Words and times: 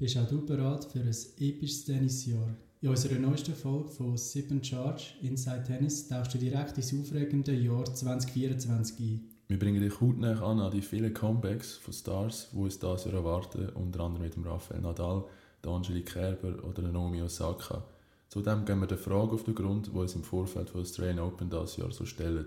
Bist 0.00 0.16
auch 0.16 0.28
du 0.28 0.46
bereit 0.46 0.84
für 0.84 1.00
ein 1.00 1.16
episches 1.40 1.84
Tennisjahr? 1.84 2.54
In 2.80 2.88
unserer 2.88 3.18
neuesten 3.18 3.52
Folge 3.52 3.90
von 3.90 4.16
Sip 4.16 4.48
Charge 4.64 5.14
Inside 5.22 5.64
Tennis 5.64 6.06
tauchst 6.06 6.32
du 6.34 6.38
direkt 6.38 6.76
ins 6.76 6.94
aufregende 6.94 7.52
Jahr 7.52 7.84
2024 7.84 9.00
ein. 9.00 9.30
Wir 9.48 9.58
bringen 9.58 9.82
dich 9.82 10.00
hautnah 10.00 10.40
an 10.40 10.60
an 10.60 10.70
die 10.70 10.82
vielen 10.82 11.12
Comebacks 11.12 11.78
von 11.78 11.92
Stars, 11.92 12.48
die 12.52 12.58
uns 12.58 12.78
dieses 12.78 13.06
Jahr 13.06 13.14
erwarten, 13.14 13.70
unter 13.70 13.98
anderem 14.04 14.22
mit 14.22 14.36
dem 14.36 14.44
Rafael 14.44 14.80
Nadal, 14.80 15.24
der 15.64 15.72
Angelique 15.72 16.12
Kerber 16.12 16.62
oder 16.62 16.82
der 16.82 16.92
Naomi 16.92 17.20
Osaka. 17.20 17.84
Zudem 18.28 18.64
gehen 18.64 18.78
wir 18.78 18.86
der 18.86 18.98
Frage 18.98 19.32
auf 19.32 19.42
den 19.42 19.56
Grund, 19.56 19.88
die 19.88 19.90
uns 19.90 20.14
im 20.14 20.22
Vorfeld 20.22 20.70
von 20.70 20.82
Australian 20.82 21.18
Open 21.18 21.50
dieses 21.50 21.76
Jahr 21.76 21.90
so 21.90 22.04
stellen. 22.04 22.46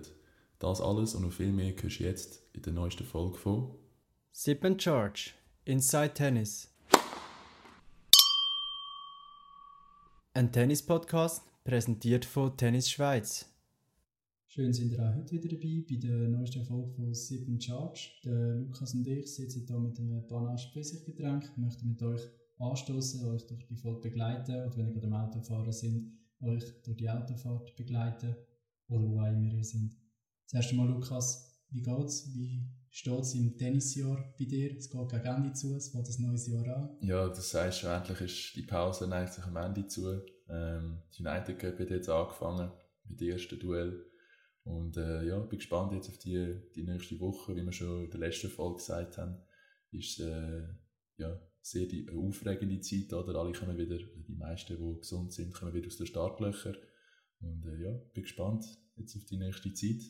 Das 0.58 0.80
alles 0.80 1.16
und 1.16 1.24
noch 1.24 1.34
viel 1.34 1.52
mehr 1.52 1.74
hörst 1.76 2.00
du 2.00 2.04
jetzt 2.06 2.44
in 2.54 2.62
der 2.62 2.72
neuesten 2.72 3.04
Folge 3.04 3.38
von 3.38 3.76
Sip 4.32 4.66
Charge 4.82 5.32
Inside 5.66 6.14
Tennis. 6.14 6.71
Ein 10.34 10.50
Tennis-Podcast 10.50 11.44
präsentiert 11.66 12.24
von 12.24 12.56
Tennis 12.56 12.90
Schweiz. 12.90 13.50
Schön 14.48 14.72
sind 14.72 14.94
ihr 14.94 15.00
auch 15.04 15.14
heute 15.14 15.34
wieder 15.34 15.50
dabei 15.50 15.84
bei 15.90 15.96
der 15.98 16.30
neuesten 16.30 16.64
Folge 16.64 16.90
von 16.94 17.14
Sip 17.14 17.46
Charge. 17.62 18.12
Der 18.24 18.56
Lukas 18.56 18.94
und 18.94 19.06
ich 19.08 19.36
sitzen 19.36 19.68
hier 19.68 19.78
mit 19.78 20.00
einem 20.00 20.26
Panache 20.28 20.72
Flüssiggetränk, 20.72 21.52
möchten 21.58 21.90
mit 21.90 22.02
euch 22.02 22.22
anstoßen, 22.60 23.26
euch 23.26 23.46
durch 23.46 23.68
die 23.68 23.76
Folge 23.76 24.08
begleiten 24.08 24.56
oder 24.56 24.78
wenn 24.78 24.88
ihr 24.88 24.94
gerade 24.94 25.08
am 25.08 25.14
Autofahren 25.16 25.74
sind, 25.74 26.14
euch 26.40 26.64
durch 26.84 26.96
die 26.96 27.10
Autofahrt 27.10 27.76
begleiten 27.76 28.34
oder 28.88 29.10
wo 29.10 29.20
auch 29.20 29.28
immer 29.28 29.52
ihr 29.52 29.66
sind. 29.66 29.98
Zuerst 30.46 30.72
einmal, 30.72 30.88
Lukas, 30.88 31.62
wie 31.72 31.82
geht's? 31.82 32.34
Wie 32.34 32.70
steht 32.92 33.20
es 33.20 33.34
im 33.34 33.58
Tennisjahr 33.58 34.34
bei 34.38 34.46
dir? 34.46 34.78
Es 34.78 34.90
geht 34.90 35.10
gegen 35.10 35.26
Ende 35.26 35.54
zu, 35.54 35.76
es 35.76 35.90
fängt 35.90 36.08
ein 36.08 36.28
neues 36.28 36.48
Jahr 36.48 36.68
an. 36.68 36.98
Ja, 37.02 37.28
das 37.28 37.50
sagst 37.50 37.80
schon, 37.80 37.90
endlich 37.90 38.22
ist 38.22 38.56
die 38.56 38.64
Pause 38.64 39.08
neigt 39.08 39.34
sich 39.34 39.44
am 39.46 39.56
Ende 39.56 39.88
zu. 39.88 40.22
Ähm, 40.50 41.02
die 41.18 41.26
United 41.26 41.58
Cup 41.58 41.80
hat 41.80 41.90
jetzt 41.90 42.10
angefangen 42.10 42.72
mit 43.06 43.20
dem 43.20 43.30
ersten 43.30 43.60
Duell. 43.60 44.06
Und 44.64 44.98
äh, 44.98 45.26
ja, 45.26 45.40
bin 45.40 45.58
gespannt 45.58 45.94
jetzt 45.94 46.10
auf 46.10 46.20
die, 46.20 46.56
die 46.76 46.84
nächste 46.84 47.20
Woche, 47.20 47.56
wie 47.56 47.64
wir 47.64 47.72
schon 47.72 48.06
in 48.06 48.12
der 48.12 48.20
letzten 48.20 48.50
Folge 48.50 48.78
gesagt 48.78 49.18
haben, 49.18 49.42
ist 49.92 50.20
äh, 50.20 50.68
ja, 51.18 51.42
sehr 51.62 51.88
die, 51.88 52.08
eine 52.08 52.20
aufregende 52.20 52.80
Zeit, 52.82 53.12
oder? 53.14 53.40
Alle 53.40 53.54
kommen 53.54 53.78
wieder, 53.78 53.98
die 53.98 54.36
meisten, 54.36 54.78
die 54.78 55.00
gesund 55.00 55.34
sind, 55.34 55.54
kommen 55.54 55.74
wieder 55.74 55.88
aus 55.88 55.98
den 55.98 56.08
Startlöchern. 56.08 56.76
Und 57.40 57.66
äh, 57.66 57.82
ja, 57.82 57.92
bin 58.14 58.24
gespannt 58.24 58.66
jetzt 58.98 59.16
auf 59.16 59.26
die 59.26 59.38
nächste 59.38 59.74
Zeit 59.74 60.02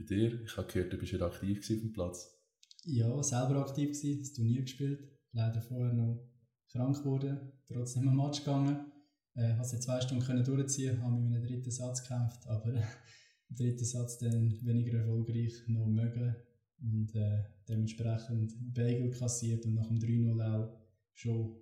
bei 0.00 0.14
dir? 0.14 0.42
Ich 0.42 0.56
habe 0.56 0.66
gehört, 0.72 0.92
du 0.92 0.98
bist 0.98 1.12
wieder 1.12 1.26
aktiv 1.26 1.58
auf 1.58 1.66
dem 1.66 1.92
Platz. 1.92 2.36
Ja, 2.84 3.22
selber 3.22 3.56
aktiv 3.60 3.90
gewesen, 3.90 4.20
das 4.20 4.32
Turnier 4.32 4.62
gespielt. 4.62 5.06
Leider 5.32 5.60
vorher 5.60 5.92
noch 5.92 6.28
krank 6.70 6.96
geworden, 6.98 7.52
trotzdem 7.68 8.08
am 8.08 8.16
Match 8.16 8.40
gegangen. 8.40 8.90
Äh, 9.34 9.52
habe 9.52 9.62
es 9.62 9.80
zwei 9.80 10.00
Stunden 10.00 10.24
können 10.24 10.44
durchziehen, 10.44 11.02
habe 11.02 11.20
mit 11.20 11.32
einem 11.32 11.42
dritten 11.42 11.70
Satz 11.70 12.02
gekämpft, 12.02 12.46
aber 12.48 12.72
im 12.72 12.82
dritten 13.56 13.84
Satz 13.84 14.18
dann 14.18 14.58
weniger 14.64 14.98
erfolgreich 14.98 15.52
noch 15.68 15.86
mögen 15.86 16.34
und 16.80 17.14
äh, 17.14 17.44
dementsprechend 17.68 18.54
Bagel 18.74 19.10
kassiert 19.10 19.64
und 19.66 19.74
nach 19.74 19.86
dem 19.86 19.98
3-0 19.98 20.54
auch 20.54 20.76
schon 21.12 21.56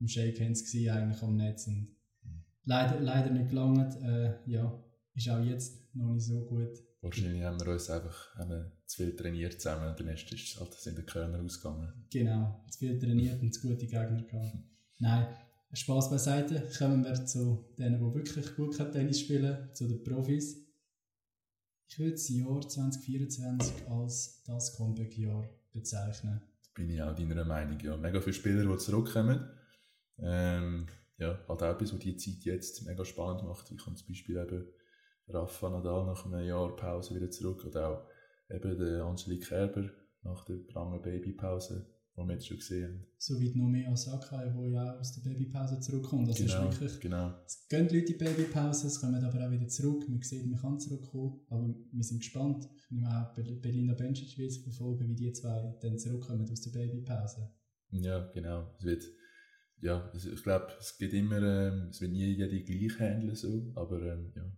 im 0.00 0.08
Shake 0.08 0.40
Hands 0.40 0.64
gewesen, 0.64 0.90
eigentlich 0.90 1.22
am 1.22 1.36
Netz 1.36 1.66
und 1.68 1.94
mhm. 2.22 2.44
leider, 2.64 3.00
leider 3.00 3.30
nicht 3.30 3.50
gelangt. 3.50 3.96
Äh, 4.02 4.34
ja, 4.46 4.82
ist 5.14 5.28
auch 5.28 5.44
jetzt 5.44 5.94
noch 5.94 6.12
nicht 6.12 6.24
so 6.24 6.44
gut 6.44 6.85
Wahrscheinlich 7.02 7.42
haben 7.42 7.60
wir 7.60 7.72
uns 7.72 7.90
einfach 7.90 8.34
haben 8.36 8.72
zu 8.86 8.96
viel 8.96 9.14
trainiert 9.14 9.60
zusammen 9.60 9.90
und 9.90 10.00
dann 10.00 10.08
ist 10.08 10.32
es 10.32 10.58
halt 10.58 10.86
in 10.86 10.96
den 10.96 11.06
Körner 11.06 11.40
ausgegangen. 11.40 11.92
Genau, 12.10 12.64
zu 12.70 12.78
viel 12.78 12.98
trainiert 12.98 13.40
und 13.42 13.52
zu 13.52 13.68
gute 13.68 13.86
Gegner 13.86 14.22
gehabt. 14.22 14.56
Nein, 14.98 15.26
Spaß 15.72 16.10
beiseite. 16.10 16.68
Kommen 16.78 17.04
wir 17.04 17.26
zu 17.26 17.66
denen, 17.78 17.98
die 17.98 18.14
wirklich 18.14 18.56
gut 18.56 18.76
Tennis 18.92 19.20
spielen, 19.20 19.68
zu 19.74 19.86
den 19.86 20.02
Profis. 20.02 20.66
Ich 21.88 21.98
würde 21.98 22.12
das 22.12 22.28
Jahr 22.28 22.60
2024 22.60 23.88
als 23.88 24.42
das 24.44 24.76
Comeback-Jahr 24.76 25.48
bezeichnen. 25.72 26.40
Da 26.62 26.70
bin 26.74 26.90
ich 26.90 27.00
auch 27.00 27.14
deiner 27.14 27.44
Meinung. 27.44 27.78
Ja. 27.80 27.96
Mega 27.96 28.20
viele 28.20 28.34
Spieler, 28.34 28.64
die 28.64 28.78
zurückkommen. 28.78 29.48
Ähm, 30.18 30.86
ja, 31.18 31.38
halt 31.48 31.62
auch 31.62 31.74
etwas, 31.74 31.92
was 31.92 32.00
die 32.00 32.16
Zeit 32.16 32.44
jetzt 32.44 32.84
mega 32.86 33.04
spannend 33.04 33.44
macht. 33.44 33.70
Ich 33.70 33.78
kann 33.78 33.96
zum 33.96 34.08
Beispiel 34.08 34.36
eben 34.36 34.66
Rafa 35.28 35.70
Nadal 35.70 36.06
nach 36.06 36.24
einem 36.24 36.46
Jahr 36.46 36.74
Pause 36.76 37.14
wieder 37.14 37.30
zurück 37.30 37.64
oder 37.64 37.88
auch 37.88 38.54
eben 38.54 38.78
der 38.78 39.04
Angelique 39.04 39.46
Kerber 39.46 39.90
nach 40.22 40.44
der 40.44 40.58
langen 40.74 41.02
Babypause, 41.02 41.86
die 42.16 42.20
wir 42.22 42.32
jetzt 42.32 42.46
schon 42.46 42.56
gesehen 42.58 42.84
haben. 42.84 43.06
So 43.18 43.40
wie 43.40 43.54
Nomi 43.54 43.86
Osaka, 43.88 44.44
die 44.44 44.72
ja 44.72 44.94
auch 44.94 45.00
aus 45.00 45.12
der 45.14 45.28
Babypause 45.28 45.80
zurückkommt. 45.80 46.28
Das 46.28 46.36
genau, 46.36 46.68
ist 46.68 46.80
wirklich, 46.80 47.00
genau. 47.00 47.34
Es 47.44 47.66
gehen 47.68 47.84
Leute 47.84 47.96
in 47.96 48.06
die 48.06 48.14
Babypause, 48.14 48.86
es 48.86 49.00
kommen 49.00 49.24
aber 49.24 49.46
auch 49.46 49.50
wieder 49.50 49.68
zurück. 49.68 50.08
Man 50.08 50.22
sieht, 50.22 50.46
man 50.46 50.60
kann 50.60 50.78
zurückkommen, 50.78 51.40
aber 51.48 51.74
wir 51.92 52.04
sind 52.04 52.20
gespannt. 52.20 52.68
Ich 52.76 52.90
nehme 52.90 53.08
auch 53.08 53.34
Berliner 53.34 53.94
Bencic 53.94 54.38
will 54.38 54.50
verfolgen, 54.50 55.08
wie 55.08 55.14
die 55.16 55.32
zwei 55.32 55.74
dann 55.80 55.98
zurückkommen 55.98 56.48
aus 56.50 56.60
der 56.60 56.70
Babypause. 56.70 57.50
Ja, 57.90 58.30
genau. 58.32 58.74
Es 58.78 58.84
wird 58.84 59.04
ja, 59.82 60.10
ich 60.14 60.42
glaube, 60.42 60.68
es 60.78 60.96
geht 60.96 61.12
immer, 61.12 61.42
ähm, 61.42 61.88
es 61.90 62.00
wird 62.00 62.12
nie 62.12 62.24
jeder 62.24 62.48
gleich 62.48 62.98
handeln, 62.98 63.34
so, 63.34 63.72
aber 63.74 64.00
ähm, 64.00 64.32
ja, 64.34 64.50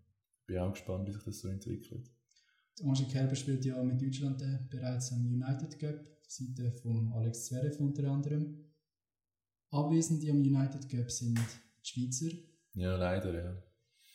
bin 0.49 0.59
auch 0.59 0.73
gespannt, 0.73 1.07
wie 1.07 1.13
sich 1.13 1.23
das 1.23 1.39
so 1.39 1.49
entwickelt. 1.49 2.11
Angie 2.83 3.05
Kerber 3.05 3.37
spielt 3.37 3.65
ja 3.65 3.81
mit 3.83 4.01
Deutschland 4.01 4.41
äh, 4.43 4.59
bereits 4.71 5.13
am 5.13 5.25
United 5.27 5.79
Cup, 5.79 6.09
Seite 6.27 6.73
von 6.73 7.13
Alex 7.13 7.47
Zverev 7.47 7.79
unter 7.81 8.11
anderem. 8.11 8.65
Abwesende 9.71 10.31
am 10.31 10.39
United 10.39 10.89
Cup 10.89 11.11
sind 11.11 11.39
die 11.39 11.87
Schweizer. 11.87 12.35
Ja, 12.75 12.97
leider, 12.97 13.35
ja. 13.35 13.63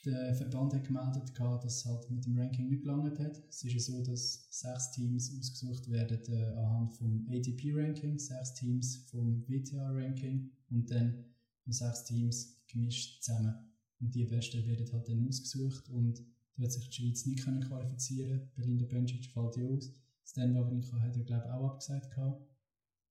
Der 0.06 0.34
Verband 0.34 0.74
hat 0.74 0.86
gemeldet, 0.86 1.32
dass 1.38 1.78
es 1.78 1.86
halt 1.86 2.10
mit 2.10 2.26
dem 2.26 2.38
Ranking 2.38 2.68
nicht 2.68 2.82
gelangt 2.82 3.20
hat. 3.20 3.42
Es 3.50 3.64
ist 3.64 3.74
ja 3.74 3.80
so, 3.80 4.04
dass 4.04 4.48
sechs 4.50 4.92
Teams 4.92 5.34
ausgesucht 5.40 5.90
werden 5.90 6.20
äh, 6.28 6.46
anhand 6.58 6.94
vom 6.94 7.26
ATP-Ranking, 7.30 8.20
sechs 8.20 8.54
Teams 8.56 8.98
vom 9.10 9.48
WTA-Ranking 9.48 10.52
und 10.72 10.92
dann 10.92 11.26
sechs 11.68 12.04
Teams 12.06 12.62
gemischt 12.68 13.24
zusammen. 13.24 13.73
Und 14.04 14.14
die 14.14 14.26
Besten 14.26 14.66
werden 14.68 14.92
halt 14.92 15.08
dann 15.08 15.28
ausgesucht 15.28 15.88
und 15.90 16.22
da 16.58 16.64
hat 16.64 16.72
sich 16.74 16.90
die 16.90 16.94
Schweiz 16.94 17.26
nicht 17.26 17.44
können 17.44 17.62
qualifizieren 17.62 18.52
Belinda 18.56 18.86
Bencic 18.86 19.26
fällt 19.28 19.56
ja 19.56 19.66
aus. 19.66 19.94
Stan 20.26 20.54
Wawrinka 20.54 21.00
hat 21.00 21.16
ja 21.16 21.24
glaube 21.24 21.44
ich 21.46 21.52
auch 21.52 21.70
abgesagt 21.70 22.12
gehabt. 22.12 22.46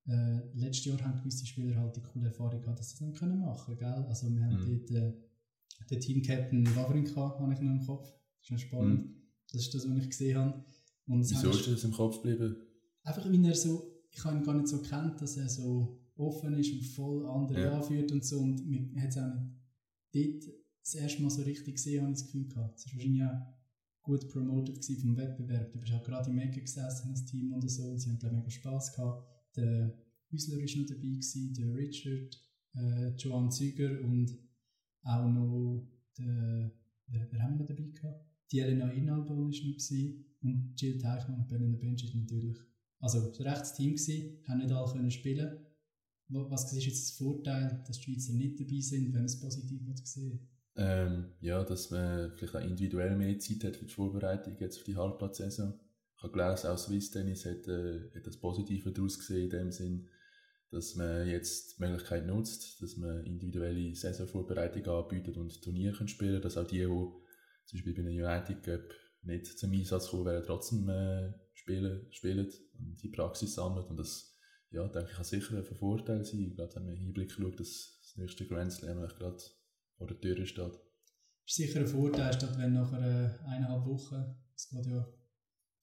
Äh, 0.07 0.41
letztes 0.55 0.85
Jahr 0.85 1.01
haben 1.03 1.19
gewisse 1.19 1.47
Spieler 1.47 1.77
halt 1.77 1.97
die 1.97 2.03
coole 2.03 2.27
Erfahrung 2.27 2.61
gehabt, 2.61 2.79
dass 2.79 2.91
sie 2.91 2.99
das 2.99 3.01
dann 3.01 3.15
können 3.15 3.41
machen 3.41 3.77
können, 3.77 4.05
Also 4.05 4.29
wir 4.29 4.45
haben 4.45 4.57
mhm. 4.57 4.87
dort 4.87 4.91
äh, 4.91 5.13
den 5.91 6.01
Team-Captain 6.01 6.77
Wawrinka 6.77 7.39
habe 7.39 7.55
ich 7.55 7.61
noch 7.61 7.71
im 7.71 7.87
Kopf. 7.87 8.09
Das 8.11 8.45
ist 8.45 8.51
noch 8.51 8.59
spannend. 8.59 9.07
Mhm. 9.07 9.23
Das 9.51 9.63
ist 9.63 9.75
das, 9.75 9.89
was 9.89 9.99
ich 9.99 10.11
gesehen 10.11 10.39
habe. 10.39 10.65
Und 11.07 11.21
Wieso 11.23 11.51
ist 11.51 11.67
das 11.67 11.85
im 11.85 11.93
Kopf 11.93 12.23
geblieben? 12.23 12.57
Einfach, 13.03 13.25
weil 13.25 13.45
er 13.45 13.55
so, 13.55 13.91
ich 14.11 14.23
habe 14.25 14.37
ihn 14.37 14.45
gar 14.45 14.55
nicht 14.55 14.69
so 14.69 14.83
kennt, 14.83 15.21
dass 15.21 15.37
er 15.37 15.49
so 15.49 16.01
offen 16.17 16.55
ist 16.55 16.73
und 16.73 16.85
voll 16.85 17.27
andere 17.27 17.63
ja. 17.63 17.73
anführt 17.73 18.13
und 18.13 18.25
so. 18.25 18.41
Und 18.41 18.69
man 18.69 19.03
hat 19.03 19.11
es 19.11 19.19
auch 19.19 19.35
nicht 20.13 20.45
dort 20.45 20.62
das 20.83 20.95
erste 20.95 21.23
Mal 21.23 21.31
so 21.31 21.43
richtig 21.43 21.77
gesehen, 21.77 22.03
habe 22.03 22.13
ich 22.13 22.19
das 22.19 22.27
Gefühl 22.27 22.49
gehabt. 22.49 22.79
Es 22.79 22.87
war 22.87 22.95
wahrscheinlich 22.95 23.23
auch 23.23 24.03
gut 24.03 24.29
promoted 24.29 24.85
vom 25.01 25.17
Wettbewerb. 25.17 25.73
Du 25.73 25.79
bist 25.79 25.93
auch 25.93 26.03
gerade 26.03 26.31
im 26.31 26.39
Ecke 26.39 26.61
gesessen, 26.61 27.11
das 27.11 27.25
Team 27.25 27.53
und 27.53 27.69
so, 27.69 27.85
und 27.85 28.01
sie 28.01 28.11
haben, 28.11 28.19
glaube 28.19 28.35
ich, 28.35 28.41
mega 28.41 28.51
Spass 28.51 28.93
gehabt. 28.93 29.29
Der 29.57 29.97
Hüsler 30.31 30.57
war 30.57 30.81
noch 30.81 30.89
dabei, 30.89 31.01
gewesen, 31.01 31.55
der 31.55 31.75
Richard, 31.75 32.41
äh, 32.75 33.15
Joan 33.17 33.51
Züger 33.51 34.01
und 34.03 34.37
auch 35.05 35.29
noch 35.29 35.89
der, 36.19 36.73
wer, 37.07 37.29
wer 37.31 37.43
haben 37.43 37.59
wir 37.59 37.67
dabei 37.67 37.91
gehabt? 37.91 38.27
Die 38.51 38.59
Elena 38.59 38.91
Inalbon 38.91 39.39
war 39.39 39.45
noch 39.47 39.53
gewesen, 39.53 40.25
und 40.43 40.75
Jill 40.77 40.99
Teichmann 40.99 41.39
und 41.39 41.49
Belinda 41.49 41.79
Bencic 41.79 42.15
natürlich. 42.15 42.59
Also, 42.99 43.19
es 43.19 43.39
war 43.39 43.47
ein 43.47 43.53
rechtes 43.53 43.75
Team, 43.75 43.95
gewesen, 43.95 44.39
haben 44.49 44.59
nicht 44.59 44.73
alle 44.73 44.93
können 44.93 45.11
spielen. 45.11 45.59
Was 46.29 46.73
ist 46.73 46.85
jetzt 46.85 47.11
das 47.11 47.17
Vorteil, 47.17 47.83
dass 47.87 48.01
die 48.01 48.05
Schweizer 48.05 48.33
nicht 48.33 48.59
dabei 48.59 48.81
sind, 48.81 49.07
wenn 49.07 49.13
man 49.13 49.25
es 49.25 49.39
positiv 49.39 49.81
sehen 50.05 50.41
ähm, 50.77 51.33
ja, 51.41 51.63
dass 51.65 51.91
man 51.91 52.33
vielleicht 52.37 52.57
auch 52.57 52.61
individuell 52.61 53.17
mehr 53.17 53.39
Zeit 53.39 53.65
hat 53.65 53.77
für 53.77 53.85
die 53.85 53.93
Vorbereitung 53.93 54.57
jetzt 54.59 54.79
für 54.79 54.85
die 54.85 54.97
Halbplatzsaison. 54.97 55.79
Ich 56.17 56.23
habe 56.23 56.33
gelesen, 56.33 56.69
auch 56.69 56.79
Swiss 56.79 57.11
Tennis 57.11 57.45
hat, 57.45 57.67
äh, 57.69 58.11
hat 58.15 58.27
das 58.27 58.39
Positive 58.39 58.93
daraus 58.93 59.19
gesehen, 59.19 59.45
in 59.45 59.51
dem 59.51 59.73
Sinn, 59.73 60.09
dass 60.71 60.95
man 60.95 61.29
jetzt 61.29 61.77
die 61.77 61.83
Möglichkeit 61.83 62.27
nutzt, 62.27 62.81
dass 62.81 62.97
man 62.97 63.25
individuelle 63.27 63.95
Saisonvorbereitung 63.95 64.87
anbietet 64.87 65.37
und 65.37 65.61
Turniere 65.63 65.95
können 65.95 66.09
spielen 66.09 66.41
dass 66.41 66.57
auch 66.57 66.67
die, 66.67 66.79
die 66.79 66.87
zum 66.87 67.77
Beispiel 67.77 67.95
bei 67.95 68.01
einem 68.01 68.25
United 68.25 68.63
Cup 68.63 68.95
nicht 69.23 69.47
zum 69.47 69.73
Einsatz 69.73 70.09
kommen, 70.09 70.25
werden 70.25 70.45
trotzdem 70.47 70.89
äh, 70.89 71.33
spielen, 71.53 72.07
spielen 72.11 72.51
und 72.79 73.03
die 73.03 73.09
Praxis 73.09 73.55
sammeln 73.55 73.85
und 73.87 73.99
das, 73.99 74.39
ja, 74.71 74.87
denke 74.89 75.11
ich, 75.11 75.17
kann 75.17 75.25
sicher 75.25 75.59
ein 75.59 75.65
Vorteil 75.65 76.25
sein, 76.25 76.55
gerade 76.57 76.75
wenn 76.77 76.85
man 76.87 76.95
im 76.95 77.01
Hinblick 77.01 77.33
schaut, 77.33 77.61
dass 77.61 77.99
das 78.03 78.17
nächste 78.17 78.47
Grand 78.47 78.73
Slam 78.73 79.07
gerade 79.19 79.43
vor 80.03 80.09
der 80.09 80.21
Tür 80.21 80.45
steht. 80.47 80.73
Ist 81.47 81.57
sicher 81.57 81.81
ein 81.81 81.87
Vorteil, 81.87 82.33
statt 82.33 82.57
wenn 82.59 82.73
nach 82.73 82.93
einer 82.93 83.39
eineinhalb 83.47 83.85
Wochen, 83.87 84.25
es 84.55 84.69
geht 84.69 84.87
ja 84.87 85.07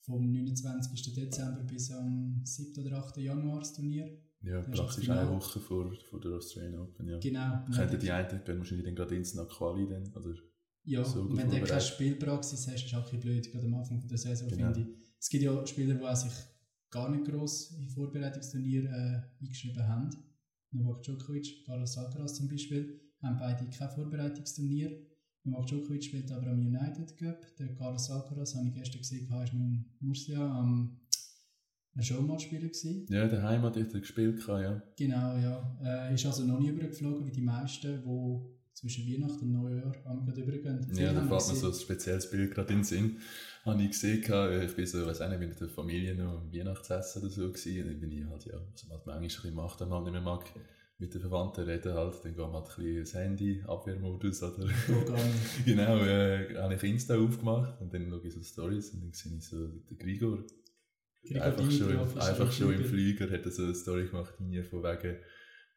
vom 0.01 0.30
29. 0.31 1.13
Dezember 1.13 1.63
bis 1.63 1.92
am 1.92 2.42
7. 2.44 2.86
oder 2.86 2.98
8. 2.98 3.18
Januar 3.18 3.60
das 3.60 3.74
Turnier, 3.74 4.07
Ja, 4.42 4.60
ist 4.62 4.71
praktisch 4.71 5.10
eine. 5.10 5.30
Woche 5.30 5.60
vor, 5.60 5.94
vor 6.10 6.19
der 6.19 6.31
Australian 6.31 6.80
Open, 6.80 7.07
ja. 7.07 7.19
Genau. 7.19 7.66
Könnten 7.74 8.00
die 8.00 8.12
einen 8.12 8.44
gehen 8.44 8.57
wahrscheinlich 8.57 8.86
dann 8.86 8.95
gerade 8.95 9.16
ins 9.16 9.33
nach 9.36 9.48
Quali 9.48 9.88
dann, 9.88 10.07
oder? 10.16 10.36
Ja, 10.83 11.04
so 11.04 11.21
und 11.21 11.38
wenn 11.38 11.50
du 11.51 11.60
keine. 11.62 11.81
Spielpraxis 11.81 12.68
hast, 12.68 12.75
ist 12.75 12.86
es 12.88 12.94
auch 12.94 12.98
ein 13.00 13.04
bisschen 13.04 13.19
blöd, 13.19 13.51
gerade 13.51 13.66
am 13.66 13.74
Anfang 13.75 14.06
der 14.07 14.18
Saison, 14.18 14.48
Genau. 14.50 14.74
finde 14.74 14.89
ich. 14.89 14.98
Es 15.19 15.30
gibt 15.30 15.44
ja 15.44 15.66
Spieler, 15.68 15.95
die 15.95 16.16
sich 16.16 16.33
gar 16.89 17.10
nicht 17.12 17.25
gross 17.25 17.71
in 17.77 17.89
Vorbereitungsturnier 17.89 18.83
äh, 18.86 19.21
eingeschrieben 19.44 19.88
haben. 19.88 20.10
Novak 20.71 21.04
Djokovic, 21.04 21.66
Carlos 21.66 21.98
Alcaraz 21.98 22.36
zum 22.36 22.48
Beispiel, 22.48 23.00
haben 23.21 23.38
beide 23.39 23.66
kein 23.69 23.89
Vorbereitungsturnier. 23.89 24.92
Novak 25.44 25.68
Djokovic 25.68 26.04
spielt 26.04 26.31
aber 26.31 26.48
am 26.48 26.60
United 26.60 27.18
Cup. 27.18 27.45
Der 27.57 27.74
Carlos 27.75 28.10
Alcaraz, 28.10 28.56
habe 28.56 28.68
ich 28.68 28.74
gestern 28.74 29.00
gesehen, 29.00 29.30
war 29.30 29.45
in 29.51 29.86
Murcia 30.00 30.39
am 30.39 31.00
Showmatch-Spieler 31.98 32.68
gewesen. 32.68 33.06
Ja, 33.10 33.27
der 33.27 33.44
Heimat 33.44 33.75
hat 33.75 33.94
er 33.94 34.00
gespielt, 34.00 34.45
ja. 34.48 34.81
Genau, 34.98 35.38
ja. 35.38 35.77
Äh, 35.83 36.13
ist 36.13 36.25
also 36.25 36.45
noch 36.45 36.60
nie 36.60 36.69
übergeflogen 36.69 37.25
wie 37.25 37.31
die 37.31 37.42
meisten, 37.42 38.01
die 38.01 38.60
zwischen 38.74 39.06
Weihnachten 39.07 39.44
und 39.44 39.51
Neujahr 39.51 39.94
am 40.06 40.25
gerade 40.25 40.42
übergehen. 40.42 40.88
Ja, 40.94 41.12
da 41.12 41.19
fällt 41.19 41.30
mir 41.30 41.56
so 41.56 41.68
ein 41.68 41.74
spezielles 41.74 42.30
Bild 42.30 42.54
gerade 42.54 42.71
in 42.71 42.80
den 42.80 42.86
Sinn. 42.86 43.18
Habe 43.66 43.81
ich 43.83 43.89
gesehen, 43.89 44.21
gehabt, 44.21 44.63
ich 44.63 44.75
bin 44.75 44.86
so, 44.86 45.06
weiß 45.06 45.21
auch 45.21 45.30
nicht, 45.30 45.39
mit 45.39 45.60
der 45.60 45.68
Familie 45.68 46.16
noch 46.16 46.39
am 46.39 46.54
Weihnachtsessen 46.54 47.21
oder 47.21 47.31
so 47.31 47.51
gewesen. 47.51 47.83
Und 47.83 47.89
dann 47.89 48.00
bin 48.00 48.12
ich 48.12 48.25
halt, 48.25 48.45
ja, 48.45 48.54
was 48.71 48.88
man 48.88 48.98
halt 48.98 49.06
manchmal 49.06 49.18
ein 49.18 49.21
bisschen 49.24 49.56
macht, 49.56 49.81
wenn 49.81 49.89
man 49.89 49.98
halt 49.98 50.06
nicht 50.06 50.13
mehr 50.13 50.21
mag, 50.21 50.45
mit 51.00 51.13
den 51.13 51.22
Verwandten 51.22 51.63
reden 51.63 51.94
halt, 51.94 52.13
dann 52.24 52.36
geht 52.36 52.38
man 52.38 52.54
halt 52.54 52.69
ein 52.69 52.75
bisschen 52.75 53.00
das 53.00 53.13
Handy, 53.13 53.63
Abwehrmodus 53.66 54.44
oder... 54.44 54.68
Genau, 55.66 55.98
äh, 55.98 56.56
habe 56.57 56.75
ich 56.75 56.84
Insta 56.84 57.18
aufgemacht 57.18 57.80
und 57.80 57.94
dann 57.94 58.10
schaue 58.10 58.28
ich 58.28 58.34
so 58.34 58.44
Stories 58.44 58.94
und 58.94 59.04
dann 59.04 59.13
sehe 59.13 59.38
ich 59.38 59.46
so 59.46 59.68
den 59.68 59.98
Grigor. 59.98 60.44
Gregor 61.24 61.44
einfach 61.44 61.72
schon, 61.72 61.88
Dimitrov 61.88 62.16
im, 62.16 62.22
einfach 62.22 62.51
schon 62.51 62.74
im 62.74 62.84
Flügel. 62.84 63.28
Flüger 63.28 63.38
hat 63.38 63.46
er 63.46 63.51
so 63.51 63.63
eine 63.63 63.75
Story 63.75 64.07
gemacht, 64.07 64.34
hier 64.50 64.66
von 64.66 64.84
wegen, 64.84 65.18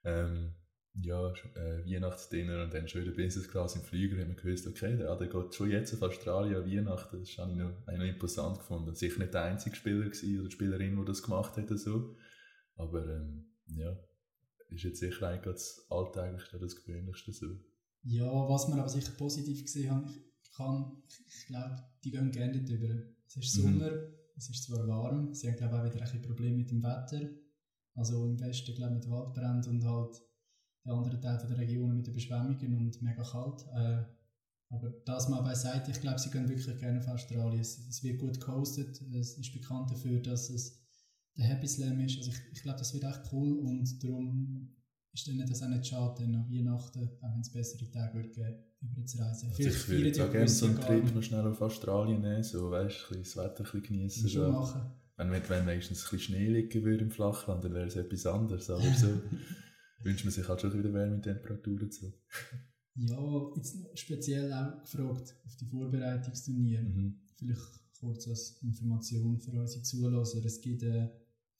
ähm, 0.05 0.55
ja, 0.95 1.33
äh, 1.55 1.87
Weihnachtsdinner 1.87 2.65
und 2.65 2.75
dann 2.75 2.89
schon 2.89 3.03
wieder 3.03 3.13
Business 3.13 3.49
Class 3.49 3.77
im 3.77 3.83
Flüger, 3.83 4.21
haben 4.21 4.29
wir 4.29 4.35
gewusst, 4.35 4.67
okay, 4.67 4.97
der, 4.97 5.15
der 5.15 5.29
geht 5.29 5.55
schon 5.55 5.71
jetzt 5.71 5.95
auf 5.95 6.03
Australien 6.03 6.67
Weihnachten, 6.67 7.21
das 7.21 7.39
habe 7.39 7.53
ich 7.53 7.59
noch, 7.59 7.71
habe 7.87 7.93
ich 7.93 7.99
noch 7.99 8.07
imposant 8.07 8.59
gefunden. 8.59 8.95
Sicher 8.97 9.21
nicht 9.21 9.33
der 9.33 9.43
einzige 9.45 9.77
Spieler 9.77 10.05
gewesen 10.05 10.41
oder 10.41 10.51
Spielerin, 10.51 10.97
die 10.97 11.05
das 11.05 11.23
gemacht 11.23 11.57
hätte, 11.57 11.79
so. 11.79 12.17
aber 12.75 13.07
ähm, 13.07 13.47
ja, 13.69 13.97
ist 14.75 14.85
jetzt 14.85 15.01
sicher 15.01 15.29
eigentlich 15.29 15.55
das 15.55 15.87
Alltäglichste, 15.91 16.59
das 16.59 16.77
Gewöhnlichste 16.77 17.33
so. 17.33 17.47
Ja, 18.05 18.49
was 18.49 18.69
man 18.69 18.81
aber 18.81 18.89
sicher 18.89 19.13
positiv 19.17 19.63
gesehen 19.63 19.91
haben, 19.91 20.11
ich, 20.43 20.53
kann, 20.53 21.03
ich 21.09 21.47
glaube, 21.47 21.77
die 22.05 22.11
gehen 22.11 22.31
gerne 22.31 22.59
nicht 22.59 22.69
über. 22.69 22.95
Es 23.27 23.37
ist 23.37 23.57
Mhm. 23.57 23.63
Sommer, 23.63 23.91
es 24.37 24.51
ist 24.51 24.65
zwar 24.65 24.87
warm, 24.87 25.33
sie 25.35 25.49
haben 25.49 25.57
glaube 25.57 25.81
auch 25.81 25.85
wieder 25.85 25.95
ein 25.97 26.01
bisschen 26.03 26.23
Probleme 26.23 26.57
mit 26.57 26.71
dem 26.71 26.83
Wetter. 26.83 27.29
Also 27.95 28.25
im 28.27 28.41
Westen 28.41 28.75
glaube 28.75 28.95
mit 28.95 29.09
Waldbränden 29.09 29.77
und 29.77 29.85
halt 29.85 30.21
der 30.85 30.95
andere 30.95 31.21
Teil 31.21 31.39
von 31.39 31.49
der 31.49 31.59
Region 31.59 31.97
mit 31.97 32.09
Überschwemmungen 32.09 32.75
und 32.77 33.03
mega 33.03 33.23
kalt. 33.23 33.67
Äh, 33.75 34.05
aber 34.71 34.89
das 35.05 35.29
mal 35.29 35.43
beiseite, 35.43 35.91
ich 35.91 36.01
glaube, 36.01 36.19
sie 36.19 36.31
gehen 36.31 36.49
wirklich 36.49 36.79
gerne 36.79 36.99
auf 36.99 37.09
Australien. 37.09 37.61
Es, 37.61 37.79
es 37.79 38.03
wird 38.03 38.19
gut 38.19 38.41
gehostet, 38.41 39.01
es 39.13 39.37
ist 39.39 39.53
bekannt 39.53 39.91
dafür, 39.91 40.21
dass 40.21 40.49
es 40.49 40.82
der 41.37 41.47
Happy 41.47 41.67
Slam 41.67 42.01
ist. 42.01 42.19
Also 42.19 42.31
ich, 42.31 42.41
ich 42.53 42.63
glaube, 42.63 42.79
das 42.79 42.93
wird 42.95 43.05
echt 43.05 43.33
cool 43.33 43.59
und 43.59 44.03
darum 44.03 44.69
ist 45.13 45.27
denen 45.27 45.47
das 45.47 45.63
auch 45.63 45.69
nicht 45.69 45.87
schade, 45.87 46.23
dann 46.23 46.35
an 46.35 46.51
Weihnachten, 46.51 47.11
auch 47.21 47.35
wenn 47.35 47.41
es 47.41 47.53
bessere 47.53 47.91
Tage 47.91 48.19
wird 48.19 48.33
geben, 48.33 48.57
überzureisen. 48.81 49.51
Also 49.51 49.63
ich 49.63 49.89
würde 49.89 50.25
auch 50.25 50.33
gerne 50.33 50.49
so 50.49 50.67
einen 50.67 50.81
Trip 50.81 51.15
noch 51.15 51.23
schnell 51.23 51.47
auf 51.47 51.61
Australien 51.61 52.21
nehmen, 52.23 52.43
so, 52.43 52.71
weißt 52.71 53.11
du, 53.11 53.17
das 53.17 53.37
Wetter 53.37 53.59
ein 53.59 53.65
bisschen 53.65 53.83
genießen. 53.83 54.29
Schon 54.29 54.47
so. 54.47 54.53
machen. 54.53 54.83
Wenn, 55.17 55.31
wenn, 55.31 55.49
wenn 55.49 55.67
wenigstens 55.67 56.05
ein 56.05 56.11
bisschen 56.11 56.37
Schnee 56.37 56.49
liegen 56.49 56.83
würde 56.83 57.05
im 57.05 57.11
Flachland, 57.11 57.63
dann 57.63 57.75
wäre 57.75 57.87
es 57.87 57.97
etwas 57.97 58.27
anderes. 58.27 58.71
Aber 58.71 58.83
so 58.95 59.09
wünscht 60.03 60.25
man 60.25 60.33
sich 60.33 60.49
halt 60.49 60.61
schon 60.61 60.73
wieder 60.79 60.93
wärme 60.93 61.21
Temperaturen 61.21 61.91
zu. 61.91 62.13
Ja, 62.95 63.51
jetzt 63.57 63.77
speziell 63.99 64.53
auch 64.53 64.81
gefragt 64.81 65.37
auf 65.47 65.57
die 65.57 65.67
Vorbereitungsturniere. 65.67 66.83
Mhm. 66.83 67.21
Vielleicht 67.37 67.81
kurz 68.01 68.27
als 68.29 68.59
Information 68.63 69.39
für 69.39 69.53
unsere 69.53 69.83
Zuhörer. 69.83 70.23
Es 70.23 70.61
gibt 70.61 70.83
äh, 70.83 71.09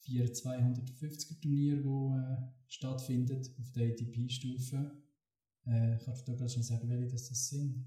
vier 0.03 0.33
250er 0.33 1.41
Turniere, 1.41 1.81
die 1.83 2.19
äh, 2.19 2.49
stattfinden 2.69 3.41
auf 3.61 3.73
der 3.73 3.89
ATP-Stufe. 3.89 4.91
Äh, 5.65 5.99
kannst 6.05 6.27
du 6.27 6.33
da 6.33 6.39
gerade 6.39 6.51
schon 6.51 6.63
sagen, 6.63 6.89
welche 6.89 7.13
das, 7.13 7.29
das 7.29 7.49
sind? 7.49 7.87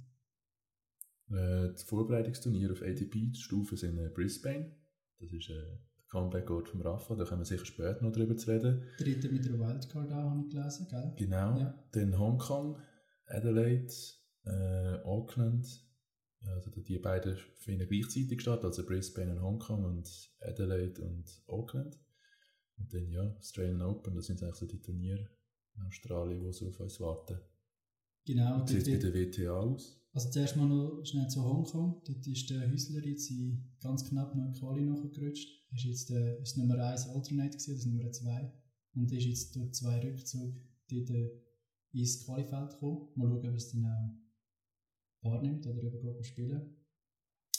Äh, 1.30 1.74
die 1.74 1.84
Vorbereitungsturniere 1.84 2.74
auf 2.74 2.82
ATP-Stufe 2.82 3.78
sind 3.78 3.98
in 3.98 4.14
Brisbane. 4.14 4.76
Das 5.20 5.32
ist 5.32 5.50
äh, 5.50 5.54
der 5.54 5.80
Comeback-Ort 6.10 6.70
von 6.70 6.82
Rafa, 6.82 7.16
da 7.16 7.26
kommen 7.26 7.42
wir 7.42 7.46
sicher 7.46 7.66
später 7.66 8.02
noch 8.02 8.12
drüber 8.12 8.38
zu 8.38 8.52
reden. 8.52 8.84
Dritte 8.98 9.30
mit 9.30 9.46
der 9.46 9.60
Wildcard 9.60 10.12
auch, 10.12 10.30
habe 10.30 10.44
ich 10.46 10.54
gelesen, 10.54 10.88
gell? 10.90 11.14
Genau. 11.18 11.60
Ja. 11.60 11.84
Dann 11.92 12.18
Hongkong, 12.18 12.78
Adelaide, 13.26 13.94
äh, 14.46 15.02
Auckland. 15.04 15.82
Also 16.48 16.70
die 16.70 17.00
beiden 17.00 17.38
finden 17.58 17.88
gleichzeitig 17.90 18.42
statt, 18.42 18.64
also 18.64 18.86
Brisbane 18.86 19.32
und 19.32 19.42
Hongkong 19.42 19.84
und 19.84 20.32
Adelaide 20.42 21.02
und 21.02 21.26
Auckland. 21.48 21.98
Und 22.78 22.94
dann 22.94 23.10
ja, 23.10 23.36
Australian 23.38 23.82
Open, 23.82 24.16
das 24.16 24.26
sind 24.26 24.42
eigentlich 24.44 24.56
so 24.56 24.66
die 24.66 24.82
Turniere 24.82 25.30
in 25.76 25.84
Australien, 25.84 26.44
die 26.44 26.52
so 26.52 26.68
auf 26.68 26.80
uns 26.80 27.00
warten. 27.00 27.40
Genau. 28.26 28.64
Wie 28.64 28.74
sieht 28.74 28.88
es 28.88 29.04
bei 29.04 29.10
der 29.10 29.14
WTA 29.14 29.52
aus? 29.52 30.02
Also 30.14 30.30
zuerst 30.30 30.56
mal 30.56 30.68
noch 30.68 31.04
schnell 31.04 31.28
zu 31.30 31.44
Hongkong. 31.44 32.02
Dort 32.06 32.26
ist 32.26 32.50
der 32.50 32.72
Hüsler 32.72 33.06
jetzt 33.06 33.32
ganz 33.82 34.06
knapp 34.06 34.34
noch 34.34 34.46
in 34.46 34.54
Quali 34.54 34.82
nachgerutscht. 34.82 35.50
Er 35.72 35.76
ist 35.76 35.84
jetzt 35.84 36.10
der, 36.10 36.40
ist 36.40 36.58
Nummer 36.58 36.80
1 36.80 37.10
Alternate 37.10 37.58
gewesen, 37.58 37.76
das 37.76 37.86
Nummer 37.86 38.12
2. 38.12 38.54
Und 38.96 39.12
ist 39.12 39.26
jetzt 39.26 39.56
durch 39.56 39.74
zwei 39.74 40.00
Rückzüge 40.00 40.56
dort 40.90 41.10
äh, 41.10 41.32
ins 41.92 42.24
Qualifeld 42.24 42.72
gekommen. 42.72 43.10
Mal 43.16 43.28
schauen, 43.28 43.38
ob 43.38 43.44
er 43.44 43.54
es 43.56 43.72
dann 43.72 43.86
auch 43.86 45.30
wahrnimmt 45.30 45.68
oder 45.68 45.86
ob 45.88 46.18
er 46.18 46.24
spielen 46.24 46.76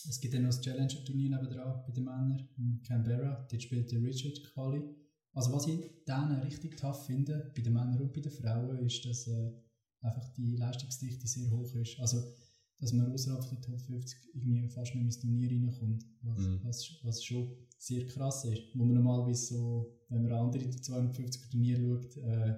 Es 0.08 0.18
gibt 0.18 0.32
dann 0.32 0.42
noch 0.42 0.48
das 0.48 0.62
Challenger-Turnier 0.62 1.28
nebendran 1.28 1.84
bei 1.86 1.92
den 1.92 2.04
Männern 2.04 2.48
in 2.56 2.82
Canberra. 2.82 3.46
Dort 3.50 3.62
spielt 3.62 3.92
der 3.92 4.02
Richard 4.02 4.42
Quali. 4.44 4.82
Also 5.36 5.52
was 5.52 5.66
ich 5.66 5.78
dann 6.06 6.32
richtig 6.40 6.76
tough 6.78 7.04
finde, 7.06 7.52
bei 7.54 7.60
den 7.62 7.74
Männern 7.74 8.00
und 8.00 8.12
bei 8.14 8.20
den 8.22 8.32
Frauen, 8.32 8.78
ist, 8.86 9.04
dass 9.04 9.26
äh, 9.28 9.52
einfach 10.00 10.26
die 10.34 10.56
Leistungsdichte 10.56 11.26
sehr 11.26 11.50
hoch 11.50 11.74
ist. 11.74 12.00
Also, 12.00 12.22
dass 12.80 12.92
man 12.94 13.12
außerhalb 13.12 13.46
der 13.50 13.60
Top 13.60 13.80
50 13.80 14.34
irgendwie 14.34 14.68
fast 14.68 14.94
nicht 14.94 14.94
mehr 14.94 15.04
ins 15.04 15.18
Turnier 15.20 15.50
reinkommt, 15.50 16.04
was, 16.22 16.38
Mhm. 16.38 16.60
was, 16.62 17.00
was 17.02 17.22
schon 17.24 17.54
sehr 17.78 18.06
krass 18.06 18.44
ist. 18.46 18.62
Wo 18.74 18.84
man 18.84 18.94
normalerweise 18.94 19.46
so, 19.46 19.98
wenn 20.08 20.22
man 20.22 20.32
andere 20.32 20.70
250 20.70 21.50
Turniere 21.50 21.82
schaut, 21.82 22.16
äh, 22.16 22.54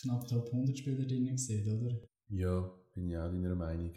knapp 0.00 0.28
Top 0.28 0.52
100 0.52 0.78
Spieler 0.78 1.04
drin 1.04 1.36
sieht, 1.36 1.66
oder? 1.66 2.00
Ja, 2.28 2.72
bin 2.94 3.08
ich 3.10 3.16
auch 3.18 3.28
deiner 3.30 3.54
Meinung. 3.56 3.92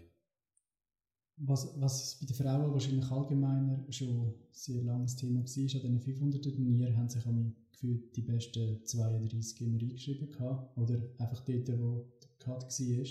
Was, 1.38 1.80
was 1.82 2.18
bei 2.20 2.28
den 2.28 2.36
Frauen 2.36 2.72
wahrscheinlich 2.72 3.12
allgemeiner 3.12 3.86
schon 3.90 4.34
sehr 4.52 4.82
langes 4.84 5.18
Thema 5.18 5.42
war, 5.42 5.46
an 5.46 5.46
diesen 5.48 6.00
500 6.00 6.44
Turnieren 6.44 6.96
haben 6.96 7.10
sich 7.10 7.26
am 7.26 7.54
Gefühl 7.74 8.04
die 8.16 8.22
besten 8.22 8.80
32 8.86 9.62
immer 9.62 9.80
eingeschrieben 9.80 10.32
gehabt, 10.32 10.78
oder 10.78 10.96
einfach 11.18 11.44
dort, 11.44 11.68
wo 11.78 12.06
der 12.22 12.30
Cut 12.40 12.64
war. 12.64 13.06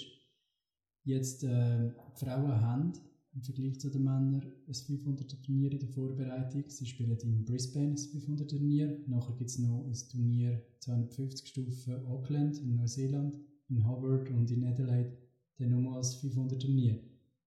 Jetzt, 1.05 1.45
äh, 1.45 1.91
die 1.91 2.25
Frauen 2.25 2.61
haben 2.63 2.95
im 3.35 3.43
Vergleich 3.43 3.79
zu 3.79 3.91
den 3.91 4.05
Männern 4.05 4.43
ein 4.67 4.75
500 4.75 5.45
Turnier 5.45 5.73
in 5.73 5.81
der 5.81 5.89
Vorbereitung. 5.89 6.65
Sie 6.69 6.87
spielen 6.87 7.19
in 7.19 7.45
Brisbane 7.45 7.91
ein 7.91 7.99
500 7.99 8.49
Turnier. 8.49 9.01
Nachher 9.07 9.35
gibt 9.35 9.51
es 9.51 9.59
noch 9.59 9.85
ein 9.85 10.09
Turnier 10.11 10.63
250 10.81 11.49
Stufen 11.49 12.07
Auckland 12.07 12.59
in 12.59 12.77
Neuseeland, 12.77 13.39
in 13.69 13.87
Hobart 13.87 14.31
und 14.31 14.51
in 14.51 14.65
Adelaide 14.65 15.19
dann 15.59 15.71
nochmal 15.71 15.99
ein 15.99 16.05
500 16.05 16.63
Turnier. 16.63 16.99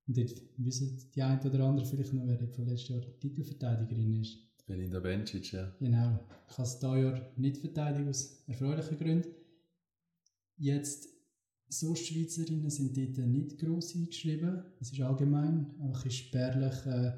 Und 0.07 0.17
dort 0.17 0.41
wissen 0.57 0.97
die 1.13 1.21
einen 1.21 1.41
oder 1.41 1.65
anderen 1.65 1.87
vielleicht 1.87 2.13
noch, 2.13 2.25
wer 2.25 2.37
dort 2.37 2.55
von 2.55 2.65
letztes 2.65 2.89
Jahr 2.89 3.19
Titelverteidigerin 3.19 4.21
ist. 4.21 4.37
Belinda 4.65 4.99
Bencic, 4.99 5.51
ja. 5.53 5.73
Genau. 5.79 6.19
Ich 6.49 6.55
kann 6.55 6.65
es 6.65 6.79
dieses 6.79 6.81
Jahr 6.81 7.31
nicht 7.35 7.57
verteidigen, 7.57 8.09
aus 8.09 8.43
erfreulichen 8.47 8.97
Gründen. 8.97 9.29
Jetzt, 10.57 11.09
so 11.69 11.93
Schweizerinnen 11.95 12.69
sind 12.69 12.97
dort 12.97 13.27
nicht 13.27 13.57
gross 13.57 13.95
eingeschrieben. 13.95 14.63
Es 14.79 14.91
ist 14.91 15.01
allgemein 15.01 15.75
einfach 15.81 16.05
ist 16.05 16.15
spärlich, 16.15 16.85
äh, 16.85 17.13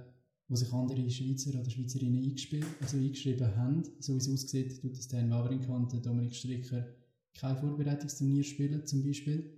wo 0.47 0.55
sich 0.55 0.71
andere 0.73 1.09
Schweizer 1.09 1.59
oder 1.59 1.69
Schweizerinnen 1.69 2.23
eingespielt, 2.23 2.65
also 2.81 2.97
eingeschrieben 2.97 3.55
haben. 3.55 3.83
So 3.99 4.13
wie 4.13 4.17
es 4.17 4.29
aussieht, 4.29 4.81
tut 4.81 4.97
das 4.97 5.07
Dan 5.07 5.29
Wawrinka 5.29 5.71
und 5.75 6.05
Dominik 6.05 6.35
Stricker 6.35 6.87
kein 7.35 7.55
Vorbereitungsturnier 7.55 8.43
spielen, 8.43 8.85
zum 8.85 9.03
Beispiel. 9.03 9.53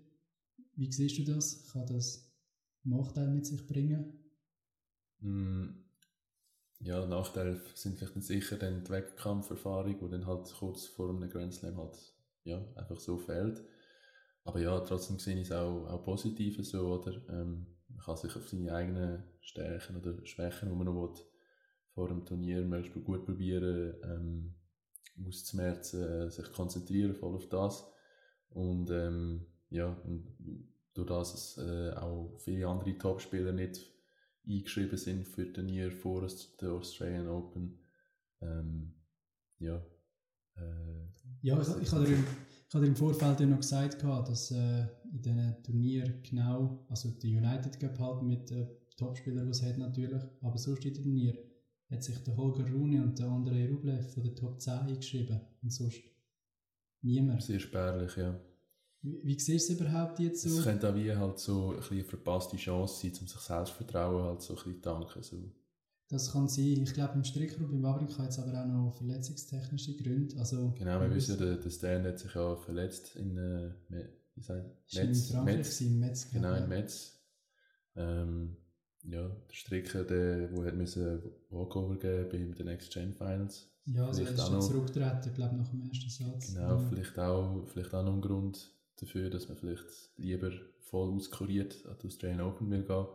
Wie 0.76 0.92
siehst 0.92 1.18
du 1.18 1.24
das? 1.24 1.64
Kann 1.72 1.86
das 1.88 2.31
Nachteile 2.84 3.32
mit 3.32 3.46
sich 3.48 3.66
bringen? 3.68 4.20
Mm, 5.24 5.84
Ja, 6.80 7.06
Nachteile 7.06 7.62
sind 7.76 7.98
vielleicht 8.00 8.24
sicher 8.24 8.58
dann 8.58 8.84
die 8.84 8.90
Wettkampferfahrung, 8.90 10.00
die 10.00 10.10
dann 10.10 10.26
halt 10.26 10.52
kurz 10.58 10.86
vor 10.88 11.10
einem 11.10 11.30
Grand 11.30 11.54
Slam 11.54 11.78
halt 11.78 11.96
ja, 12.44 12.60
einfach 12.76 13.00
so 13.00 13.18
fehlt. 13.18 13.62
Aber 14.44 14.60
ja, 14.60 14.80
trotzdem 14.82 15.20
sehe 15.20 15.36
ich 15.40 15.48
es 15.48 15.52
auch, 15.52 15.88
auch 15.88 16.04
positiv 16.04 16.58
so, 16.66 16.88
oder? 17.00 17.14
Ähm, 17.30 17.68
man 17.90 18.00
kann 18.06 18.18
sich 18.18 18.36
auf 18.36 18.50
seine 18.50 18.74
eigenen 18.74 19.24
Stärken 19.42 19.98
oder 19.98 20.26
Schwächen, 20.26 20.70
die 20.70 20.76
man 20.76 20.86
noch 20.88 20.96
will, 20.96 21.24
vor 21.96 22.08
dem 22.10 22.26
Turnier 22.26 22.62
möglichst 22.64 23.06
gut 23.06 23.26
probieren, 23.26 23.96
ähm, 24.04 24.56
auszumerzen, 25.28 26.04
äh, 26.04 26.32
sich 26.32 26.52
konzentrieren 26.54 27.16
voll 27.16 27.36
auf 27.36 27.50
das. 27.50 27.86
Und 28.52 28.90
ähm, 28.92 29.46
ja, 29.70 29.88
und 30.06 30.28
durch 31.05 31.20
das 31.20 31.34
es 31.34 31.58
äh, 31.58 31.93
auch 31.93 32.38
viele 32.39 32.67
andere 32.67 32.98
Topspieler 32.98 33.51
nicht 33.51 33.91
eingeschrieben 34.48 34.98
sind 34.98 35.27
für 35.27 35.51
Turnier 35.51 35.91
vor 35.91 36.27
der 36.62 36.72
Australian 36.72 37.27
Open. 37.27 37.79
Ähm, 38.41 38.93
ja. 39.60 39.75
Äh, 40.55 40.62
ja, 41.41 41.62
ich, 41.62 41.67
ich 41.81 41.91
habe 41.91 42.05
dir, 42.05 42.17
ich 42.17 42.74
habe 42.74 42.86
dir 42.86 42.89
im 42.89 42.96
Vorfeld 42.96 43.39
ja 43.39 43.46
noch 43.46 43.60
gesagt, 43.60 44.03
dass 44.03 44.51
äh, 44.51 44.81
in 45.12 45.22
diesen 45.22 45.63
Turnieren 45.63 46.22
genau, 46.24 46.86
also 46.89 47.10
die 47.12 47.36
United 47.36 47.79
Cup 47.79 48.00
halt 48.00 48.24
mit 48.24 48.50
den 48.50 48.67
Topspielern, 48.98 49.46
die 49.46 49.51
es 49.51 49.63
hat 49.63 49.77
natürlich, 49.77 50.22
aber 50.41 50.58
sonst 50.58 50.86
in 50.86 50.93
den 50.93 51.03
Turnier 51.03 51.38
hat 51.89 52.03
sich 52.03 52.17
der 52.24 52.38
Holger 52.38 52.70
Rune 52.72 53.03
und 53.03 53.20
der 53.20 53.27
Andrei 53.27 53.67
Rublev 53.67 54.13
von 54.13 54.24
der 54.24 54.36
Top 54.36 54.62
10 54.62 54.74
eingeschrieben 54.74 55.41
und 55.62 55.72
sonst 55.72 56.01
niemand. 57.01 57.43
Sehr 57.43 57.60
spärlich, 57.60 58.15
ja. 58.15 58.39
Wie, 59.01 59.20
wie 59.24 59.39
siehst 59.39 59.70
du 59.70 59.74
es 59.74 59.79
überhaupt 59.79 60.20
jetzt 60.20 60.43
so? 60.43 60.60
Es 60.60 60.63
könnte 60.63 60.89
auch 60.89 60.96
wie 60.96 61.15
halt 61.15 61.39
so 61.39 61.72
ein 61.72 61.84
eine 61.89 62.03
verpasste 62.03 62.58
Chance 62.58 63.01
sein, 63.01 63.22
um 63.22 63.27
sich 63.27 63.39
Selbstvertrauen 63.39 64.24
halt 64.24 64.41
so 64.41 64.53
ein 64.53 64.58
bisschen 64.58 64.81
tanken. 64.81 65.24
So. 65.24 65.38
Das 66.10 66.31
kann 66.31 66.48
sein. 66.48 66.84
Ich 66.84 66.93
glaube, 66.93 67.13
im 67.15 67.24
Strickgruppe 67.24 67.74
im 67.74 67.84
Wawrinka 67.84 68.24
hat 68.24 68.29
es 68.29 68.39
aber 68.39 68.62
auch 68.62 68.67
noch 68.67 68.93
verletzungstechnische 68.96 69.96
Gründe. 69.96 70.38
Also, 70.38 70.74
genau, 70.77 71.00
wir 71.00 71.13
wissen, 71.15 71.38
der, 71.38 71.55
der 71.55 71.70
Stan 71.70 72.03
hat 72.03 72.20
sich 72.20 72.34
ja 72.36 72.55
verletzt 72.55 73.15
in 73.15 73.38
äh, 73.38 73.72
wie 74.36 74.41
sagt, 74.41 74.93
Metz. 74.93 75.29
In 75.29 75.36
Frankreich, 75.36 75.81
in 75.81 76.00
Metz. 76.00 76.31
Genau, 76.31 76.53
in 76.53 76.70
Metz. 76.70 77.20
Ähm, 77.96 78.58
ja, 79.03 79.27
der 79.27 79.53
Stricker, 79.53 80.03
der, 80.03 80.48
der 80.48 80.65
hat 80.65 80.75
müssen 80.75 81.24
Walkover 81.50 81.98
geben 81.98 82.29
bei 82.29 82.38
den 82.38 82.65
Next 82.65 82.91
Gen 82.91 83.13
Finals. 83.13 83.67
Ja, 83.86 84.05
also 84.05 84.22
er 84.22 84.31
ist 84.31 84.48
schon 84.48 84.62
zurückgetreten, 84.62 85.34
glaube 85.34 85.55
ich, 85.55 85.62
nach 85.62 85.70
dem 85.70 85.81
ersten 85.81 86.10
Satz. 86.10 86.53
Genau, 86.53 86.67
ja. 86.67 86.77
vielleicht, 86.77 87.17
auch, 87.17 87.67
vielleicht 87.67 87.93
auch 87.93 88.03
noch 88.03 88.13
ein 88.13 88.22
Grund 88.22 88.72
dafür, 89.01 89.29
dass 89.29 89.48
man 89.48 89.58
vielleicht 89.58 89.86
lieber 90.17 90.51
voll 90.81 91.10
auskuriert 91.10 91.86
an 91.86 91.98
die 92.01 92.08
Australian 92.08 92.41
Open 92.41 92.70
will 92.70 92.84
gehen. 92.84 93.08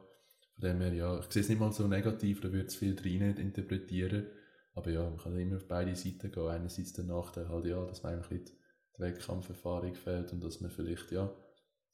Von 0.54 0.62
dem 0.62 0.80
her, 0.80 0.94
ja, 0.94 1.18
ich 1.18 1.26
sehe 1.26 1.42
es 1.42 1.48
nicht 1.48 1.58
mal 1.58 1.72
so 1.72 1.86
negativ, 1.86 2.40
da 2.40 2.52
würde 2.52 2.66
es 2.66 2.76
viel 2.76 2.94
drin 2.94 3.36
interpretieren. 3.36 4.26
Aber 4.74 4.90
ja, 4.90 5.08
man 5.08 5.18
kann 5.18 5.38
immer 5.38 5.56
auf 5.56 5.68
beide 5.68 5.94
Seiten 5.96 6.30
gehen. 6.30 6.48
Einerseits 6.48 6.92
der 6.92 7.04
Nachteil 7.04 7.48
halt, 7.48 7.66
ja, 7.66 7.84
dass 7.86 8.02
man 8.02 8.14
eigentlich 8.14 8.44
die 8.44 8.52
Wettkampferfahrung 8.98 9.94
fehlt 9.94 10.32
und 10.32 10.42
dass 10.42 10.60
man 10.60 10.70
vielleicht, 10.70 11.12
ja, 11.12 11.34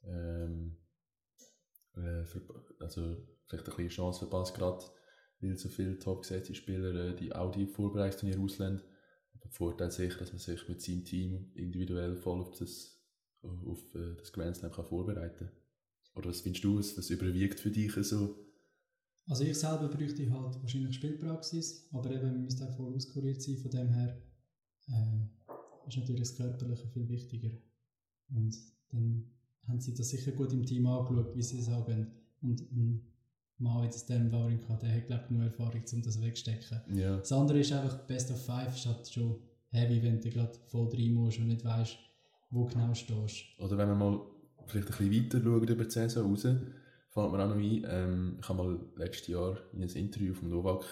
ähm, 0.04 0.78
äh, 1.96 2.24
also 2.80 3.16
vielleicht 3.46 3.68
ein 3.68 3.76
bisschen 3.76 3.88
Chance 3.88 4.20
verpasst, 4.20 4.54
gerade 4.54 4.84
weil 5.40 5.56
so 5.56 5.68
viele 5.68 5.98
topgesetzte 5.98 6.54
Spieler 6.54 6.94
äh, 6.94 7.16
die 7.16 7.66
Vorbereitungsturniere 7.66 8.40
ausländen. 8.40 8.82
Aber 9.32 9.40
der 9.42 9.50
Vorteil 9.50 9.90
sicher, 9.90 10.18
dass 10.18 10.32
man 10.32 10.38
sich 10.38 10.68
mit 10.68 10.80
seinem 10.80 11.04
Team 11.04 11.52
individuell 11.54 12.16
voll 12.16 12.40
auf 12.40 12.52
das, 12.58 13.01
auf, 13.42 13.94
äh, 13.94 14.14
das 14.18 14.32
Grand 14.32 14.56
Slam 14.56 14.72
kann 14.72 14.84
vorbereiten 14.84 15.50
Oder 16.14 16.30
was 16.30 16.40
findest 16.40 16.64
du, 16.64 16.78
was, 16.78 16.96
was 16.96 17.10
überwiegt 17.10 17.60
für 17.60 17.70
dich 17.70 17.92
so? 17.94 18.36
Also 19.26 19.44
ich 19.44 19.58
selber 19.58 19.88
bräuchte 19.88 20.30
halt 20.30 20.60
wahrscheinlich 20.60 20.96
Spielpraxis, 20.96 21.88
aber 21.92 22.10
eben, 22.10 22.32
wir 22.32 22.38
müssen 22.40 22.66
auch 22.66 22.76
voll 22.76 22.94
auskuriert 22.94 23.40
sein, 23.40 23.56
von 23.56 23.70
dem 23.70 23.88
her 23.88 24.20
äh, 24.88 25.88
ist 25.88 25.96
natürlich 25.96 26.22
das 26.22 26.34
Körperliche 26.36 26.88
viel 26.88 27.08
wichtiger. 27.08 27.50
Und 28.30 28.56
dann 28.90 29.30
haben 29.68 29.80
sie 29.80 29.94
das 29.94 30.10
sicher 30.10 30.32
gut 30.32 30.52
im 30.52 30.66
Team 30.66 30.86
angeschaut, 30.86 31.36
wie 31.36 31.42
sie 31.42 31.62
sagen. 31.62 32.10
Und 32.40 32.60
ein 32.72 33.06
Mann 33.58 33.84
jetzt 33.84 34.08
dem 34.08 34.32
Wawrinka, 34.32 34.74
der 34.76 34.94
hat 34.94 35.06
glaube 35.06 35.22
ich 35.22 35.28
genug 35.28 35.44
Erfahrung, 35.44 35.82
um 35.92 36.02
das 36.02 36.20
wegzustecken. 36.20 36.80
Ja. 36.94 37.18
Das 37.18 37.32
andere 37.32 37.60
ist 37.60 37.72
einfach, 37.72 37.98
Best 38.06 38.30
of 38.32 38.44
Five 38.44 38.74
ist 38.74 38.86
halt 38.86 39.08
schon 39.08 39.36
heavy, 39.68 40.02
wenn 40.02 40.20
du 40.20 40.30
gerade 40.30 40.58
voll 40.66 40.88
rein 40.88 41.12
musst 41.12 41.38
und 41.38 41.46
nicht 41.46 41.64
weißt, 41.64 41.96
wo 42.52 42.66
genau 42.66 42.94
stehst. 42.94 43.58
Oder 43.58 43.76
wenn 43.78 43.88
man 43.88 43.98
mal 43.98 44.20
vielleicht 44.66 44.88
ein 44.92 45.08
bisschen 45.08 45.24
weiter 45.24 45.42
schaut 45.42 45.70
über 45.70 45.84
die 45.84 45.90
Saison 45.90 46.30
raus, 46.30 46.42
fällt 46.42 47.32
mir 47.32 47.44
auch 47.44 47.48
noch 47.48 47.56
ein, 47.56 47.86
ähm, 47.88 48.36
ich 48.40 48.48
habe 48.48 48.62
mal 48.62 48.80
letztes 48.96 49.28
Jahr 49.28 49.58
in 49.72 49.82
einem 49.82 49.96
Interview 49.96 50.34
von 50.34 50.50
Novak 50.50 50.84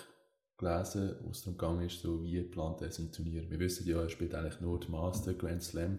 gelesen, 0.56 1.16
wo 1.22 1.30
es 1.30 1.42
darum 1.42 1.78
ging, 1.78 1.86
ist, 1.86 2.00
so, 2.00 2.22
wie 2.22 2.42
plant 2.42 2.82
er 2.82 2.90
sein 2.90 3.12
Turnier. 3.12 3.48
Wir 3.48 3.58
wissen 3.58 3.86
ja, 3.86 4.02
er 4.02 4.08
spielt 4.08 4.34
eigentlich 4.34 4.60
nur 4.60 4.80
die 4.80 4.90
Master, 4.90 5.34
Grand 5.34 5.62
Slam, 5.62 5.98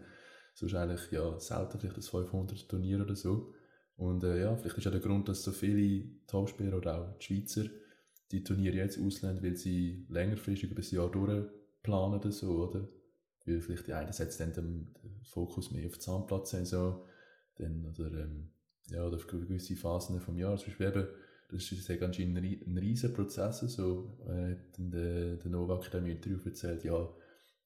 sonst 0.54 0.76
eigentlich 0.76 1.12
ja 1.12 1.40
selten 1.40 1.80
vielleicht 1.80 1.98
das 1.98 2.10
500 2.10 2.68
Turnier 2.68 3.02
oder 3.02 3.16
so. 3.16 3.54
Und 3.98 4.24
äh, 4.24 4.42
ja, 4.42 4.56
vielleicht 4.56 4.78
ist 4.78 4.86
ja 4.86 4.92
der 4.92 5.00
Grund, 5.00 5.30
dass 5.30 5.44
so 5.44 5.52
viele 5.52 6.06
Topspieler 6.28 6.78
oder 6.78 7.00
auch 7.00 7.18
die 7.18 7.26
Schweizer 7.26 7.70
die 8.32 8.44
Turniere 8.44 8.78
jetzt 8.78 9.00
auslehnen, 9.00 9.44
weil 9.44 9.56
sie 9.56 10.06
längerfristig 10.10 10.72
über 10.72 10.82
das 10.82 10.92
Jahr 10.92 11.12
durchplanen 11.12 12.20
oder 12.20 12.32
so, 12.32 12.68
oder? 12.68 12.88
Weil 13.46 13.62
vielleicht 13.62 13.88
die 13.88 13.94
einen 13.94 14.14
setzen 14.14 14.52
dann 14.54 14.66
den, 14.66 14.96
Fokus 15.24 15.72
mehr 15.72 15.88
auf 15.88 15.94
die 15.94 16.00
Zahnplatzsaison, 16.00 17.02
dann, 17.58 17.86
oder, 17.86 18.12
ähm, 18.12 18.52
ja, 18.88 19.06
oder 19.06 19.16
auf 19.18 19.28
gewisse 19.28 19.76
Phasen 19.76 20.20
vom 20.20 20.38
Jahr. 20.38 20.58
Zum 20.58 20.68
Beispiel 20.68 20.88
eben, 20.88 21.08
das 21.50 21.72
ist 21.72 21.88
ja 21.88 21.96
ganz 21.96 22.18
ein, 22.20 22.36
ein 22.36 22.78
riesen 22.78 23.14
Prozess, 23.14 23.60
so, 23.60 24.18
äh, 24.28 24.56
der, 24.78 25.38
der 25.38 25.52
Novak 25.52 25.86
in 25.86 25.92
dem 25.92 26.06
Interview 26.08 26.40
erzählt, 26.44 26.84
ja, 26.84 27.08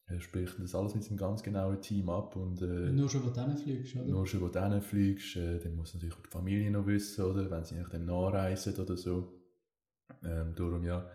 er 0.07 0.21
spricht 0.21 0.59
das 0.59 0.75
alles 0.75 0.93
mit 0.93 1.03
seinem 1.03 1.17
ganz 1.17 1.41
genauen 1.41 1.81
Team 1.81 2.09
ab. 2.09 2.35
Und, 2.35 2.61
äh, 2.61 2.91
nur 2.91 3.09
schon, 3.09 3.25
wo 3.25 3.29
du 3.29 3.57
fliegst, 3.57 3.95
oder? 3.95 4.05
Nur 4.05 4.27
schon, 4.27 4.41
wo 4.41 4.49
du 4.49 4.81
fliegst. 4.81 5.35
Äh, 5.35 5.59
dann 5.59 5.75
muss 5.75 5.95
natürlich 5.95 6.15
auch 6.15 6.21
die 6.21 6.29
Familie 6.29 6.69
noch 6.69 6.85
wissen, 6.85 7.25
oder? 7.25 7.49
Wenn 7.49 7.63
sie 7.63 7.75
nach 7.75 7.89
dem 7.89 8.05
nachreisen 8.05 8.75
oder 8.75 8.97
so. 8.97 9.33
Ähm, 10.23 10.53
darum, 10.55 10.83
ja. 10.83 11.09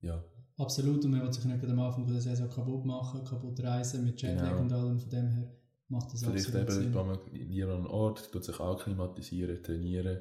ja. 0.00 0.24
Absolut, 0.58 1.04
und 1.04 1.10
man 1.10 1.22
will 1.22 1.32
sich 1.32 1.44
nicht 1.44 1.64
am 1.64 1.78
Anfang 1.80 2.06
der 2.06 2.20
Saison 2.20 2.48
kaputt 2.48 2.86
machen, 2.86 3.24
kaputt 3.24 3.62
reisen 3.62 4.04
mit 4.04 4.20
Jetlag 4.20 4.50
genau. 4.50 4.62
und 4.62 4.72
allem. 4.72 4.98
Von 4.98 5.10
dem 5.10 5.28
her 5.28 5.52
macht 5.88 6.12
das 6.12 6.24
Vielleicht 6.24 6.46
absolut 6.46 6.62
eben, 6.62 6.70
Sinn. 6.70 6.92
Vielleicht 6.92 7.06
man 7.06 7.34
in 7.34 7.62
einem 7.62 7.86
Ort, 7.86 8.32
tut 8.32 8.44
sich 8.44 8.58
akklimatisieren, 8.58 9.62
trainieren. 9.62 10.20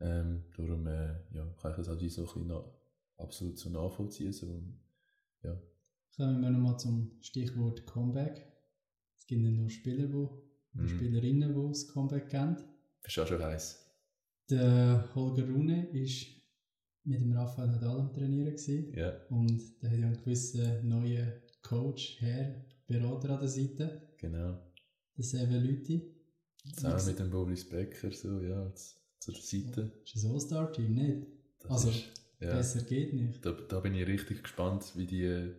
Ähm, 0.00 0.44
darum 0.56 0.86
äh, 0.86 1.14
ja, 1.32 1.46
kann 1.60 1.72
ich 1.72 1.76
das 1.76 1.88
halt 1.88 2.10
so 2.10 2.22
ein 2.22 2.26
bisschen 2.26 2.60
absolut 3.18 3.58
so 3.58 3.70
nachvollziehen. 3.70 4.32
So, 4.32 4.62
ja. 5.42 5.60
Kommen 6.16 6.40
wir 6.40 6.50
nochmal 6.50 6.78
zum 6.78 7.12
Stichwort 7.20 7.86
Comeback. 7.86 8.46
Es 9.16 9.26
gibt 9.26 9.42
nicht 9.42 9.58
nur 9.58 9.68
Spieler, 9.68 10.06
die, 10.06 10.80
mhm. 10.80 10.88
Spielerinnen, 10.88 11.54
die 11.54 11.68
das 11.68 11.88
Comeback 11.88 12.28
kennen. 12.28 12.56
Das 13.02 13.12
ist 13.12 13.18
auch 13.18 13.26
schon 13.26 13.42
heiß. 13.42 13.86
Der 14.48 15.08
Holger 15.14 15.46
Rune 15.48 15.88
war 15.92 16.35
mit 17.06 17.20
dem 17.20 17.32
Raphael 17.32 17.68
Nadal 17.68 18.00
am 18.00 18.12
Trainieren. 18.12 18.52
Gewesen. 18.52 18.92
Ja. 18.94 19.12
Und 19.30 19.82
der 19.82 19.90
hat 19.90 19.98
ja 19.98 20.06
einen 20.06 20.16
gewissen 20.22 20.88
neuen 20.88 21.32
Coach, 21.62 22.16
Herr, 22.20 22.64
Berater 22.86 23.30
an 23.30 23.40
der 23.40 23.48
Seite. 23.48 24.02
Genau. 24.18 24.58
Der 25.16 25.24
Seven 25.24 25.62
Lüti. 25.62 26.14
Zusammen 26.74 27.06
mit 27.06 27.18
dem 27.18 27.30
Boris 27.30 27.68
Becker, 27.68 28.10
so, 28.10 28.40
ja, 28.40 28.72
zur 28.74 29.34
Seite. 29.34 29.92
Das 30.02 30.14
ist 30.14 30.24
ein 30.24 30.32
All-Star-Team, 30.32 30.94
nicht? 30.94 31.26
Das 31.60 31.70
also, 31.70 31.90
ist, 31.90 32.04
ja, 32.40 32.52
besser 32.54 32.82
geht 32.82 33.14
nicht. 33.14 33.44
Da, 33.44 33.52
da 33.52 33.80
bin 33.80 33.94
ich 33.94 34.06
richtig 34.06 34.42
gespannt, 34.42 34.92
wie 34.96 35.06
die 35.06 35.54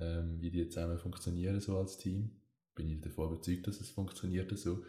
ähm, 0.00 0.40
wie 0.40 0.50
die 0.50 0.68
zusammen 0.68 0.98
funktionieren 0.98 1.60
so 1.60 1.76
als 1.76 1.98
Team. 1.98 2.30
Bin 2.74 2.88
ich 2.88 3.00
davon 3.00 3.32
überzeugt, 3.32 3.66
dass 3.66 3.80
es 3.80 3.90
funktioniert 3.90 4.56
so. 4.56 4.84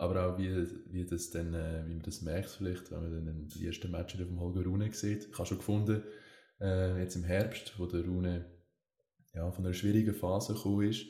Aber 0.00 0.24
auch 0.24 0.38
wie, 0.38 0.66
wie, 0.86 1.04
das 1.04 1.28
dann, 1.28 1.52
äh, 1.52 1.84
wie 1.86 1.92
man 1.92 2.02
das 2.02 2.22
merkt 2.22 2.48
vielleicht, 2.48 2.90
wenn 2.90 3.02
man 3.02 3.26
dann 3.26 3.48
die 3.48 3.66
ersten 3.66 3.90
Matches 3.90 4.26
vom 4.26 4.40
Holger 4.40 4.64
Rune 4.64 4.90
sieht. 4.94 5.28
Ich 5.30 5.34
habe 5.38 5.46
schon 5.46 5.58
gefunden, 5.58 6.02
äh, 6.58 6.98
jetzt 7.02 7.16
im 7.16 7.24
Herbst, 7.24 7.78
wo 7.78 7.84
der 7.84 8.06
Rune 8.06 8.46
ja, 9.34 9.50
von 9.50 9.62
einer 9.62 9.74
schwierigen 9.74 10.14
Phase 10.14 10.54
gekommen 10.54 10.88
ist 10.88 11.04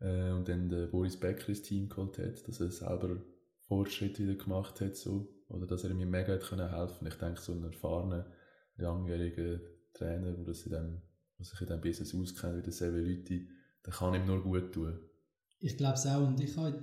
äh, 0.00 0.30
und 0.30 0.48
dann 0.48 0.70
der 0.70 0.86
Boris 0.86 1.20
Becker 1.20 1.50
ins 1.50 1.60
Team 1.60 1.90
geholt 1.90 2.16
hat, 2.16 2.48
dass 2.48 2.62
er 2.62 2.70
selber 2.70 3.22
Fortschritte 3.68 4.22
wieder 4.22 4.42
gemacht 4.42 4.80
hat, 4.80 4.96
so, 4.96 5.28
oder 5.48 5.66
dass 5.66 5.84
er 5.84 5.92
mir 5.92 6.06
mega 6.06 6.32
hat 6.32 6.44
können 6.44 6.70
helfen. 6.70 7.06
Ich 7.08 7.16
denke, 7.16 7.42
so 7.42 7.52
ein 7.52 7.62
erfahrener, 7.62 8.24
langjähriger 8.78 9.60
Trainer, 9.92 10.32
der 10.32 10.54
sich 10.54 10.72
in 10.72 11.02
diesem 11.38 11.80
Business 11.82 12.14
auskennt, 12.14 12.56
wie 12.56 12.62
der 12.62 12.72
Seven 12.72 13.04
Leute, 13.04 13.42
der 13.84 13.92
kann 13.92 14.14
ihm 14.14 14.24
nur 14.24 14.42
gut 14.42 14.72
tun. 14.72 14.98
Ich 15.58 15.76
glaube 15.76 15.96
es 15.96 16.06
auch. 16.06 16.26
Und 16.26 16.40
ich 16.40 16.56
habe 16.56 16.82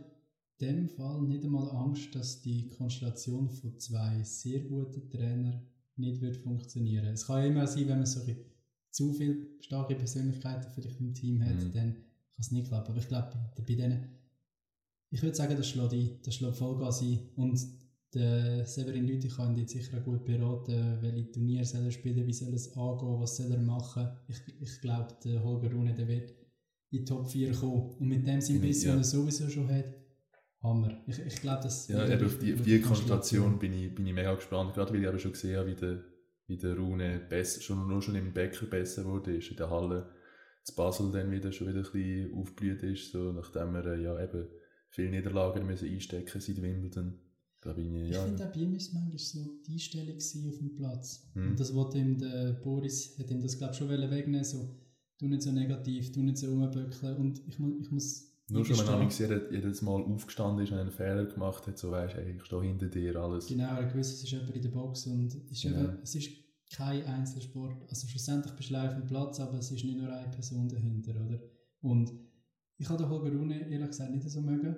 dem 0.59 0.89
Fall 0.89 1.21
nicht 1.21 1.43
einmal 1.43 1.69
Angst, 1.71 2.15
dass 2.15 2.41
die 2.41 2.69
Konstellation 2.69 3.49
von 3.49 3.79
zwei 3.79 4.23
sehr 4.23 4.61
guten 4.61 5.09
Trainern 5.09 5.61
nicht 5.95 6.21
wird 6.21 6.37
funktionieren. 6.37 7.13
Es 7.13 7.27
kann 7.27 7.41
ja 7.41 7.47
immer 7.47 7.67
sein, 7.67 7.87
wenn 7.87 7.97
man 7.97 8.05
so 8.05 8.21
zu 8.91 9.13
viele 9.13 9.47
starke 9.61 9.95
Persönlichkeiten 9.95 10.71
vielleicht 10.73 10.99
im 10.99 11.13
Team 11.13 11.43
hat, 11.43 11.55
mhm. 11.55 11.73
dann 11.73 11.93
kann 11.93 12.03
es 12.39 12.51
nicht 12.51 12.67
klappen. 12.67 12.91
Aber 12.91 12.99
ich 12.99 13.07
glaube, 13.07 13.31
bei 13.55 13.75
denen, 13.75 14.09
ich 15.09 15.21
würde 15.21 15.35
sagen, 15.35 15.55
das 15.55 15.67
schlägt 15.67 15.93
ein, 15.93 16.19
das 16.23 16.35
schlägt 16.35 16.55
Vollgas 16.55 17.01
ein. 17.01 17.19
Und 17.35 17.59
der 18.13 18.65
Severin 18.65 19.05
Lüthi 19.05 19.27
kann 19.27 19.55
dich 19.55 19.69
sicher 19.69 19.99
gut 19.99 20.25
beraten, 20.25 20.97
welche 21.01 21.31
Turniere 21.31 21.65
soll 21.65 21.83
er 21.83 21.91
spielen, 21.91 22.25
wie 22.25 22.33
soll 22.33 22.53
es 22.53 22.75
angehen, 22.75 23.19
was 23.19 23.37
soll 23.37 23.51
er 23.51 23.61
machen. 23.61 24.07
Ich, 24.27 24.37
ich 24.59 24.81
glaube, 24.81 25.15
der 25.23 25.43
Holger 25.43 25.71
Rune 25.71 25.93
der 25.93 26.07
wird 26.07 26.31
in 26.89 26.99
die 26.99 27.05
Top 27.05 27.29
4 27.29 27.53
kommen. 27.53 27.91
Und 27.99 28.07
mit 28.07 28.25
dem 28.25 28.41
sein 28.41 28.61
Biss, 28.61 28.83
ja. 28.83 28.95
er 28.95 29.03
sowieso 29.03 29.49
schon 29.49 29.67
hat, 29.67 29.93
Hammer. 30.61 31.03
Ich, 31.07 31.19
ich 31.19 31.35
glaube, 31.41 31.63
das 31.63 31.87
Ja, 31.87 32.07
eben 32.07 32.25
auf 32.25 32.39
die, 32.39 32.53
auf 32.53 32.61
die 32.61 32.81
Konstellation 32.81 33.59
bin 33.59 33.73
ich, 33.73 33.93
bin 33.93 34.05
ich 34.07 34.13
mega 34.13 34.33
gespannt, 34.33 34.73
gerade 34.73 34.93
weil 34.93 35.01
ich 35.01 35.07
aber 35.07 35.19
schon 35.19 35.33
gesehen 35.33 35.57
habe, 35.57 35.69
wie 35.69 35.75
der, 35.75 36.03
wie 36.47 36.57
der 36.57 36.77
Rune 36.77 37.19
besser, 37.29 37.61
schon, 37.61 37.87
nur 37.87 38.01
schon 38.01 38.15
im 38.15 38.33
Becker 38.33 38.65
besser 38.65 39.05
wurde, 39.05 39.35
ist 39.37 39.51
in 39.51 39.57
der 39.57 39.69
Halle 39.69 40.09
zu 40.63 40.75
Basel 40.75 41.11
dann 41.11 41.31
wieder 41.31 41.51
schon 41.51 41.67
wieder 41.67 41.79
ein 41.79 41.83
bisschen 41.83 42.33
aufgeblüht 42.33 42.83
ist, 42.83 43.11
so, 43.11 43.31
nachdem 43.31 43.73
wir 43.73 43.85
äh, 43.85 44.03
ja 44.03 44.21
eben 44.21 44.47
viele 44.89 45.11
Niederlagen 45.11 45.65
müssen 45.65 45.87
einstecken 45.87 46.41
seit 46.41 46.61
Wimbledon. 46.61 47.19
Da 47.61 47.73
bin 47.73 47.95
ich, 47.95 48.09
Ich 48.09 48.15
ja, 48.15 48.23
finde 48.23 48.45
auch 48.45 48.53
bei 48.53 48.59
ihm 48.59 48.75
ist 48.75 48.87
es 48.87 48.93
manchmal 48.93 49.17
so 49.17 49.59
die 49.65 49.73
Einstellung 49.73 50.15
auf 50.15 50.57
dem 50.57 50.75
Platz. 50.75 51.27
Hm. 51.33 51.49
Und 51.49 51.59
das 51.59 51.73
wollte 51.73 51.97
ihm 51.97 52.17
der 52.17 52.53
Boris, 52.53 53.17
hat 53.17 53.31
ihm 53.31 53.41
das 53.41 53.57
glaube 53.57 53.73
ich 53.73 53.79
schon 53.79 53.89
wegnehmen, 53.89 54.43
so, 54.43 54.77
du 55.19 55.27
nicht 55.27 55.41
so 55.41 55.51
negativ, 55.51 56.11
du 56.11 56.21
nicht 56.21 56.37
so 56.37 56.47
rumböckeln 56.47 57.17
und 57.17 57.39
ich, 57.47 57.57
ich 57.59 57.91
muss 57.91 58.36
nur 58.49 58.65
schon, 58.65 58.77
wenn 58.77 58.87
eingestehen- 58.87 59.29
jedes, 59.29 59.51
jedes 59.51 59.81
Mal 59.81 60.01
aufgestanden 60.03 60.63
ist 60.63 60.71
und 60.71 60.77
einen 60.79 60.91
Fehler 60.91 61.25
gemacht 61.25 61.67
hat, 61.67 61.77
so 61.77 61.91
weisst, 61.91 62.15
hey, 62.15 62.35
ich 62.35 62.43
stehe 62.45 62.61
hinter 62.61 62.87
dir, 62.87 63.15
alles. 63.17 63.47
Genau, 63.47 63.75
er 63.75 63.85
gewusst, 63.85 64.13
es 64.13 64.23
ist 64.23 64.31
jemand 64.31 64.55
in 64.55 64.61
der 64.61 64.69
Box 64.69 65.05
und 65.07 65.27
es 65.33 65.51
ist, 65.51 65.61
Genau. 65.63 65.83
eben, 65.83 65.99
es 66.03 66.15
ist 66.15 66.29
kein 66.73 67.05
Einzelsport. 67.05 67.81
Also 67.89 68.07
schlussendlich 68.07 68.53
bist 68.55 68.69
du 68.71 68.75
auf 68.75 68.93
dem 68.93 69.05
Platz, 69.05 69.39
aber 69.39 69.57
es 69.57 69.71
ist 69.71 69.83
nicht 69.83 69.97
nur 69.97 70.11
eine 70.11 70.29
Person 70.31 70.67
dahinter, 70.69 71.11
oder? 71.25 71.39
Und 71.81 72.11
ich 72.77 72.87
habe 72.89 73.01
den 73.03 73.09
Holger 73.09 73.31
Rune 73.35 73.69
ehrlich 73.69 73.87
gesagt 73.87 74.11
nicht 74.11 74.29
so 74.29 74.41
mögen. 74.41 74.75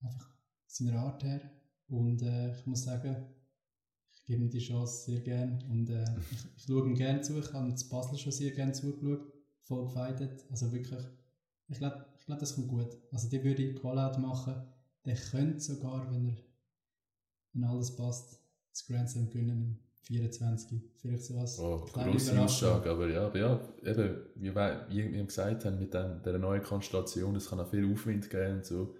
Einfach 0.00 0.34
seiner 0.66 0.98
Art 1.00 1.22
her. 1.24 1.40
Und 1.88 2.22
äh, 2.22 2.52
ich 2.56 2.66
muss 2.66 2.84
sagen, 2.84 3.26
ich 4.12 4.24
gebe 4.24 4.42
ihm 4.42 4.50
die 4.50 4.58
Chance 4.58 5.04
sehr 5.10 5.20
gern. 5.20 5.62
Und 5.70 5.90
äh, 5.90 6.04
ich, 6.30 6.38
ich 6.56 6.62
schaue 6.64 6.86
ihm 6.86 6.94
gerne 6.94 7.20
zu. 7.20 7.38
Ich 7.38 7.52
habe 7.52 7.68
ihm 7.68 7.76
zu 7.76 7.88
Basel 7.88 8.16
schon 8.18 8.32
sehr 8.32 8.50
gerne 8.52 8.72
zugeschaut. 8.72 9.30
Voll 9.62 9.84
gefeitet. 9.84 10.44
Also 10.50 10.72
wirklich, 10.72 11.04
ich 11.68 11.78
glaube, 11.78 12.04
ich 12.18 12.26
glaub, 12.26 12.38
das 12.38 12.54
kommt 12.54 12.68
gut. 12.68 12.96
Also 13.12 13.28
der 13.28 13.44
würde 13.44 13.74
Qual-Out 13.74 14.18
machen. 14.18 14.54
Der 15.04 15.16
könnte 15.16 15.60
sogar, 15.60 16.10
wenn 16.10 16.28
er 16.28 16.36
wenn 17.54 17.64
alles 17.64 17.94
passt, 17.96 18.40
das 18.70 18.86
Grand 18.86 19.08
Slam 19.08 19.30
gewinnen 19.30 19.50
im 19.50 19.78
24. 20.02 20.82
Vielleicht 20.96 21.24
so 21.24 21.38
als 21.38 21.58
Oh, 21.58 21.84
grosse. 21.92 22.38
Aussage, 22.38 22.90
aber 22.90 23.08
ja, 23.08 23.26
aber 23.26 23.38
ja 23.38 23.68
eben, 23.82 24.16
wie 24.34 24.54
wir, 24.54 24.86
wie 24.90 25.12
wir 25.12 25.24
gesagt 25.24 25.64
haben, 25.64 25.78
mit 25.78 25.94
dem, 25.94 26.20
dieser 26.22 26.38
neuen 26.38 26.62
Konstellation, 26.62 27.36
es 27.36 27.48
kann 27.48 27.60
auch 27.60 27.70
viel 27.70 27.90
Aufwind 27.90 28.28
geben 28.28 28.56
und 28.56 28.66
so. 28.66 28.94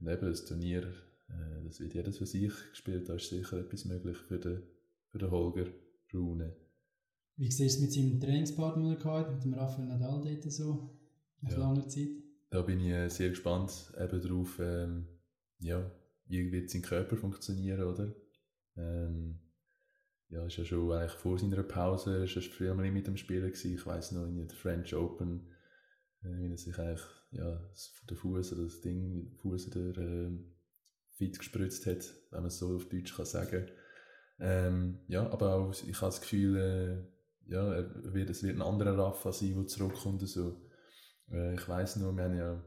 Und 0.00 0.08
eben 0.08 0.30
das 0.30 0.44
Turnier, 0.44 0.84
äh, 1.28 1.64
das 1.64 1.80
wird 1.80 1.94
jedes 1.94 2.18
für 2.18 2.26
sich 2.26 2.52
gespielt, 2.70 3.08
da 3.08 3.14
ist 3.14 3.28
sicher 3.28 3.58
etwas 3.58 3.84
möglich 3.84 4.16
für 4.16 4.38
den, 4.38 4.62
für 5.10 5.18
den 5.18 5.30
Holger 5.30 5.66
Rune. 6.14 6.54
Wie 7.36 7.50
siehst 7.50 7.60
du 7.60 7.64
es 7.64 7.80
mit 7.80 7.92
seinem 7.92 8.20
Trainingspartner, 8.20 8.96
er 9.04 9.32
mit 9.32 9.44
dem 9.44 9.54
Rafael 9.54 9.88
Nadal 9.88 10.22
dort 10.22 10.52
so, 10.52 10.97
nach 11.42 11.52
Ja. 11.52 11.58
langer 11.58 11.88
Zeit? 11.88 12.08
Da 12.50 12.62
bin 12.62 12.80
ich 12.80 12.92
äh, 12.92 13.08
sehr 13.08 13.28
gespannt 13.30 13.92
eben 13.98 14.20
drauf, 14.22 14.58
ähm, 14.60 15.06
ja, 15.58 15.90
wie 16.26 16.50
wird 16.52 16.70
sein 16.70 16.82
Körper 16.82 17.16
funktionieren, 17.16 17.82
oder? 17.82 18.14
Ähm, 18.76 19.38
ja, 20.30 20.44
ist 20.46 20.56
ja 20.56 20.64
schon 20.64 20.92
eigentlich 20.92 21.12
vor 21.12 21.38
seiner 21.38 21.62
Pause, 21.62 22.24
ist 22.24 22.36
er 22.36 22.42
früher 22.42 22.74
mal 22.74 22.90
mit 22.90 23.06
dem 23.06 23.16
Spielen 23.16 23.46
gewesen. 23.50 23.74
Ich 23.74 23.86
weiss 23.86 24.12
noch, 24.12 24.26
in 24.26 24.36
der 24.46 24.56
French 24.56 24.94
Open, 24.94 25.48
äh, 26.22 26.28
wie 26.38 26.50
er 26.50 26.56
sich 26.58 26.78
eigentlich, 26.78 27.04
ja, 27.32 27.56
das- 27.70 27.92
der 28.08 28.16
Fuß 28.16 28.52
oder 28.54 28.64
das 28.64 28.80
Ding, 28.80 29.32
Fuß 29.42 29.70
der 29.70 29.96
ähm, 29.98 30.54
fit 31.12 31.38
gespritzt 31.38 31.86
hat, 31.86 32.14
wenn 32.30 32.40
man 32.40 32.48
es 32.48 32.58
so 32.58 32.76
auf 32.76 32.88
Deutsch 32.88 33.14
kann 33.16 33.26
sagen. 33.26 33.66
Ähm, 34.40 35.00
ja, 35.08 35.28
aber 35.30 35.54
auch, 35.54 35.70
ich 35.72 35.96
habe 36.00 36.06
das 36.12 36.20
Gefühl, 36.20 36.56
äh, 36.56 37.50
ja, 37.52 37.74
er 37.74 38.14
wird, 38.14 38.30
es 38.30 38.42
wird 38.42 38.56
ein 38.56 38.62
anderer 38.62 38.96
Rafa 38.96 39.32
sein, 39.32 39.54
der 39.54 39.66
zurückkommt. 39.66 40.22
und 40.22 40.28
So. 40.28 40.67
Äh, 41.32 41.54
ich 41.54 41.68
weiss 41.68 41.96
noch, 41.96 42.14
wir 42.16 42.24
haben 42.24 42.36
ja 42.36 42.62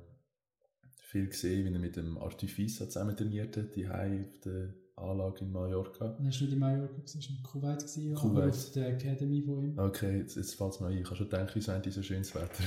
viel 1.12 1.28
gesehen, 1.28 1.66
wie 1.66 1.74
er 1.74 1.80
mit 1.80 1.96
dem 1.96 2.18
Artifice 2.18 2.78
zusammen 2.78 3.16
trainiert 3.16 3.58
hat, 3.58 3.76
die 3.76 3.88
auf 3.88 4.40
der 4.46 4.74
Anlage 4.96 5.42
in 5.42 5.52
Mallorca. 5.52 6.06
Er 6.06 6.12
war 6.12 6.22
nicht 6.22 6.42
in 6.42 6.60
Mallorca, 6.60 6.94
gewesen, 6.94 7.22
er 7.22 7.30
war 7.30 7.38
in 7.38 7.44
Kuwait, 7.44 7.80
gewesen, 7.80 8.16
Kuwait. 8.16 8.50
auf 8.50 8.72
der 8.72 8.88
Academy 8.90 9.42
von 9.42 9.64
ihm. 9.64 9.78
Okay, 9.78 10.20
jetzt, 10.20 10.36
jetzt 10.36 10.56
fällt 10.56 10.74
es 10.74 10.80
mir 10.80 10.88
ein. 10.88 10.98
Ich 11.00 11.06
habe 11.06 11.16
schon 11.16 11.30
gedacht, 11.30 11.52
wieso 11.54 11.74
haben 11.74 11.82
die 11.82 11.92
so 11.92 12.02
schönes 12.02 12.34
Wetter? 12.34 12.64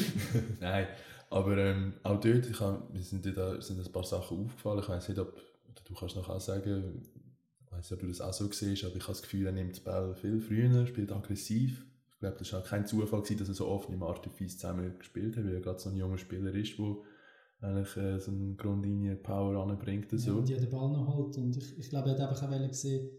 Nein, 0.60 0.86
aber 1.30 1.56
ähm, 1.56 1.94
auch 2.02 2.20
dort 2.20 2.46
ich 2.46 2.60
hab, 2.60 2.92
mir 2.92 3.02
sind, 3.02 3.24
da, 3.36 3.60
sind 3.60 3.84
ein 3.84 3.92
paar 3.92 4.04
Sachen 4.04 4.44
aufgefallen. 4.44 4.80
Ich 4.80 4.88
weiß 4.88 5.08
nicht, 5.08 5.18
ob 5.18 5.34
du 5.84 5.94
kannst 5.94 6.16
noch 6.16 6.28
auch 6.28 6.40
sagen, 6.40 7.02
ich 7.64 7.72
weiß 7.72 7.90
nicht, 7.90 7.92
ob 7.92 8.00
du 8.00 8.06
das 8.08 8.20
auch 8.20 8.32
so 8.32 8.50
siehst, 8.52 8.84
aber 8.84 8.96
ich 8.96 9.02
habe 9.02 9.12
das 9.12 9.22
Gefühl, 9.22 9.46
er 9.46 9.52
nimmt 9.52 9.76
den 9.76 9.84
Ball 9.84 10.14
viel 10.14 10.40
früher, 10.40 10.86
spielt 10.86 11.10
aggressiv. 11.10 11.84
Ich 12.22 12.24
glaube, 12.24 12.38
das 12.38 12.52
war 12.52 12.60
auch 12.60 12.64
kein 12.64 12.86
Zufall, 12.86 13.20
gewesen, 13.20 13.38
dass 13.38 13.48
er 13.48 13.54
so 13.54 13.66
oft 13.66 13.88
dem 13.90 14.00
Artifice 14.04 14.56
zusammen 14.56 14.96
gespielt 14.96 15.36
hat, 15.36 15.44
weil 15.44 15.54
er 15.54 15.60
gerade 15.60 15.80
so 15.80 15.90
ein 15.90 15.96
junger 15.96 16.18
Spieler 16.18 16.54
ist, 16.54 16.78
der 16.78 16.94
eigentlich 17.60 17.96
äh, 17.96 18.20
so 18.20 18.30
eine 18.30 18.54
Grundlinie-Power 18.54 19.56
anbringt. 19.60 20.12
und 20.12 20.20
Ja, 20.20 20.26
So. 20.32 20.38
und 20.38 20.48
den 20.48 20.70
Ball 20.70 20.92
noch 20.92 21.16
holt. 21.16 21.36
Und 21.38 21.56
ich, 21.56 21.76
ich 21.80 21.90
glaube, 21.90 22.10
er 22.10 22.14
hat 22.20 22.30
einfach 22.30 22.48
auch 22.48 22.68
gesehen, 22.68 23.10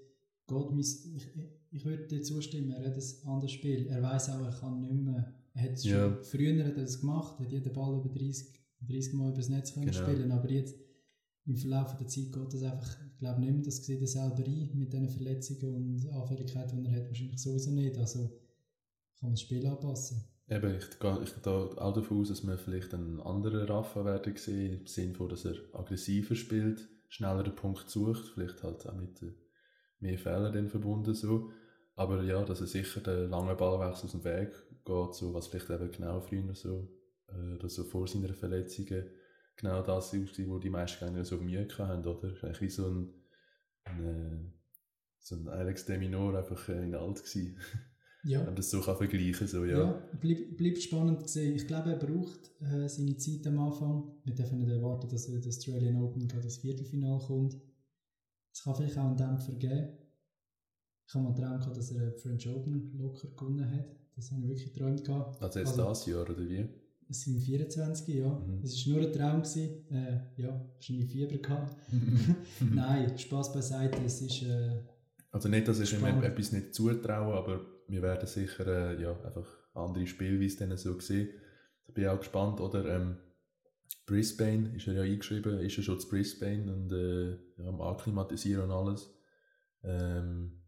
Gott, 0.48 0.72
mein, 0.72 0.80
ich, 0.80 1.28
ich, 1.72 1.84
würde 1.84 2.08
dir 2.08 2.22
zustimmen, 2.22 2.72
er 2.72 2.86
hat 2.92 2.96
ein 2.96 3.28
anderes 3.28 3.52
Spiel. 3.52 3.88
Er 3.88 4.02
weiß 4.02 4.30
auch, 4.30 4.46
er 4.46 4.52
kann 4.54 4.80
nicht 4.80 4.94
mehr. 4.94 5.34
Er 5.54 5.63
hat 5.63 5.72
es 5.74 5.84
Ja. 5.84 6.10
schon, 6.10 6.24
früher 6.24 6.63
hat 6.66 6.78
er 6.78 6.84
das 6.84 7.02
gemacht, 7.02 7.39
hat 7.39 7.52
jeden 7.52 7.74
Ball 7.74 8.00
über 8.00 8.08
30, 8.08 8.54
30 8.88 9.13
Mal 9.16 9.34
übers 9.34 9.50
Netz 9.50 9.74
können 9.74 9.92
Genau. 9.92 9.98
spielen, 9.98 10.32
aber 10.32 10.50
jetzt 10.50 10.78
im 11.46 11.58
Verlauf 11.58 11.98
der 11.98 12.08
Zeit 12.08 12.32
geht 12.32 12.54
das 12.54 12.63
einfach, 12.63 12.96
ich 13.12 13.18
glaube 13.18 13.42
nicht 13.42 13.52
mehr, 13.54 13.63
das 13.63 13.84
sieht 13.86 14.00
er 14.00 14.08
selber 14.08 14.46
ein, 14.46 14.70
mit 14.76 14.94
den 14.94 15.10
Verletzungen 15.10 15.76
und 15.76 16.10
Anfälligkeiten, 16.10 16.82
die 16.82 16.89
er 16.89 17.02
hat, 17.02 17.08
wahrscheinlich 17.10 17.42
sowieso 17.42 17.72
nicht. 17.72 17.98
Also 17.98 18.30
kann 19.24 19.32
das 19.32 19.42
Spiel 19.42 19.66
anpassen. 19.66 20.24
Eben, 20.50 20.76
ich 20.76 21.00
gehe 21.00 21.24
ich 21.24 21.48
auch 21.48 21.94
davon 21.94 22.22
aus, 22.22 22.28
dass 22.28 22.46
wir 22.46 22.58
vielleicht 22.58 22.94
einen 22.94 23.22
anderen 23.22 23.66
Rafa 23.66 24.04
werden 24.04 24.36
sehen, 24.36 24.82
im 24.82 24.88
Sinne 24.88 25.16
von, 25.16 25.30
dass 25.30 25.46
er 25.46 25.56
aggressiver 25.72 26.36
spielt, 26.36 26.88
schneller 27.08 27.44
den 27.44 27.56
Punkt 27.56 27.90
sucht, 27.90 28.34
vielleicht 28.34 28.62
halt 28.64 28.86
auch 28.86 28.94
mit 28.94 29.22
äh, 29.24 29.34
mehr 30.00 30.20
Fehlern 30.20 30.68
verbunden 30.68 31.14
so. 31.14 31.52
Aber 31.96 32.22
ja, 32.24 32.44
dass 32.44 32.60
er 32.60 32.68
sicher 32.68 33.00
den 33.00 33.30
langen 33.30 33.56
Ballwechsel 33.56 34.06
aus 34.06 34.12
dem 34.12 34.24
Weg 34.26 34.52
geht, 34.84 35.14
so, 35.14 35.34
was 35.34 35.48
vielleicht 35.48 35.70
eben 35.70 35.92
genau 35.92 36.20
früher 36.20 36.54
so, 36.54 36.90
äh, 37.28 37.68
so 37.70 37.86
vor 37.86 38.08
seiner 38.08 38.34
Verletzung 38.34 38.88
genau 39.56 39.82
das 39.84 40.14
war, 40.14 40.48
wo 40.48 40.60
die 40.60 40.70
meisten 40.70 41.06
Gegner 41.06 41.24
so 41.24 41.38
Mühe 41.38 41.68
hatten, 41.78 42.06
oder? 42.06 42.34
Das 42.42 42.60
wie 42.60 42.70
so 42.70 42.90
ein, 42.90 43.14
ein, 43.86 44.06
äh, 44.06 44.52
so 45.20 45.36
ein 45.36 45.48
Alex 45.48 45.86
de 45.86 45.98
Minor 45.98 46.38
einfach 46.38 46.68
äh, 46.68 46.84
in 46.84 46.96
alt 46.96 47.24
gewesen. 47.24 47.60
Ja. 48.26 48.40
Wenn 48.40 48.46
man 48.48 48.56
das 48.56 48.70
so 48.70 48.80
kann 48.82 48.96
vergleichen 48.96 49.48
so, 49.48 49.66
Ja, 49.66 49.78
ja. 49.80 50.04
bleib, 50.22 50.56
bleibt 50.58 50.78
spannend 50.82 51.28
zu 51.28 51.34
sehen. 51.34 51.56
Ich 51.56 51.68
glaube, 51.68 51.92
er 51.92 51.98
braucht 51.98 52.52
äh, 52.62 52.88
seine 52.88 53.18
Zeit 53.18 53.46
am 53.48 53.60
Anfang. 53.60 54.14
Wir 54.24 54.34
dürfen 54.34 54.60
nicht 54.60 54.70
erwarten, 54.70 55.10
dass 55.10 55.28
er 55.28 55.36
in 55.36 55.42
der 55.42 55.50
Australian 55.50 56.02
Open 56.02 56.28
gerade 56.28 56.44
ins 56.44 56.58
Viertelfinale 56.58 57.20
kommt. 57.20 57.58
Es 58.54 58.64
kann 58.64 58.76
vielleicht 58.76 58.98
auch 58.98 59.06
einen 59.08 59.18
Dämpfer 59.18 59.52
geben. 59.54 59.90
Ich 61.06 61.14
habe 61.14 61.26
mal 61.26 61.34
Traum 61.36 61.60
gehabt, 61.60 61.76
dass 61.76 61.92
er 61.92 62.12
die 62.12 62.20
French 62.22 62.48
Open 62.48 62.98
locker 62.98 63.28
gewonnen 63.38 63.70
hat. 63.70 63.86
Das 64.16 64.32
habe 64.32 64.42
ich 64.44 64.48
wirklich 64.48 64.74
geträumt 64.74 65.04
gehabt. 65.04 65.42
Also 65.42 65.60
jetzt 65.60 65.70
Also- 65.72 65.84
das 65.84 66.06
Jahr, 66.06 66.22
oder 66.22 66.48
wie? 66.48 66.66
Es 67.10 67.22
sind 67.24 67.42
24, 67.42 68.08
ja. 68.16 68.30
Mhm. 68.30 68.62
Es 68.64 68.88
war 68.88 68.94
nur 68.96 69.06
ein 69.06 69.12
Traum. 69.14 69.42
Gewesen. 69.42 69.86
Äh, 69.92 70.42
ja, 70.42 70.66
wahrscheinlich 70.76 71.12
Fieber 71.12 71.38
gehabt. 71.38 71.76
Nein, 72.74 73.18
Spaß 73.18 73.52
beiseite. 73.52 74.00
Es 74.06 74.22
ist... 74.22 74.44
Äh, 74.44 74.80
Also 75.32 75.50
nicht, 75.50 75.68
dass 75.68 75.80
ich 75.82 75.92
ihm 75.94 76.06
etwas 76.24 76.54
nicht 76.54 76.74
zutraue, 76.74 77.34
aber 77.34 77.66
wir 77.88 78.02
werden 78.02 78.28
sicher 78.28 78.67
äh, 78.67 79.02
ja, 79.02 79.19
einfach 79.24 79.48
andere 79.74 80.08
Spielweise 80.08 80.60
dann 80.67 80.78
so 80.78 81.00
sehen. 81.00 81.30
Da 81.86 81.93
bin 81.93 82.04
ich 82.04 82.10
auch 82.10 82.19
gespannt, 82.19 82.60
oder? 82.60 82.86
Ähm, 82.86 83.17
Brisbane 84.06 84.76
ist 84.76 84.88
er 84.88 84.93
ja 84.96 85.02
eingeschrieben, 85.04 85.60
ist 85.60 85.78
er 85.78 85.84
schon 85.84 86.00
zu 86.00 86.10
Brisbane 86.10 86.72
und 86.72 86.91
äh, 86.91 87.32
ja, 87.58 87.67
am 87.67 87.82
Akklimatisieren 87.82 88.65
und 88.65 88.72
alles. 88.72 89.13
Ähm, 89.84 90.62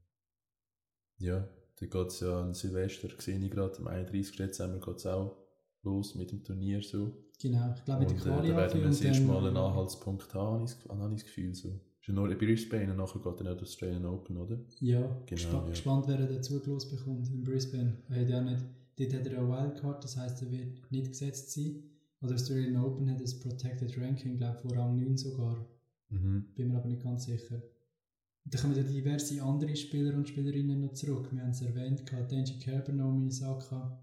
ja, 1.17 1.47
da 1.79 1.85
geht 1.85 2.07
es 2.07 2.19
ja 2.21 2.41
an 2.41 2.53
Silvester, 2.53 3.09
sehe 3.19 3.37
ich 3.37 3.51
gerade, 3.51 3.77
am 3.77 3.87
31. 3.87 4.37
Dezember 4.37 4.79
geht 4.79 4.97
es 4.97 5.05
auch 5.05 5.37
los 5.83 6.15
mit 6.15 6.31
dem 6.31 6.43
Turnier 6.43 6.81
so. 6.81 7.13
genau, 7.41 7.73
ich 7.75 7.83
glaube, 7.83 8.05
Und 8.05 8.13
mit 8.13 8.21
äh, 8.21 8.23
der 8.23 8.31
da 8.31 8.39
Quali 8.39 8.55
werden 8.55 8.81
wir 8.81 8.87
das 8.87 9.01
erste 9.01 9.23
Mal 9.23 9.47
einen 9.47 9.57
Anhaltspunkt 9.57 10.33
haben, 10.33 10.65
ich 10.65 10.89
habe 10.89 11.13
ich 11.13 11.21
das 11.21 11.25
Gefühl. 11.25 11.53
So. 11.53 11.79
Ist 12.05 12.09
ja 12.09 12.13
nur 12.13 12.29
in 12.29 12.37
Brisbane 12.37 12.91
und 12.91 12.97
nachher 12.97 13.19
geht 13.19 13.39
dann 13.39 13.47
auch 13.47 13.55
der 13.55 13.63
Australian 13.63 14.05
Open, 14.05 14.37
oder? 14.37 14.59
Ja, 14.79 15.01
Genau, 15.01 15.25
gespa 15.25 15.53
ja. 15.63 15.69
gespannt, 15.69 16.05
wer 16.07 16.19
er 16.19 16.27
dazu 16.27 16.59
gelost 16.59 16.91
bekommt 16.91 17.27
in 17.29 17.43
Brisbane. 17.43 17.97
Er 18.09 18.21
hat 18.21 18.29
ja 18.29 18.41
nicht, 18.41 18.63
dort 18.99 19.13
hat 19.15 19.25
er 19.25 19.39
eine 19.39 19.49
Wildcard, 19.49 20.03
das 20.03 20.15
heisst, 20.15 20.43
er 20.43 20.51
wird 20.51 20.91
nicht 20.91 21.07
gesetzt 21.07 21.51
sein. 21.51 21.81
Oder 22.21 22.35
Australian 22.35 22.77
Open 22.77 23.09
hat 23.09 23.19
ein 23.19 23.39
Protected 23.39 23.97
Ranking, 23.99 24.37
glaube 24.37 24.53
ich, 24.55 24.61
vor 24.61 24.77
Rang 24.77 24.95
9 24.97 25.17
sogar. 25.17 25.67
Mhm. 26.09 26.45
Bin 26.53 26.67
mir 26.67 26.77
aber 26.77 26.89
nicht 26.89 27.01
ganz 27.01 27.25
sicher. 27.25 27.55
Und 27.55 28.53
dann 28.53 28.61
kommen 28.61 28.75
ja 28.75 28.83
diverse 28.83 29.41
andere 29.41 29.75
Spieler 29.75 30.13
und 30.13 30.29
Spielerinnen 30.29 30.81
noch 30.81 30.93
zurück. 30.93 31.29
Wir 31.31 31.41
haben 31.41 31.49
es 31.49 31.63
erwähnt, 31.63 32.03
Denji 32.29 32.59
Kerber, 32.59 32.93
Naomi 32.93 33.25
Osaka. 33.29 33.99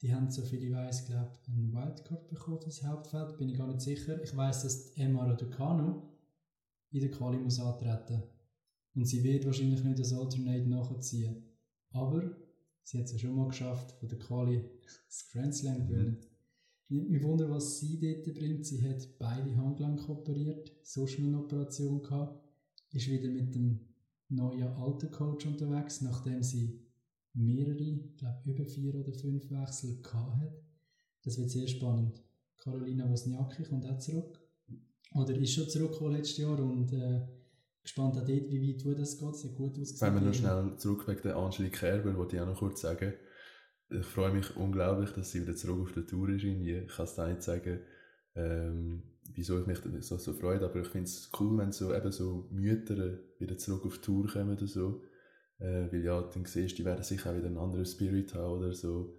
Die 0.00 0.14
haben, 0.14 0.30
soviel 0.30 0.62
ich 0.64 0.72
weiß, 0.72 1.04
glaube 1.04 1.32
ich, 1.42 1.48
einen 1.52 1.70
Wildcard 1.74 2.28
bekommen 2.28 2.62
fürs 2.62 2.82
Hauptfeld. 2.82 3.36
Bin 3.36 3.50
ich 3.50 3.58
gar 3.58 3.66
nicht 3.66 3.82
sicher. 3.82 4.22
Ich 4.22 4.34
weiß, 4.34 4.62
dass 4.62 4.92
Emma 4.96 5.26
Raducanu 5.26 6.11
in 6.92 7.00
der 7.00 7.10
Quali 7.10 7.38
muss 7.38 7.58
antreten. 7.58 8.22
Und 8.94 9.06
sie 9.06 9.24
wird 9.24 9.46
wahrscheinlich 9.46 9.82
nicht 9.82 9.98
das 9.98 10.12
Alternate 10.12 10.68
nachziehen. 10.68 11.42
Aber 11.90 12.36
sie 12.82 12.98
hat 12.98 13.06
es 13.06 13.12
ja 13.12 13.18
schon 13.18 13.36
mal 13.36 13.48
geschafft, 13.48 13.92
von 13.92 14.08
der 14.08 14.18
Quali 14.18 14.64
das 15.08 15.28
Grand 15.30 15.54
Slam 15.54 15.82
Mhm. 15.82 15.86
gewinnen. 15.86 16.18
Nicht 16.88 17.08
mich 17.08 17.22
wundern, 17.22 17.50
was 17.50 17.80
sie 17.80 17.98
dort 17.98 18.34
bringt. 18.34 18.66
Sie 18.66 18.86
hat 18.86 19.18
beide 19.18 19.56
Handgelenke 19.56 20.12
operiert, 20.12 20.70
so 20.82 21.06
schnell 21.06 21.28
eine 21.28 21.38
Operation 21.38 22.02
gehabt, 22.02 22.38
ist 22.90 23.08
wieder 23.08 23.28
mit 23.30 23.54
dem 23.54 23.80
neuen 24.28 24.68
alten 24.68 25.10
Coach 25.10 25.46
unterwegs, 25.46 26.02
nachdem 26.02 26.42
sie 26.42 26.80
mehrere, 27.32 27.78
ich 27.78 28.16
glaube 28.16 28.40
über 28.44 28.66
vier 28.66 28.94
oder 28.94 29.12
fünf 29.14 29.50
Wechsel 29.50 30.02
gehabt 30.02 30.36
hat. 30.36 30.52
Das 31.22 31.38
wird 31.38 31.48
sehr 31.50 31.66
spannend. 31.66 32.22
Carolina 32.58 33.08
Wozniacki 33.08 33.62
kommt 33.62 33.86
auch 33.86 33.98
zurück. 33.98 34.41
Oder 35.14 35.34
ist 35.36 35.52
schon 35.52 35.68
zurückgekommen 35.68 36.16
letztes 36.16 36.38
Jahr 36.38 36.58
und 36.58 36.92
äh, 36.92 37.20
gespannt 37.82 38.16
auch 38.16 38.26
dort, 38.26 38.50
wie 38.50 38.74
weit 38.74 38.98
das 38.98 39.18
geht. 39.18 39.34
Es 39.34 39.44
hat 39.44 39.54
gut 39.54 39.78
ausgesehen. 39.78 40.14
Wenn 40.14 40.22
wir 40.22 40.28
noch 40.28 40.34
schnell 40.34 40.76
zurück 40.78 41.06
wegen 41.08 41.22
der 41.22 41.36
Angelique 41.36 41.78
Kerber, 41.78 42.16
wollte 42.16 42.36
ich 42.36 42.42
auch 42.42 42.46
noch 42.46 42.58
kurz 42.58 42.80
sagen, 42.80 43.12
ich 43.90 44.06
freue 44.06 44.32
mich 44.32 44.56
unglaublich, 44.56 45.10
dass 45.10 45.32
sie 45.32 45.42
wieder 45.42 45.54
zurück 45.54 45.80
auf 45.82 45.92
der 45.92 46.06
Tour 46.06 46.30
ist. 46.30 46.44
Ich 46.44 46.88
kann 46.88 47.04
es 47.04 47.14
da 47.14 47.28
nicht 47.28 47.42
sagen, 47.42 47.80
ähm, 48.34 49.02
wieso 49.34 49.60
ich 49.60 49.66
mich 49.66 49.78
so, 50.00 50.16
so 50.16 50.32
freue, 50.32 50.62
aber 50.62 50.80
ich 50.80 50.88
finde 50.88 51.04
es 51.04 51.30
cool, 51.38 51.58
wenn 51.58 51.72
so, 51.72 51.94
eben 51.94 52.12
so 52.12 52.48
Mütter 52.50 53.18
wieder 53.38 53.58
zurück 53.58 53.84
auf 53.84 53.98
die 53.98 54.04
Tour 54.04 54.26
kommen 54.28 54.56
oder 54.56 54.66
so. 54.66 55.02
Äh, 55.58 55.92
weil 55.92 56.04
ja, 56.04 56.20
dann 56.22 56.44
siehst 56.44 56.72
du, 56.72 56.76
die 56.76 56.84
werden 56.84 57.04
sicher 57.04 57.30
auch 57.30 57.36
wieder 57.36 57.46
einen 57.46 57.58
anderen 57.58 57.84
Spirit 57.84 58.34
haben 58.34 58.58
oder 58.58 58.72
so. 58.72 59.14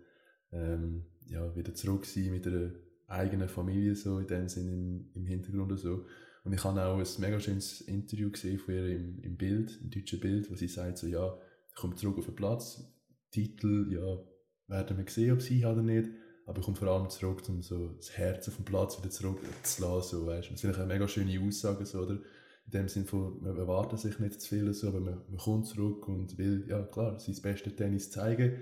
Ähm, 0.51 1.06
ja, 1.27 1.56
wieder 1.56 1.73
zurück 1.73 2.06
sein 2.06 2.32
mit 2.32 2.47
einer 2.47 2.71
eigenen 3.07 3.49
Familie 3.49 3.95
so 3.95 4.19
in 4.19 4.27
dem 4.27 4.47
Sinne 4.47 4.71
im, 4.71 5.09
im 5.13 5.25
Hintergrund 5.25 5.71
und 5.71 5.77
so. 5.77 6.05
Und 6.43 6.53
ich 6.53 6.63
habe 6.63 6.83
auch 6.83 6.97
ein 6.97 7.07
mega 7.19 7.39
schönes 7.39 7.81
Interview 7.81 8.29
gesehen 8.29 8.59
von 8.59 8.73
ihr 8.73 8.87
im, 8.95 9.19
im 9.21 9.37
Bild, 9.37 9.79
im 9.81 9.89
deutschen 9.89 10.19
Bild, 10.19 10.51
wo 10.51 10.55
sie 10.55 10.67
sagt 10.67 10.97
so, 10.97 11.07
ja, 11.07 11.37
ich 11.69 11.75
komme 11.75 11.95
zurück 11.95 12.17
auf 12.17 12.25
den 12.25 12.35
Platz, 12.35 12.83
Titel, 13.31 13.91
ja, 13.91 14.19
werden 14.67 14.97
wir 14.97 15.09
sehen, 15.09 15.33
ob 15.33 15.41
sie 15.41 15.63
hat 15.65 15.73
oder 15.73 15.83
nicht, 15.83 16.09
aber 16.45 16.59
ich 16.59 16.65
komme 16.65 16.77
vor 16.77 16.89
allem 16.89 17.09
zurück, 17.09 17.41
um 17.47 17.61
so 17.61 17.93
das 17.93 18.17
Herz 18.17 18.47
auf 18.49 18.57
den 18.57 18.65
Platz 18.65 18.97
wieder 18.99 19.09
zurückzulassen, 19.09 20.19
so, 20.19 20.25
weißt. 20.25 20.51
Das 20.51 20.61
finde 20.61 20.75
ich 20.75 20.81
eine 20.81 20.93
mega 20.93 21.07
schöne 21.07 21.39
Aussage, 21.47 21.85
so, 21.85 22.01
oder? 22.01 22.19
In 22.65 22.71
dem 22.71 22.87
Sinne 22.87 23.05
von, 23.05 23.41
man 23.41 23.57
erwartet 23.57 23.99
sich 23.99 24.19
nicht 24.19 24.41
zu 24.41 24.49
viel, 24.49 24.73
so, 24.73 24.87
aber 24.87 24.99
man, 24.99 25.21
man 25.29 25.37
kommt 25.37 25.67
zurück 25.67 26.07
und 26.07 26.37
will, 26.37 26.65
ja 26.67 26.81
klar, 26.83 27.19
sein 27.19 27.35
bestes 27.41 27.75
Tennis 27.75 28.11
zeigen, 28.11 28.57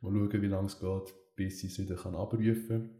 mal 0.00 0.12
schauen, 0.12 0.42
wie 0.42 0.46
lange 0.46 0.66
es 0.66 0.78
geht, 0.78 1.14
bis 1.36 1.60
sie 1.60 1.68
es 1.68 1.78
wieder 1.78 1.96
kann 1.96 2.14
abrufen 2.14 2.68
kann. 2.68 2.90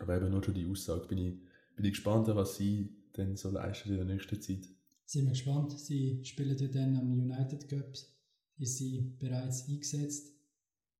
Aber 0.00 0.16
eben 0.16 0.30
nur 0.30 0.42
schon 0.42 0.54
die 0.54 0.66
Aussage 0.66 1.06
bin 1.06 1.18
ich, 1.18 1.34
bin 1.76 1.84
ich 1.84 1.92
gespannt, 1.92 2.26
was 2.28 2.56
sie 2.56 2.88
dann 3.12 3.36
so 3.36 3.50
leisten 3.50 3.90
in 3.90 3.96
der 3.96 4.06
nächsten 4.06 4.40
Zeit. 4.40 4.68
Sind 5.04 5.24
wir 5.24 5.30
gespannt. 5.30 5.78
Sie 5.78 6.24
spielen 6.24 6.56
ja 6.56 6.68
dann 6.68 6.96
am 6.96 7.12
United 7.12 7.68
Cup. 7.68 7.92
Ist 8.58 8.78
sie 8.78 9.14
bereits 9.18 9.68
eingesetzt. 9.68 10.32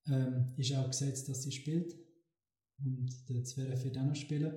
Ähm, 0.06 0.52
ist 0.56 0.74
auch 0.74 0.88
gesetzt, 0.88 1.28
dass 1.28 1.42
sie 1.42 1.52
spielt. 1.52 1.96
Und 2.84 3.10
der 3.28 3.44
Zverev 3.44 3.84
wird 3.84 3.98
auch 3.98 4.06
noch 4.06 4.16
spielen. 4.16 4.52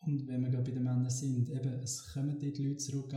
Und 0.00 0.26
wenn 0.26 0.42
wir 0.42 0.50
gerade 0.50 0.64
bei 0.64 0.72
den 0.72 0.82
Männern 0.82 1.10
sind, 1.10 1.48
eben, 1.48 1.74
es 1.82 2.12
kommen 2.12 2.38
dort 2.38 2.58
Leute 2.58 2.76
zurück, 2.76 3.14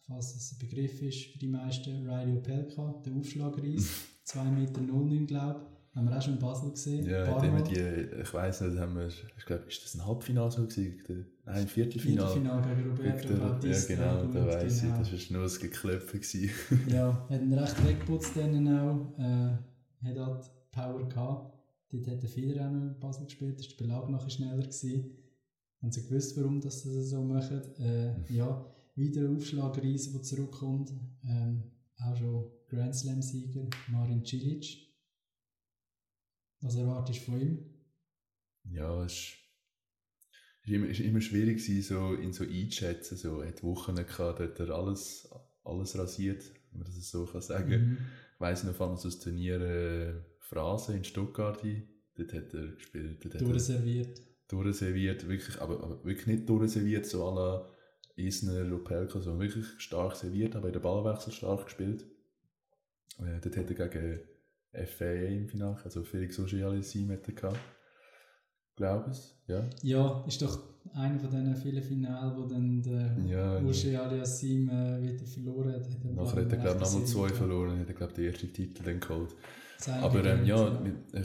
falls 0.00 0.34
es 0.34 0.52
ein 0.52 0.58
Begriff 0.58 1.02
ist 1.02 1.26
für 1.26 1.38
die 1.38 1.46
meisten, 1.46 2.08
Riley 2.08 2.38
Opelka, 2.38 3.02
der 3.04 3.12
Aufschlagreis, 3.14 3.90
2,09 4.26 4.50
Meter, 4.50 4.80
09, 4.80 5.26
glaube 5.26 5.66
ich 5.66 5.71
haben 5.94 6.08
wir 6.08 6.16
auch 6.16 6.22
schon 6.22 6.34
in 6.34 6.38
Basel 6.38 6.70
gesehen. 6.70 7.06
Ja, 7.06 7.26
haben 7.26 7.54
wir 7.54 7.62
die, 7.62 8.22
ich 8.22 8.32
weiss 8.32 8.62
nicht, 8.62 8.78
haben 8.78 8.96
wir, 8.96 9.08
ich 9.08 9.44
glaube, 9.44 9.64
ist 9.68 9.84
das 9.84 9.94
ein 9.94 10.06
Halbfinale 10.06 10.50
so 10.50 10.62
gewesen? 10.62 11.26
Nein, 11.44 11.54
ein 11.54 11.68
Viertelfinale. 11.68 12.32
Viertelfinale 12.32 12.74
gegen 12.74 12.90
Roberto 12.90 13.58
der. 13.58 13.70
Ja, 13.70 13.86
genau, 13.86 14.32
da 14.32 14.46
weiss 14.46 14.80
genau. 14.80 15.02
ich, 15.02 15.10
das 15.10 15.30
war 15.30 15.38
nur 15.38 15.50
ein 15.50 15.60
Geklöpfe. 15.60 16.20
ja, 16.88 17.12
hat 17.28 17.30
einen 17.30 17.52
recht 17.52 17.86
weggeputzt 17.86 18.36
dann 18.36 18.68
auch, 18.68 19.18
äh, 19.18 20.08
hat 20.08 20.18
halt 20.18 20.50
Power 20.70 21.08
gehabt. 21.08 21.52
Dort 21.90 22.06
hat 22.06 22.22
der 22.22 22.30
Federer 22.30 22.68
auch 22.68 22.72
noch 22.72 22.82
in 22.82 22.98
Basel 22.98 23.24
gespielt, 23.26 23.60
ist 23.60 23.78
der 23.78 23.84
Belag 23.84 24.08
noch 24.08 24.30
schneller 24.30 24.62
gewesen. 24.62 25.10
Haben 25.82 25.92
sie 25.92 26.08
gewusst, 26.08 26.36
warum 26.38 26.60
das 26.60 26.82
sie 26.82 26.94
das 26.94 27.10
so 27.10 27.22
machen. 27.22 27.60
Äh, 27.78 28.14
ja, 28.32 28.64
wieder 28.94 29.22
ein 29.22 29.36
Aufschlagreis, 29.36 30.10
der 30.10 30.22
zurückkommt. 30.22 30.90
Ähm, 31.26 31.64
auch 31.98 32.16
schon 32.16 32.46
Grand 32.68 32.94
Slam-Sieger, 32.94 33.66
Marin 33.88 34.24
Cilic 34.24 34.91
was 36.62 36.76
erwartest 36.76 37.20
du 37.20 37.32
von 37.32 37.40
ihm? 37.40 37.58
Ja, 38.64 39.04
es 39.04 39.34
ist 40.64 40.72
immer, 40.72 40.86
ist 40.86 41.00
immer 41.00 41.20
schwierig 41.20 41.64
so, 41.86 42.14
ihn 42.14 42.32
so 42.32 42.44
einzuschätzen. 42.44 43.16
So, 43.16 43.40
er 43.40 43.48
hat 43.48 43.62
Wochen 43.62 43.96
gehabt, 43.96 44.40
da 44.40 44.44
hat 44.44 44.60
er 44.60 44.70
alles, 44.70 45.28
alles 45.64 45.98
rasiert, 45.98 46.44
wenn 46.70 46.80
man 46.80 46.86
das 46.86 47.10
so 47.10 47.26
kann 47.26 47.42
sagen 47.42 47.70
mhm. 47.70 47.98
Ich 48.34 48.40
weiss 48.40 48.64
noch, 48.64 48.74
von 48.74 48.96
so 48.96 49.08
das 49.08 49.20
Turnier 49.20 49.60
äh, 49.60 50.14
Phrase 50.38 50.96
in 50.96 51.04
Stuttgart, 51.04 51.62
dort 52.14 52.32
hat 52.32 52.54
er 52.54 52.66
gespielt. 52.68 53.24
Dort 53.24 53.40
durchserviert. 53.40 54.20
Durchserviert, 54.48 55.28
wirklich, 55.28 55.60
aber, 55.60 55.82
aber 55.82 56.04
wirklich 56.04 56.26
nicht 56.26 56.48
durchserviert, 56.48 57.06
so 57.06 57.26
à 57.26 57.34
la 57.34 57.68
Isner, 58.16 58.70
Opelka, 58.72 59.20
sondern 59.20 59.40
wirklich 59.40 59.66
stark 59.78 60.16
serviert, 60.16 60.56
aber 60.56 60.66
in 60.68 60.72
der 60.74 60.80
Ballwechsel 60.80 61.32
stark 61.32 61.64
gespielt. 61.64 62.04
Äh, 63.18 63.40
dort 63.40 63.56
hat 63.56 63.70
er 63.70 63.88
gegen 63.88 64.20
FAA 64.72 65.28
im 65.28 65.48
Finale, 65.48 65.76
also 65.84 66.02
Felix 66.02 66.38
Auger-Aliassime 66.40 67.14
hatte 67.14 67.32
gehabt. 67.32 67.58
Glaube 68.74 69.10
es, 69.10 69.36
ja. 69.46 69.68
Ja, 69.82 70.24
ist 70.26 70.40
doch 70.40 70.58
einer 70.94 71.18
von 71.18 71.30
diesen 71.30 71.54
vielen 71.56 71.82
Finalen, 71.82 72.36
wo 72.36 72.46
dann 72.46 72.82
der 72.82 73.16
ja, 73.26 73.58
Auger-Aliassime 73.58 74.98
äh, 74.98 75.02
wieder 75.02 75.26
verloren 75.26 75.74
hat. 75.74 75.84
hat 75.84 76.04
Nachher 76.04 76.44
hat 76.44 76.52
er, 76.52 76.58
glaube 76.58 76.78
ich, 76.82 76.90
nochmal 76.90 77.06
zwei 77.06 77.28
verloren, 77.28 77.78
hat 77.78 77.88
er, 77.88 77.94
glaube 77.94 78.14
den 78.14 78.24
ersten 78.24 78.52
Titel 78.52 78.82
dann 78.82 79.00
geholt. 79.00 79.34
Aber 80.00 80.24
ähm, 80.24 80.44
ja, 80.46 80.82
ja. 81.12 81.22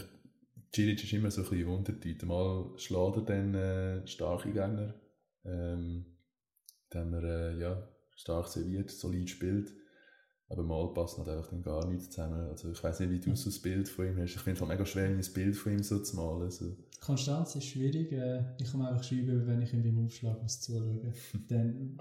Cilic 0.74 1.04
ist 1.04 1.14
immer 1.14 1.32
so 1.32 1.42
ein 1.42 1.50
bisschen 1.50 1.68
Wundertüte. 1.68 2.26
Mal 2.26 2.72
schlägt 2.78 3.16
er 3.18 3.22
dann 3.22 3.56
äh, 3.56 4.08
starke 4.08 4.52
Gegner, 4.52 4.94
ähm, 5.46 6.06
dann 6.90 7.14
er 7.14 7.24
äh, 7.24 7.60
ja, 7.60 7.90
stark 8.16 8.48
serviert, 8.48 8.92
solid 8.92 9.30
spielt. 9.30 9.74
Aber 10.50 10.64
mal 10.64 10.94
passt 10.94 11.18
natürlich 11.18 11.48
dann 11.48 11.62
gar 11.62 11.86
nichts 11.88 12.10
zusammen. 12.10 12.48
Also 12.50 12.72
ich 12.72 12.82
weiß 12.82 13.02
nicht, 13.02 13.10
wie 13.12 13.20
du 13.20 13.36
so 13.36 13.50
das 13.50 13.60
Bild 13.60 13.90
von 13.90 14.08
ihm 14.08 14.18
hast. 14.18 14.36
Ich 14.36 14.42
finde 14.42 14.62
es 14.62 14.68
mega 14.68 14.86
schwer, 14.86 15.10
ein 15.10 15.22
Bild 15.34 15.56
von 15.56 15.74
ihm 15.74 15.84
so 15.84 16.00
zu 16.00 16.16
malen. 16.16 16.44
Also. 16.44 16.76
Konstanz 17.02 17.56
ist 17.56 17.66
schwierig. 17.66 18.12
Äh, 18.14 18.44
ich 18.60 18.72
kann 18.72 18.82
einfach 18.82 19.04
schreiben, 19.04 19.46
wenn 19.46 19.62
ich 19.62 19.74
ihm 19.74 19.84
beim 19.84 20.06
Aufschlag 20.06 20.42
muss 20.42 20.62
zuschauen. 20.62 21.14
Dann, 21.50 21.98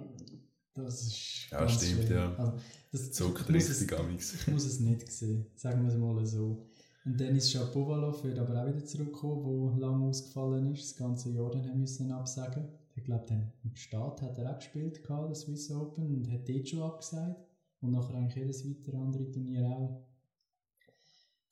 das 0.75 1.03
ist 1.03 1.49
Ja, 1.51 1.69
stimmt, 1.69 2.05
schwer. 2.05 2.17
ja. 2.17 2.35
Also, 2.37 2.53
das 2.93 3.13
zuckt 3.13 3.49
richtig 3.49 3.91
es, 3.91 4.35
Ich 4.35 4.47
muss 4.49 4.65
es 4.65 4.79
nicht 4.79 5.11
sehen, 5.11 5.47
sagen 5.57 5.83
wir 5.83 5.93
es 5.93 5.99
mal 5.99 6.25
so. 6.25 6.67
Und 7.05 7.21
dann 7.21 7.37
ist 7.37 7.53
Shapovalov 7.53 8.25
wird 8.25 8.39
aber 8.39 8.63
auch 8.63 8.67
wieder 8.67 8.85
zurückgekommen, 8.85 9.45
wo 9.45 9.75
lange 9.79 10.07
ausgefallen 10.07 10.73
ist, 10.73 10.83
das 10.83 10.97
ganze 10.97 11.31
Jahr 11.31 11.53
dann 11.53 11.79
müssen 11.79 12.11
absagen. 12.11 12.65
Ich 12.97 13.05
glaube, 13.05 13.27
dann 13.29 13.53
im 13.63 13.77
Start 13.77 14.23
hat 14.23 14.39
er 14.39 14.51
auch 14.51 14.59
gespielt, 14.59 15.01
das 15.09 15.43
Swiss 15.43 15.71
Open, 15.71 16.17
und 16.17 16.33
hat 16.33 16.49
dort 16.49 16.69
schon 16.69 16.83
abgesagt. 16.83 17.46
Und 17.81 17.93
nachher 17.93 18.17
eigentlich 18.17 18.37
jedes 18.37 18.69
weitere 18.69 18.97
andere 18.97 19.31
Turnier 19.31 19.67
auch. 19.67 20.07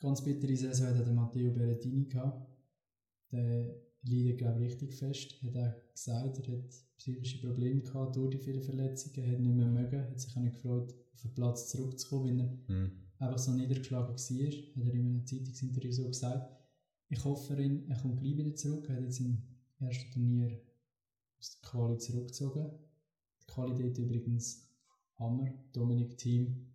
Ganz 0.01 0.23
bittere 0.23 0.57
Saison 0.57 0.89
hat 0.89 1.07
der 1.07 1.13
Matteo 1.13 1.53
Berrettini 1.53 2.07
gehabt. 2.07 2.49
Der 3.31 3.75
leidet, 4.03 4.39
glaube 4.39 4.65
ich, 4.65 4.73
richtig 4.73 4.95
fest. 4.95 5.43
Hat 5.43 5.57
auch 5.57 5.93
gesagt, 5.93 6.49
er 6.49 6.55
hat 6.55 6.85
psychische 6.99 7.41
Probleme 7.41 7.81
gehabt 7.81 8.17
durch 8.17 8.31
die 8.31 8.39
vielen 8.39 8.63
Verletzungen, 8.63 9.31
hat 9.31 9.41
nicht 9.41 9.55
mehr 9.55 9.67
mögen, 9.67 10.01
hat 10.01 10.21
sich 10.21 10.37
auch 10.37 10.41
nicht 10.41 10.55
gefreut, 10.55 10.95
auf 11.13 11.23
den 11.23 11.35
Platz 11.35 11.69
zurückzukommen, 11.71 12.39
weil 12.39 12.41
er 12.69 12.75
mhm. 12.75 12.93
einfach 13.19 13.39
so 13.39 13.53
niedergeschlagen 13.53 14.09
war. 14.09 14.17
Hat 14.17 14.87
er 14.87 14.95
in 14.95 15.07
einem 15.07 15.27
Zeitungsinterview 15.27 15.93
so 15.93 16.07
gesagt. 16.09 16.51
Ich 17.09 17.25
hoffe, 17.25 17.55
er, 17.55 17.89
er 17.89 17.97
kommt 18.01 18.21
gleich 18.21 18.37
wieder 18.37 18.55
zurück. 18.55 18.89
Er 18.89 18.97
hat 18.97 19.03
jetzt 19.03 19.21
im 19.21 19.39
ersten 19.79 20.11
Turnier 20.13 20.61
aus 21.39 21.59
der 21.61 21.71
Quali 21.71 21.99
zurückgezogen. 21.99 22.71
Die 23.43 23.47
Qualität 23.47 23.99
übrigens 23.99 24.69
Hammer, 25.19 25.53
Dominik 25.73 26.19
Thiem, 26.19 26.67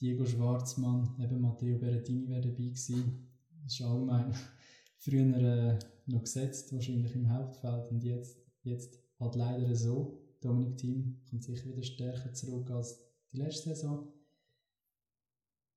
Diego 0.00 0.24
Schwarzmann, 0.26 1.16
eben 1.20 1.40
Matteo 1.40 1.78
Berrettini 1.78 2.28
wäre 2.28 2.40
dabei 2.40 2.56
gewesen. 2.56 3.28
Das 3.62 3.74
ist 3.74 3.82
allgemein 3.82 4.34
früher 4.98 5.36
äh, 5.36 5.78
noch 6.06 6.22
gesetzt, 6.22 6.72
wahrscheinlich 6.72 7.14
im 7.14 7.32
Hauptfeld 7.32 7.90
und 7.90 8.02
jetzt, 8.02 8.38
jetzt 8.62 8.98
halt 9.18 9.36
leider 9.36 9.74
so. 9.74 10.18
Dominik 10.40 10.76
Thiem 10.78 11.20
kommt 11.30 11.44
sicher 11.44 11.68
wieder 11.68 11.82
stärker 11.82 12.32
zurück 12.32 12.70
als 12.70 12.98
die 13.32 13.38
letzte 13.38 13.70
Saison. 13.70 14.08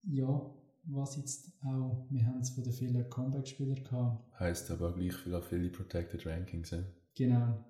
Ja, 0.03 0.51
was 0.87 1.15
jetzt 1.17 1.51
auch, 1.63 2.07
wir 2.09 2.25
haben 2.25 2.39
es 2.39 2.51
von 2.51 2.63
den 2.63 2.73
vielen 2.73 3.09
Comeback-Spielern 3.09 3.83
gehabt. 3.83 4.39
Heißt 4.39 4.71
aber 4.71 4.93
gleich 4.93 5.13
viel 5.13 5.33
auch 5.33 5.43
viele 5.43 5.69
Protected 5.69 6.25
Rankings. 6.25 6.71
Ja? 6.71 6.83
Genau. 7.15 7.65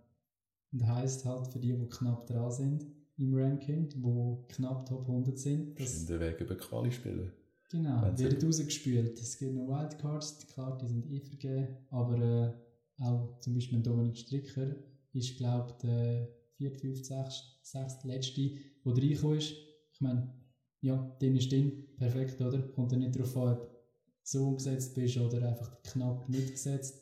Und 0.71 0.87
heißt 0.87 1.25
halt 1.25 1.47
für 1.47 1.59
die, 1.59 1.77
die 1.77 1.87
knapp 1.87 2.27
dran 2.27 2.51
sind, 2.51 2.85
im 3.17 3.33
Ranking, 3.33 3.89
wo 3.97 4.45
knapp 4.49 4.85
Top 4.85 5.07
100 5.07 5.37
sind. 5.37 5.79
Das 5.79 6.01
in 6.01 6.07
der 6.07 6.19
Weg 6.19 6.41
über 6.41 6.55
Quali 6.55 6.91
spielen. 6.91 7.31
Genau, 7.69 8.01
werden 8.17 8.45
rausgespielt. 8.45 9.19
Es 9.19 9.37
gibt 9.37 9.53
noch 9.53 9.67
Wildcards, 9.67 10.47
klar, 10.47 10.77
die 10.77 10.87
sind 10.87 11.09
eh 11.09 11.19
vergeben, 11.19 11.67
aber 11.89 12.19
äh, 12.19 13.03
auch 13.03 13.39
zum 13.39 13.55
Beispiel 13.55 13.81
Dominik 13.81 14.17
Stricker 14.17 14.75
ist, 15.13 15.37
glaube 15.37 15.71
ich, 15.71 15.77
der 15.77 16.29
4., 16.57 16.71
5., 16.71 17.05
6., 17.05 17.43
6. 17.63 18.03
letzte, 18.03 18.51
der 18.85 18.93
reingekommen 18.93 19.37
ist. 19.37 19.53
Ich 19.91 20.01
meine, 20.01 20.33
ja, 20.81 20.95
den 21.21 21.35
ist 21.35 21.51
drin, 21.51 21.87
perfekt, 21.97 22.39
oder? 22.41 22.59
Kommt 22.59 22.91
ja 22.91 22.97
nicht 22.97 23.15
darauf 23.15 23.35
an, 23.37 23.53
ob 23.53 23.69
du 23.69 23.75
so 24.23 24.47
umgesetzt 24.47 24.93
bist 24.95 25.17
oder 25.17 25.47
einfach 25.47 25.81
knapp 25.83 26.29
nicht 26.29 26.51
gesetzt. 26.51 27.01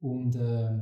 Und 0.00 0.36
äh, 0.36 0.78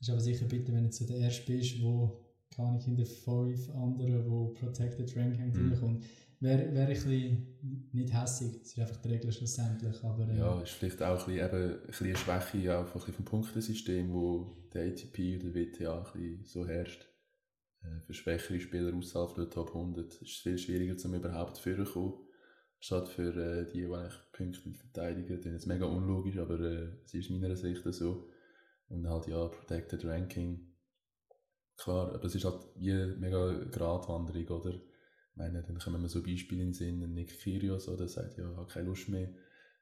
ist 0.00 0.10
aber 0.10 0.20
sicher 0.20 0.46
bitte, 0.46 0.72
wenn 0.72 0.84
du 0.84 0.90
zu 0.90 1.06
der 1.06 1.16
Erste 1.16 1.50
bist, 1.50 1.82
wo 1.82 2.20
keine 2.60 2.68
Ahnung, 2.68 2.80
hinter 2.80 3.06
fünf 3.06 3.70
anderen, 3.70 4.30
wo 4.30 4.48
Protected 4.48 5.16
Ranking 5.16 5.52
Mhm. 5.52 5.72
reinkommt. 5.72 6.04
Wäre 6.40 6.72
wär 6.72 6.82
ein 6.82 6.88
bisschen 6.88 7.46
nicht 7.92 8.14
hässig, 8.14 8.60
es 8.62 8.68
ist 8.68 8.78
einfach 8.78 8.96
die 8.96 9.08
Regel 9.08 9.30
schlussendlich, 9.30 10.02
aber 10.02 10.26
äh, 10.26 10.38
Ja, 10.38 10.60
ist 10.62 10.72
vielleicht 10.72 11.02
auch 11.02 11.26
ein 11.26 11.34
bisschen, 11.34 11.46
eben, 11.46 11.80
ein 11.80 11.86
bisschen 11.86 12.06
eine 12.06 12.16
Schwäche 12.16 12.78
auch 12.78 12.86
ein 12.86 12.92
bisschen 12.92 13.14
vom 13.14 13.24
Punktesystem, 13.26 14.12
wo 14.12 14.56
der 14.72 14.86
ATP 14.88 15.36
oder 15.38 15.54
WTA 15.54 15.98
ein 15.98 16.12
bisschen 16.12 16.44
so 16.46 16.66
herrscht. 16.66 17.06
Äh, 17.82 18.00
Für 18.06 18.14
schwächere 18.14 18.60
Spieler 18.60 18.94
außerhalb 18.94 19.34
der 19.34 19.50
Top 19.50 19.74
100 19.74 20.14
ist 20.14 20.22
es 20.22 20.36
viel 20.36 20.56
schwieriger, 20.56 20.96
um 21.04 21.14
überhaupt 21.14 21.58
vorzukommen. 21.58 22.14
Statt 22.78 23.08
für 23.08 23.36
äh, 23.36 23.66
die, 23.66 23.80
die 23.84 23.92
eigentlich 23.92 24.32
Punkte 24.32 24.72
verteidigen. 24.72 25.42
Das 25.42 25.52
ist 25.52 25.66
mega 25.66 25.84
unlogisch, 25.84 26.38
aber 26.38 26.58
äh, 26.58 26.88
es 27.04 27.12
ist 27.12 27.28
meiner 27.28 27.54
Sicht 27.54 27.82
so. 27.92 28.30
Und 28.88 29.06
halt 29.06 29.26
ja, 29.26 29.46
Protected 29.48 30.06
Ranking. 30.06 30.69
Klar, 31.82 32.14
aber 32.14 32.24
es 32.24 32.34
ist 32.34 32.44
halt 32.44 32.60
wie 32.76 32.92
eine 32.92 33.16
mega 33.16 33.52
Gratwanderung, 33.70 34.46
oder? 34.48 34.74
Ich 34.74 35.36
meine, 35.36 35.62
dann 35.62 35.78
kommen 35.78 36.02
mir 36.02 36.08
so 36.08 36.22
Beispiele 36.22 36.60
in 36.62 36.68
den 36.68 36.74
Sinn, 36.74 37.14
Nick 37.14 37.40
Kyrgios, 37.40 37.88
oder 37.88 38.06
sagt, 38.06 38.36
ja, 38.36 38.54
hat 38.56 38.68
keine 38.68 38.86
Lust 38.86 39.08
mehr. 39.08 39.28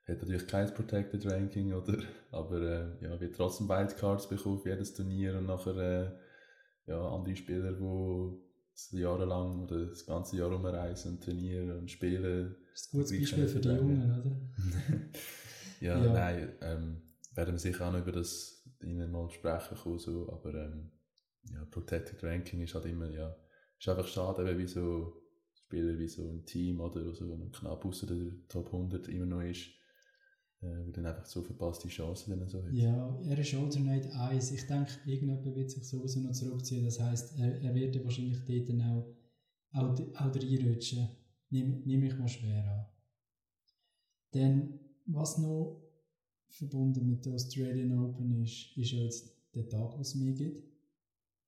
Hat 0.07 0.19
natürlich 0.19 0.47
kein 0.47 0.73
Protected 0.73 1.27
Ranking, 1.27 1.73
oder? 1.73 1.99
Aber 2.31 2.61
äh, 2.61 3.05
ja, 3.05 3.21
wird 3.21 3.35
trotzdem 3.37 3.69
Wildcards 3.69 4.29
bekommen 4.29 4.61
für 4.61 4.71
jedes 4.71 4.95
Turnier 4.95 5.37
und 5.37 5.47
nachher 5.47 5.77
äh, 5.77 6.91
ja, 6.91 7.01
andere 7.09 7.35
Spieler, 7.37 7.73
die 7.73 8.99
jahrelang 8.99 9.65
oder 9.65 9.87
das 9.87 10.07
ganze 10.07 10.37
Jahr 10.37 10.51
rumreisen 10.53 11.13
und 11.13 11.25
trainieren 11.25 11.79
und 11.81 11.91
spielen. 11.91 12.55
das 12.73 12.83
ist 12.83 12.95
ein 12.95 12.99
gutes 12.99 13.19
Beispiel 13.19 13.49
für 13.49 13.61
die 13.61 13.69
Jungen, 13.69 14.21
oder? 14.21 14.37
ja, 15.81 16.05
Ja. 16.05 16.13
nein, 16.13 16.53
ähm, 16.61 17.03
werden 17.35 17.55
wir 17.55 17.59
sicher 17.59 17.89
auch 17.89 17.93
noch 17.93 18.01
über 18.01 18.13
das 18.13 18.63
ihnen 18.81 19.11
mal 19.11 19.29
sprechen 19.31 19.77
kommen, 19.77 19.99
so, 19.99 20.31
aber 20.33 20.55
ähm, 20.55 20.93
ja, 21.45 21.65
Protected 21.71 22.23
Ranking 22.23 22.63
ist 22.63 22.75
halt 22.75 22.87
immer, 22.87 23.11
ja, 23.11 23.37
ist 23.79 23.89
einfach 23.89 24.07
schade, 24.07 24.49
eben, 24.49 24.59
wie 24.59 24.67
so 24.67 25.19
Spieler 25.69 25.99
wie 25.99 26.09
so 26.09 26.31
ein 26.31 26.45
Team 26.47 26.81
oder 26.81 27.13
so 27.13 27.37
noch 27.37 27.53
knapp 27.53 27.85
außer 27.85 28.07
der 28.07 28.33
Top 28.49 28.73
100 28.73 29.07
immer 29.09 29.27
noch 29.27 29.43
ist, 29.43 29.67
äh, 30.63 30.87
wo 30.87 30.91
dann 30.91 31.05
einfach 31.05 31.27
so 31.27 31.43
verpasste 31.43 31.89
Chancen 31.89 32.31
dann 32.31 32.49
so 32.49 32.65
hat. 32.65 32.73
Ja, 32.73 33.21
er 33.23 33.39
ist 33.39 33.55
Alternate 33.55 34.11
1. 34.15 34.53
Ich 34.53 34.67
denke, 34.67 34.93
irgendjemand 35.05 35.45
wird 35.45 35.71
sich 35.71 35.85
sowieso 35.85 36.21
noch 36.21 36.33
zurückziehen. 36.33 36.85
Das 36.85 36.99
heisst, 36.99 37.39
er, 37.39 37.61
er 37.61 37.75
wird 37.75 37.95
ja 37.95 38.03
wahrscheinlich 38.03 38.39
dort 38.47 38.69
dann 38.71 38.81
auch, 38.81 39.15
auch, 39.73 40.01
auch 40.15 40.35
reinrutschen. 40.35 41.09
Nehme 41.51 41.83
nehm 41.85 42.05
ich 42.05 42.19
mal 42.19 42.29
schwer 42.29 42.65
an. 42.65 42.87
Dann, 44.33 44.81
was 45.05 45.37
noch 45.39 45.83
verbunden 46.49 47.07
mit 47.07 47.27
der 47.27 47.35
Australian 47.35 47.99
Open 47.99 48.43
ist, 48.43 48.77
ist 48.77 48.93
ja 48.93 49.01
jetzt 49.01 49.37
der 49.55 49.69
Tag, 49.69 49.99
was 49.99 50.09
es 50.09 50.15
mir 50.15 50.33
gibt. 50.33 50.67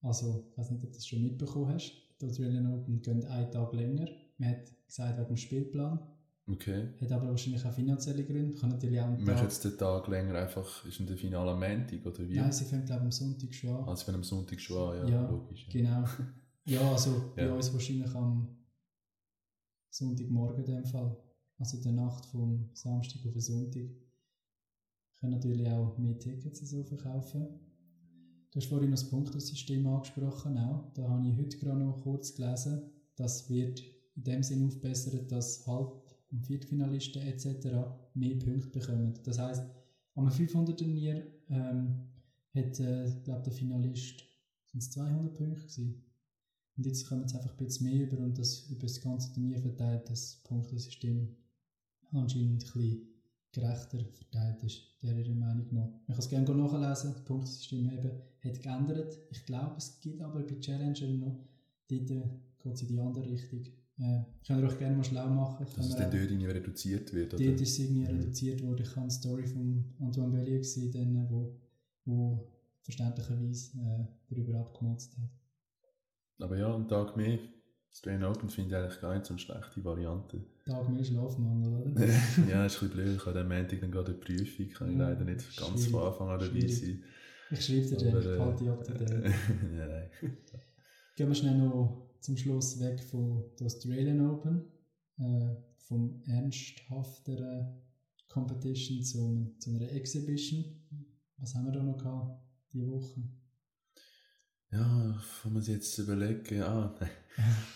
Also, 0.03 0.49
ich 0.51 0.59
weiß 0.59 0.71
nicht, 0.71 0.83
ob 0.85 0.91
du 0.91 0.97
das 0.97 1.07
schon 1.07 1.23
mitbekommen 1.23 1.73
hast. 1.75 1.93
Die 2.21 2.27
Australian 2.27 2.73
Open 2.73 3.01
gehen 3.01 3.25
einen 3.25 3.51
Tag 3.51 3.73
länger. 3.73 4.09
Man 4.39 4.51
hat 4.51 4.73
gesagt, 4.87 5.19
wegen 5.19 5.29
dem 5.29 5.37
Spielplan. 5.37 6.01
Okay. 6.47 6.89
Hat 7.01 7.13
aber 7.13 7.29
wahrscheinlich 7.29 7.65
auch 7.65 7.73
finanzielle 7.73 8.25
Gründe. 8.25 8.55
Kann 8.59 8.71
natürlich 8.71 9.01
auch 9.01 9.09
Machst 9.11 9.27
Tag... 9.27 9.43
jetzt 9.43 9.65
den 9.65 9.79
Tag 9.79 10.09
länger 10.09 10.35
einfach, 10.35 10.85
ist 10.85 10.99
in 11.01 11.07
der 11.07 11.17
Finale 11.17 11.53
am 11.53 11.61
Montag 11.61 12.05
oder 12.05 12.29
wie? 12.29 12.37
Nein, 12.37 12.51
sie 12.53 12.65
fängt 12.65 12.87
glaube 12.87 13.03
ich 13.03 13.05
am 13.05 13.13
Sonntag 13.13 13.55
schon 13.55 13.77
an. 13.77 13.85
Also 13.89 14.07
wenn 14.09 14.15
am 14.17 14.25
Sonntag 14.25 14.61
schon, 14.61 14.91
an, 14.91 15.09
ja, 15.09 15.09
Ja, 15.09 15.31
logisch. 15.31 15.67
Ja. 15.69 15.73
Genau. 15.73 16.09
Ja, 16.67 16.93
also 16.93 17.33
bei 17.35 17.47
Ja. 17.47 17.55
uns 17.55 17.73
wahrscheinlich 17.73 18.15
am 18.15 18.57
Sonntagmorgen 19.91 20.65
in 20.65 20.71
dem 20.71 20.85
Fall. 20.85 21.17
Also 21.59 21.77
in 21.79 21.83
der 21.83 21.93
Nacht 21.93 22.27
vom 22.27 22.71
Samstag 22.75 23.25
auf 23.27 23.33
den 23.33 23.41
Sonntag. 23.41 23.89
Können 25.19 25.33
natürlich 25.33 25.67
auch 25.69 25.97
mehr 25.99 26.19
Tickets 26.19 26.61
so 26.61 26.85
verkaufen. 26.85 27.61
Du 28.51 28.57
hast 28.57 28.67
vorhin 28.67 28.91
das 28.91 29.09
Punktesystem 29.09 29.87
angesprochen, 29.87 30.59
auch. 30.59 30.93
Da 30.95 31.09
habe 31.09 31.29
ich 31.29 31.37
heute 31.37 31.57
gerade 31.59 31.85
noch 31.85 32.03
kurz 32.03 32.35
gelesen. 32.35 32.83
Das 33.15 33.49
wird 33.49 33.81
in 34.17 34.25
dem 34.25 34.43
Sinn 34.43 34.67
aufbessert, 34.67 35.31
dass 35.31 35.65
Halb- 35.69 36.03
und 36.33 36.45
Viertfinalisten 36.47 37.23
etc. 37.23 37.69
mehr 38.15 38.37
Punkte 38.39 38.71
bekommen. 38.71 39.15
Das 39.23 39.39
heisst, 39.39 39.65
am 40.17 40.29
500-Turnier 40.29 41.27
ähm, 41.49 42.09
hat, 42.55 42.81
äh, 42.81 43.13
glaube 43.23 43.43
der 43.43 43.53
Finalist 43.53 44.25
sind 44.67 44.83
es 44.83 44.91
200 44.91 45.33
Punkte 45.35 45.63
gewesen. 45.63 46.05
Und 46.77 46.87
jetzt 46.87 47.07
kommen 47.07 47.21
jetzt 47.21 47.37
einfach 47.37 47.57
ein 47.57 47.65
bisschen 47.65 47.89
mehr 47.89 48.03
über 48.05 48.19
und 48.19 48.37
das 48.37 48.69
über 48.69 48.83
das 48.83 49.01
ganze 49.01 49.33
Turnier 49.33 49.61
verteilt, 49.61 50.09
das 50.09 50.41
Punktesystem 50.45 51.37
anscheinend 52.13 52.65
ein 52.65 52.73
bisschen 52.73 53.10
gerechter 53.53 53.99
verteilt 54.13 54.63
ist, 54.63 54.83
der 55.03 55.17
ihrer 55.17 55.35
Meinung 55.35 55.67
nach. 55.73 55.89
Man 55.89 56.07
kann 56.07 56.19
es 56.19 56.29
gerne 56.29 56.55
nachlesen, 56.55 57.13
das 57.13 57.25
Punktesystem 57.25 57.91
eben 57.91 58.11
hat 58.45 58.63
geändert. 58.63 59.19
Ich 59.31 59.45
glaube, 59.45 59.75
es 59.79 60.01
gibt 60.01 60.21
aber 60.23 60.41
bei 60.41 60.59
Challenger 60.61 61.09
noch, 61.09 61.37
dort 61.89 62.07
geht 62.09 62.75
es 62.75 62.83
in 62.83 62.89
die 62.89 62.99
andere 63.01 63.29
Richtung. 63.29 63.65
Äh, 63.99 64.23
könnt 64.47 64.63
ihr 64.63 64.69
euch 64.69 64.79
gerne 64.79 64.97
mal 64.97 65.05
schlau 65.05 65.29
machen. 65.29 65.67
Dass 65.77 65.87
es 65.87 65.97
dann 65.97 66.11
dort 66.11 66.31
irgendwie 66.31 66.47
reduziert 66.47 67.13
wird, 67.13 67.35
oder? 67.35 67.45
Dort 67.45 67.61
ist 67.61 67.71
es 67.73 67.79
irgendwie 67.81 68.01
Mhm. 68.11 68.21
reduziert 68.21 68.63
worden. 68.63 68.83
Ich 68.83 68.91
habe 68.91 69.01
eine 69.03 69.11
Story 69.11 69.47
von 69.47 69.85
Antoine 69.99 70.33
Bellier 70.33 70.59
gesehen, 70.59 70.91
dann, 70.93 71.31
wo, 71.31 71.55
wo 72.07 72.49
verständlicherweise 72.83 73.79
äh, 73.79 74.07
darüber 74.29 74.61
abgemotzt 74.61 75.17
hat. 75.19 75.29
Aber 76.39 76.57
ja, 76.57 76.75
einen 76.75 76.89
Tag 76.89 77.17
mehr. 77.17 77.39
Australian 77.93 78.25
Open 78.25 78.49
finde 78.49 78.71
ich 78.71 78.83
eigentlich 78.83 79.01
gar 79.01 79.13
nicht 79.15 79.27
so 79.27 79.35
eine 79.35 79.39
schlechte 79.41 79.85
Variante. 79.85 80.43
Tag 80.71 80.89
mehr 80.89 81.05
Schlafmangel, 81.05 81.73
oder? 81.93 82.07
ja, 82.49 82.67
ist 82.67 82.83
ein 82.83 82.89
bisschen 82.89 82.91
blöd. 82.91 83.17
Ich 83.17 83.27
habe 83.27 83.41
am 83.41 83.49
Montag 83.49 83.81
dann 83.81 83.91
gerade 83.91 84.13
eine 84.13 84.21
Prüfung. 84.21 84.69
Kann 84.71 84.91
ich 84.93 84.99
Ja, 84.99 85.09
leider 85.09 85.25
nicht 85.25 85.57
ganz 85.57 85.87
von 85.87 86.03
Anfang 86.03 86.29
an 86.29 86.41
dabei 86.41 86.67
sein. 86.67 87.03
Ich 87.51 87.65
schreibe 87.67 87.87
dir 87.87 87.97
dann, 87.97 88.21
ich 88.21 88.27
äh, 88.27 88.39
halte 88.39 88.65
dich 88.65 88.71
up 88.73 88.85
to 88.85 88.93
date. 88.95 89.25
ja, 89.77 89.87
nein. 89.87 90.11
Gehen 91.17 91.29
wir 91.29 91.35
schnell 91.35 91.59
noch 91.59 92.09
zum 92.21 92.37
Schluss 92.37 92.79
weg 92.81 93.03
von 93.03 93.45
der 93.59 93.67
Australian 93.67 94.21
Open, 94.31 94.63
äh, 95.19 95.57
vom 95.79 96.23
ernsthafteren 96.27 97.83
Competition 98.29 99.03
zum, 99.03 99.59
zu 99.59 99.71
einer 99.71 99.91
Exhibition. 99.93 100.65
Was 101.39 101.55
haben 101.55 101.65
wir 101.67 101.73
da 101.73 101.83
noch 101.83 101.99
gehabt 101.99 102.41
diese 102.73 102.87
Woche? 102.89 103.23
Ja, 104.73 105.21
wenn 105.43 105.53
man 105.53 105.63
sich 105.63 105.75
jetzt 105.75 105.99
überlegen, 105.99 106.63
ah, 106.63 106.95
nein. 107.01 107.11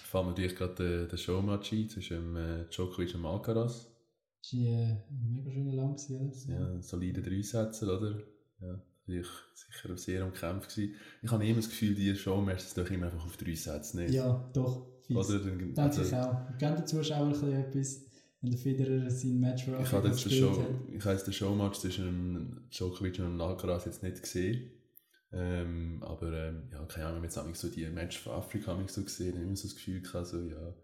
Fangen 0.04 0.26
wir 0.26 0.30
natürlich 0.30 0.56
gerade 0.56 0.74
den, 0.74 1.08
den 1.08 1.18
Showmatch 1.18 1.72
ein 1.72 1.88
zwischen 1.88 2.34
dem, 2.34 2.36
äh, 2.36 2.64
Djokovic 2.70 3.14
und 3.14 3.26
Alcaraz. 3.26 3.86
Das 4.42 4.52
war 4.52 4.60
äh, 4.60 4.96
ein 5.10 5.32
mega 5.32 5.50
gewesen, 5.50 6.16
oder? 6.20 6.74
Ja, 6.76 6.82
solide 6.82 7.22
Dreisätze, 7.22 7.84
oder? 7.86 8.22
Ja, 8.60 8.80
natürlich 9.06 9.30
sicher 9.54 9.96
sehr 9.96 10.24
umkämpft 10.24 10.74
gewesen. 10.74 10.94
Ich 11.22 11.30
habe 11.30 11.46
immer 11.46 11.56
das 11.56 11.68
Gefühl, 11.68 11.94
die 11.94 12.14
Showmatches 12.14 12.74
doch 12.74 12.90
immer 12.90 13.06
einfach 13.06 13.24
auf 13.24 13.36
drei 13.36 13.54
Sätze 13.54 13.96
nicht. 13.96 14.14
Ja, 14.14 14.48
doch. 14.52 14.86
Fies. 15.06 15.16
Oder? 15.16 15.38
Dann, 15.40 15.74
Denke 15.74 16.02
ich 16.02 16.14
auch. 16.14 16.58
Geben 16.58 16.76
den 16.76 16.86
ein 17.24 17.30
bisschen 17.32 17.52
etwas, 17.52 18.00
wenn 18.40 18.50
der 18.50 18.60
Federer 18.60 19.10
sein 19.10 19.40
Match 19.40 19.64
für 19.64 19.80
Ich 19.80 19.92
habe 19.92 20.08
jetzt 20.08 20.24
den, 20.24 20.32
Show, 20.32 20.60
hat. 20.60 20.68
ich 20.92 21.04
habe 21.04 21.14
jetzt 21.14 21.26
den 21.26 21.34
Showmatch 21.34 21.78
zwischen 21.78 22.68
Djokovic 22.70 23.18
und 23.18 23.40
Alcaraz 23.40 23.86
jetzt 23.86 24.02
nicht 24.02 24.22
gesehen. 24.22 24.70
Ähm, 25.36 26.00
aber 26.02 26.32
ähm, 26.32 26.68
ja, 26.70 26.84
keine 26.86 27.06
Ahnung, 27.06 27.22
wenn 27.22 27.30
man 27.34 27.48
jetzt 27.48 27.60
so 27.60 27.68
die 27.68 27.86
Match 27.86 28.20
von 28.20 28.34
Afrika 28.34 28.72
habe 28.72 28.84
ich 28.84 28.90
so 28.90 29.02
gesehen, 29.02 29.36
immer 29.36 29.56
so 29.56 29.66
das 29.66 29.74
Gefühl 29.74 30.00
gehabt, 30.00 30.28
so, 30.28 30.40
ja, 30.40 30.74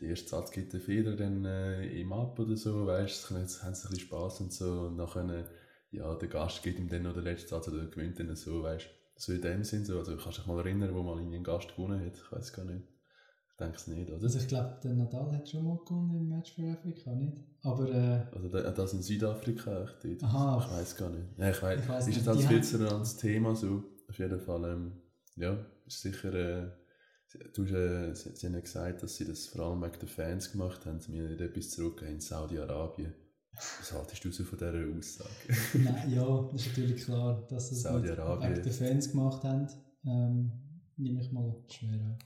der 0.00 0.08
erste 0.08 0.28
Satz 0.28 0.50
gibt 0.52 0.72
der 0.72 0.80
Feder 0.80 1.16
dann 1.16 1.44
äh, 1.44 1.84
ihm 1.86 2.12
ab 2.12 2.38
oder 2.38 2.56
so, 2.56 2.86
weißt 2.86 3.30
du, 3.30 3.34
jetzt 3.36 3.62
haben 3.62 3.74
sie 3.74 3.86
ein 3.86 3.90
bisschen 3.90 4.06
Spass 4.06 4.40
und 4.40 4.52
so 4.54 4.86
und 4.86 4.96
nachher, 4.96 5.28
äh, 5.28 5.44
ja, 5.90 6.14
der 6.14 6.28
Gast 6.28 6.62
gibt 6.62 6.78
ihm 6.78 6.88
dann 6.88 7.02
noch 7.02 7.12
den 7.12 7.24
letzten 7.24 7.48
Satz 7.48 7.68
oder 7.68 7.84
gewinnt 7.86 8.18
dann 8.18 8.34
so, 8.36 8.62
weißt 8.62 8.86
du, 8.86 8.90
so 9.16 9.32
in 9.34 9.42
dem 9.42 9.64
Sinn 9.64 9.84
so, 9.84 9.98
also 9.98 10.16
kannst 10.16 10.38
du 10.38 10.42
dich 10.42 10.46
mal 10.46 10.58
erinnern, 10.60 10.94
wo 10.94 11.02
mal 11.02 11.18
irgendwie 11.18 11.36
ein 11.36 11.44
Gast 11.44 11.68
gewonnen 11.76 12.00
hat, 12.00 12.16
ich 12.16 12.32
weiß 12.32 12.54
gar 12.54 12.64
nicht, 12.64 12.84
ich 12.88 12.89
denke 13.60 13.76
es 13.76 13.86
nicht, 13.86 14.10
oder? 14.10 14.22
Also 14.22 14.38
ich 14.38 14.48
glaube, 14.48 14.78
der 14.82 14.94
Nadal 14.94 15.30
hat 15.32 15.48
schon 15.48 15.64
mal 15.64 15.78
gewonnen 15.86 16.14
im 16.16 16.28
Match 16.28 16.52
für 16.54 16.70
Afrika, 16.72 17.12
nicht? 17.14 17.36
Aber 17.62 17.88
äh, 17.90 18.26
Also 18.34 18.48
da- 18.48 18.70
das 18.70 18.92
in 18.94 19.02
Südafrika, 19.02 19.86
echt. 20.02 20.22
Aha. 20.24 20.64
Ich 20.66 20.72
weiß 20.78 20.96
gar 20.96 21.10
nicht. 21.10 21.26
Ja, 21.38 21.50
ich 21.50 21.62
weiß, 21.62 21.80
Ich 21.82 21.88
weiss 21.88 22.00
ist 22.04 22.06
nicht. 22.08 22.16
jetzt 22.18 22.28
als 22.28 22.38
Die 22.48 22.54
Witzer 22.54 22.78
ein 22.80 22.86
anderes 22.86 23.16
Thema 23.16 23.54
so. 23.54 23.84
Auf 24.08 24.18
jeden 24.18 24.40
Fall, 24.40 24.64
ähm, 24.64 24.92
ja, 25.36 25.56
ist 25.86 26.00
sicher, 26.00 26.34
äh, 26.34 26.70
du 27.54 27.64
äh, 27.64 28.14
sie, 28.14 28.34
sie 28.34 28.46
haben 28.46 28.54
ja 28.54 28.60
gesagt, 28.60 29.02
dass 29.02 29.16
sie 29.16 29.24
das 29.24 29.46
vor 29.46 29.66
allem 29.66 29.82
wegen 29.82 29.98
den 30.00 30.08
Fans 30.08 30.50
gemacht 30.52 30.84
haben, 30.86 31.00
sie 31.00 31.12
mir 31.12 31.28
nicht 31.28 31.40
etwas 31.40 31.70
zurückgegeben 31.70 32.14
in 32.16 32.20
Saudi-Arabien. 32.20 33.14
Was 33.78 33.92
haltest 33.92 34.24
du 34.24 34.30
so 34.32 34.44
von 34.44 34.58
dieser 34.58 34.98
Aussage? 34.98 35.30
nein, 35.84 36.10
ja, 36.12 36.48
das 36.50 36.62
ist 36.66 36.68
natürlich 36.76 37.04
klar, 37.04 37.46
dass 37.50 37.68
sie 37.68 37.74
es 37.76 37.84
wegen 37.84 38.62
den 38.62 38.72
Fans 38.72 39.10
gemacht 39.10 39.44
haben. 39.44 39.68
Ähm, 40.06 40.52
nehme 40.96 41.20
ich 41.20 41.30
mal 41.30 41.54
schwer 41.68 41.92
an. 41.94 42.18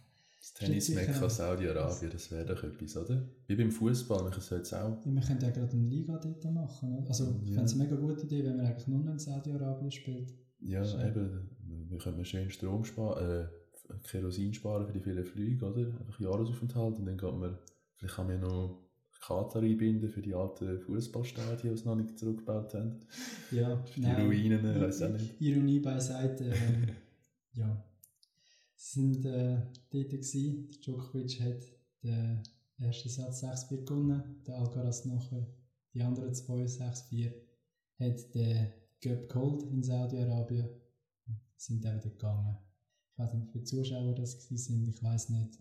Das 0.45 0.53
Tennismekka 0.69 1.13
sicher- 1.15 1.31
Saudi-Arabien, 1.31 2.11
das 2.13 2.31
wäre 2.31 2.45
doch 2.45 2.63
etwas, 2.63 2.97
oder? 2.99 3.27
Wie 3.47 3.57
beim 3.57 3.71
Fußball, 3.71 4.29
ich 4.37 4.43
sollte 4.43 4.63
es 4.63 4.75
auch. 4.75 5.03
Ja, 5.07 5.13
wir 5.15 5.23
können 5.23 5.41
ja 5.41 5.51
gerade 5.51 5.73
eine 5.73 5.89
Liga 5.89 6.19
dort 6.19 6.45
machen. 6.53 6.99
Oder? 6.99 7.09
Also 7.09 7.41
ich 7.43 7.49
Ja. 7.49 7.55
fände 7.55 7.65
es 7.65 7.73
eine 7.75 7.85
mega 7.85 7.97
gute 7.97 8.27
Idee, 8.27 8.45
wenn 8.45 8.57
man 8.59 8.67
eigentlich 8.67 8.87
nur 8.89 9.03
noch 9.03 9.13
in 9.13 9.19
Saudi-Arabien 9.19 9.91
spielt. 9.91 10.35
Ja, 10.61 10.85
Schön. 10.85 11.01
eben, 11.09 11.51
wir 11.89 11.99
können 11.99 12.25
schön 12.27 12.51
Strom 12.51 12.85
sparen, 12.85 13.47
äh, 13.49 13.95
Kerosin 14.07 14.53
sparen 14.53 14.87
für 14.87 14.93
die 14.93 15.01
vielen 15.01 15.25
Flüge, 15.25 15.65
oder? 15.65 15.87
Einfach 15.99 16.21
Jahresaufenthalt 16.21 16.99
und 16.99 17.07
dann 17.07 17.17
geht 17.17 17.35
man, 17.35 17.59
vielleicht 17.97 18.15
kann 18.17 18.27
man 18.27 18.37
ja 18.37 18.43
noch 18.47 18.81
Katar 19.27 19.63
einbinden 19.63 20.11
für 20.11 20.21
die 20.21 20.35
alten 20.35 20.79
Fußballstadien, 20.81 21.73
die 21.75 21.79
sie 21.81 21.87
noch 21.87 21.97
nicht 21.97 22.19
zurückgebaut 22.19 22.75
haben. 22.75 23.01
Ja, 23.51 23.83
Für 23.85 24.01
die 24.01 24.07
Ruinen, 24.11 24.65
äh, 24.67 24.81
weiß 24.83 25.03
auch 25.03 25.11
nicht. 25.13 25.41
Ironie 25.41 25.81
beiseite. 25.81 26.45
Ähm, 26.45 26.89
ja. 27.55 27.83
Sind 28.93 29.25
äh, 29.25 29.63
dort 29.91 30.11
gewesen. 30.11 30.71
Djokovic 30.83 31.41
hat 31.41 31.65
den 32.03 32.43
ersten 32.79 33.09
Satz 33.09 33.43
6-4 33.43 33.85
gewonnen, 33.85 34.43
der 34.47 34.59
Alcaraz 34.59 35.05
nachher 35.07 35.47
die 35.95 36.03
anderen 36.03 36.35
zwei 36.35 36.65
6-4 36.65 37.33
hat 38.01 38.35
den 38.35 38.73
Göpp 39.01 39.29
geholt 39.29 39.63
in 39.63 39.83
Saudi-Arabien 39.83 40.69
sind 41.57 41.85
dann 41.85 41.99
wieder 41.99 42.11
gegangen. 42.11 42.59
Ich 43.13 43.19
weiß 43.19 43.33
nicht, 43.35 43.47
wie 43.47 43.53
viele 43.53 43.65
Zuschauer 43.65 44.15
das 44.15 44.49
sind, 44.49 44.89
ich 44.89 45.03
weiß 45.03 45.31
nicht, 45.31 45.59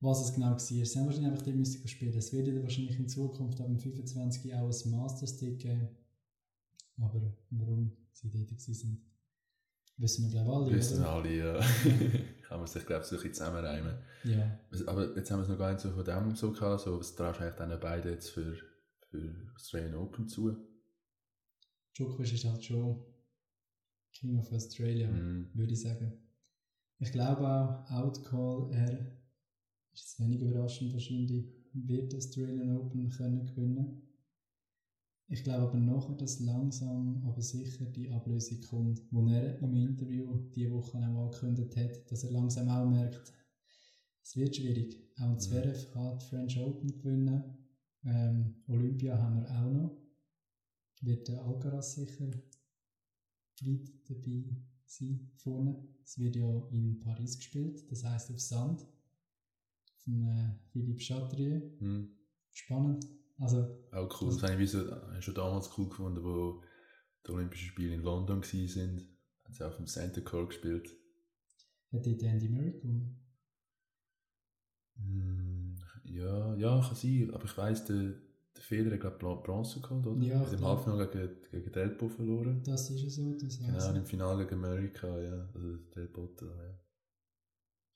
was 0.00 0.22
es 0.22 0.34
genau 0.34 0.52
war. 0.52 0.58
Sie 0.58 0.82
haben 0.82 1.06
wahrscheinlich 1.06 1.30
einfach 1.30 1.44
die 1.44 1.52
müssen. 1.52 1.84
Es 1.84 2.32
wird 2.32 2.62
wahrscheinlich 2.62 2.98
in 2.98 3.08
Zukunft 3.08 3.60
ab 3.60 3.66
dem 3.66 3.78
25 3.78 4.54
auch 4.54 4.70
ein 4.70 4.90
Masters-Tick 4.90 5.58
geben. 5.58 5.88
Aber 6.96 7.36
warum 7.50 7.92
sie 8.12 8.30
dort 8.30 8.58
sind, 8.58 9.00
wissen 10.00 10.24
wir 10.24 10.30
glaube 10.30 10.48
ich 10.48 10.56
alle. 10.56 10.76
Wissen 10.76 11.00
wir 11.00 11.08
alle, 11.08 11.36
ja. 11.36 11.60
Kann 12.48 12.58
man 12.58 12.66
sich 12.66 12.84
glaube 12.86 13.02
ich 13.02 13.08
so 13.08 13.16
ein 13.16 13.22
bisschen 13.22 13.34
zusammenreimen. 13.34 13.98
Ja. 14.24 14.60
Aber 14.86 15.16
jetzt 15.16 15.30
haben 15.30 15.38
wir 15.38 15.44
es 15.44 15.48
noch 15.48 15.58
gar 15.58 15.72
nicht 15.72 15.80
so 15.80 15.90
von 15.90 16.04
dem 16.04 16.34
so 16.34 16.52
gehabt. 16.52 16.80
So, 16.80 16.98
was 16.98 17.14
traust 17.14 17.40
du 17.40 17.44
eigentlich 17.44 17.56
dann 17.56 17.80
beide 17.80 18.10
jetzt 18.10 18.30
für, 18.30 18.56
für 19.10 19.34
Australian 19.54 19.94
Open 19.94 20.28
zu? 20.28 20.56
Djokovic 21.96 22.32
ist 22.32 22.44
halt 22.44 22.64
schon 22.64 23.04
King 24.12 24.38
of 24.38 24.52
Australia, 24.52 25.10
mm. 25.10 25.50
würde 25.54 25.72
ich 25.72 25.80
sagen. 25.80 26.12
Ich 26.98 27.12
glaube 27.12 27.46
auch, 27.46 27.90
Outcall, 27.90 28.70
er 28.72 29.20
ist 29.92 30.06
es 30.06 30.20
wenig 30.20 30.42
überraschend 30.42 30.92
wahrscheinlich, 30.92 31.46
wird 31.72 32.14
Australian 32.14 32.76
Open 32.76 33.08
können 33.10 33.46
gewinnen. 33.46 34.09
Ich 35.32 35.44
glaube 35.44 35.68
aber 35.68 35.78
nachher, 35.78 36.16
dass 36.16 36.40
langsam, 36.40 37.22
aber 37.24 37.40
sicher 37.40 37.84
die 37.84 38.10
Ablösung 38.10 38.60
kommt, 38.62 39.00
wo 39.12 39.28
er 39.28 39.60
im 39.60 39.76
Interview 39.76 40.26
diese 40.52 40.72
Woche 40.72 40.98
auch 40.98 41.02
angekündigt 41.02 41.76
hat, 41.76 42.10
dass 42.10 42.24
er 42.24 42.32
langsam 42.32 42.68
auch 42.68 42.84
merkt, 42.84 43.32
es 44.24 44.36
wird 44.36 44.56
schwierig. 44.56 44.96
Auch 45.20 45.30
mhm. 45.30 45.38
Zverev 45.38 45.88
mm. 45.88 45.92
kann 45.92 46.18
die 46.18 46.24
French 46.24 46.58
Open 46.58 46.98
gewinnen. 46.98 47.44
Ähm, 48.04 48.56
Olympia 48.66 49.16
haben 49.18 49.36
wir 49.36 49.50
auch 49.50 49.70
noch. 49.70 49.96
Wird 51.00 51.28
der 51.28 51.44
Alcaraz 51.44 51.94
sicher 51.94 52.26
weit 53.62 53.92
dabei 54.08 54.56
sein 54.86 55.30
vorne. 55.36 55.86
Es 56.04 56.18
wird 56.18 56.36
ja 56.36 56.68
in 56.72 56.98
Paris 56.98 57.36
gespielt, 57.38 57.90
das 57.90 58.04
heißt 58.04 58.32
auf 58.32 58.40
Sand. 58.40 58.84
Von 59.98 60.26
äh, 60.26 60.54
Philippe 60.72 61.02
Chatrier. 61.02 61.62
Mhm. 61.78 62.08
Spannend. 62.50 63.06
Also, 63.40 63.66
auch 63.90 64.20
cool. 64.20 64.28
Das 64.28 64.42
habe 64.42 64.62
ich 64.62 64.70
schon 65.24 65.34
damals 65.34 65.70
cool 65.76 65.88
gefunden, 65.88 66.22
wo 66.22 66.62
die 67.26 67.32
Olympischen 67.32 67.68
Spiele 67.68 67.94
in 67.94 68.02
London 68.02 68.42
waren. 68.42 69.08
Haben 69.44 69.54
sie 69.54 69.66
auf 69.66 69.76
dem 69.76 69.86
Center 69.86 70.20
Court 70.20 70.50
gespielt. 70.50 70.88
Hat 71.92 72.06
dort 72.06 72.22
Andy 72.22 72.48
Murray 72.48 72.72
gewonnen? 72.72 73.18
Mm, 74.96 75.76
ja, 76.04 76.54
ja, 76.56 76.80
kann 76.80 76.94
sein. 76.94 77.30
Aber 77.32 77.44
ich 77.44 77.56
weiss, 77.56 77.84
der 77.86 78.14
der 78.56 78.62
Federer 78.62 79.02
hat, 79.02 79.18
glaube 79.18 79.42
Bronze 79.42 79.80
geholt, 79.80 80.06
oder? 80.06 80.26
Ja. 80.26 80.40
Hat 80.40 80.52
im 80.52 80.64
Halbfinale 80.64 81.08
gegen, 81.08 81.36
gegen 81.50 81.72
Delpo 81.72 82.08
verloren. 82.08 82.62
Das 82.64 82.90
ist 82.90 83.00
ja 83.00 83.08
so. 83.08 83.34
Das 83.34 83.58
genau, 83.58 83.94
im 83.94 84.04
Finale 84.04 84.44
gegen 84.44 84.64
Amerika, 84.64 85.18
ja. 85.20 85.48
Also 85.54 85.76
Delpo, 85.94 86.28
ja. 86.40 86.78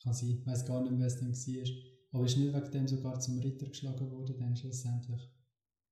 Kann 0.02 0.14
sein. 0.14 0.30
Ich 0.30 0.46
weiß 0.46 0.66
gar 0.66 0.82
nicht, 0.82 0.98
wer 0.98 1.06
es 1.06 1.18
dann 1.18 1.32
war. 1.32 1.93
Aber 2.14 2.24
ist 2.24 2.36
nicht 2.36 2.54
wegen 2.54 2.70
dem 2.70 2.86
sogar 2.86 3.18
zum 3.18 3.40
Ritter 3.40 3.66
geschlagen 3.66 4.08
worden, 4.12 4.38
dann 4.38 4.56
schlussendlich. 4.56 5.20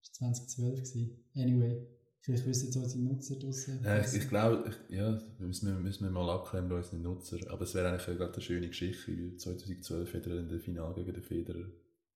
Das 0.00 0.20
war 0.20 0.32
2012. 0.32 0.76
Gewesen. 0.76 1.24
Anyway. 1.34 1.86
Vielleicht 2.20 2.46
wissen 2.46 2.68
es 2.68 2.76
unsere 2.76 3.02
Nutzer 3.02 3.34
draussen. 3.34 3.82
Ja, 3.82 3.98
ich, 3.98 4.14
ich 4.14 4.28
glaube, 4.28 4.72
ja, 4.88 5.20
müssen 5.40 5.66
wir, 5.66 5.74
müssen 5.74 6.04
wir 6.04 6.10
mal 6.12 6.30
abklären 6.30 6.68
bei 6.68 6.76
unseren 6.76 7.02
Nutzer. 7.02 7.38
Aber 7.50 7.62
es 7.62 7.74
wäre 7.74 7.88
eigentlich 7.88 8.16
gerade 8.16 8.32
eine 8.32 8.40
schöne 8.42 8.68
Geschichte. 8.68 9.36
2012 9.36 10.14
hat 10.14 10.26
er 10.28 10.38
in 10.38 10.48
der 10.48 10.60
Finale 10.60 10.94
gegen 10.94 11.14
den 11.14 11.22
Federer 11.24 11.66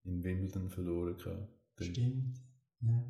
in 0.04 0.22
Wimbledon 0.22 0.70
verloren. 0.70 1.16
Gehabt. 1.16 1.48
Stimmt. 1.80 2.38
Ja. 2.82 3.04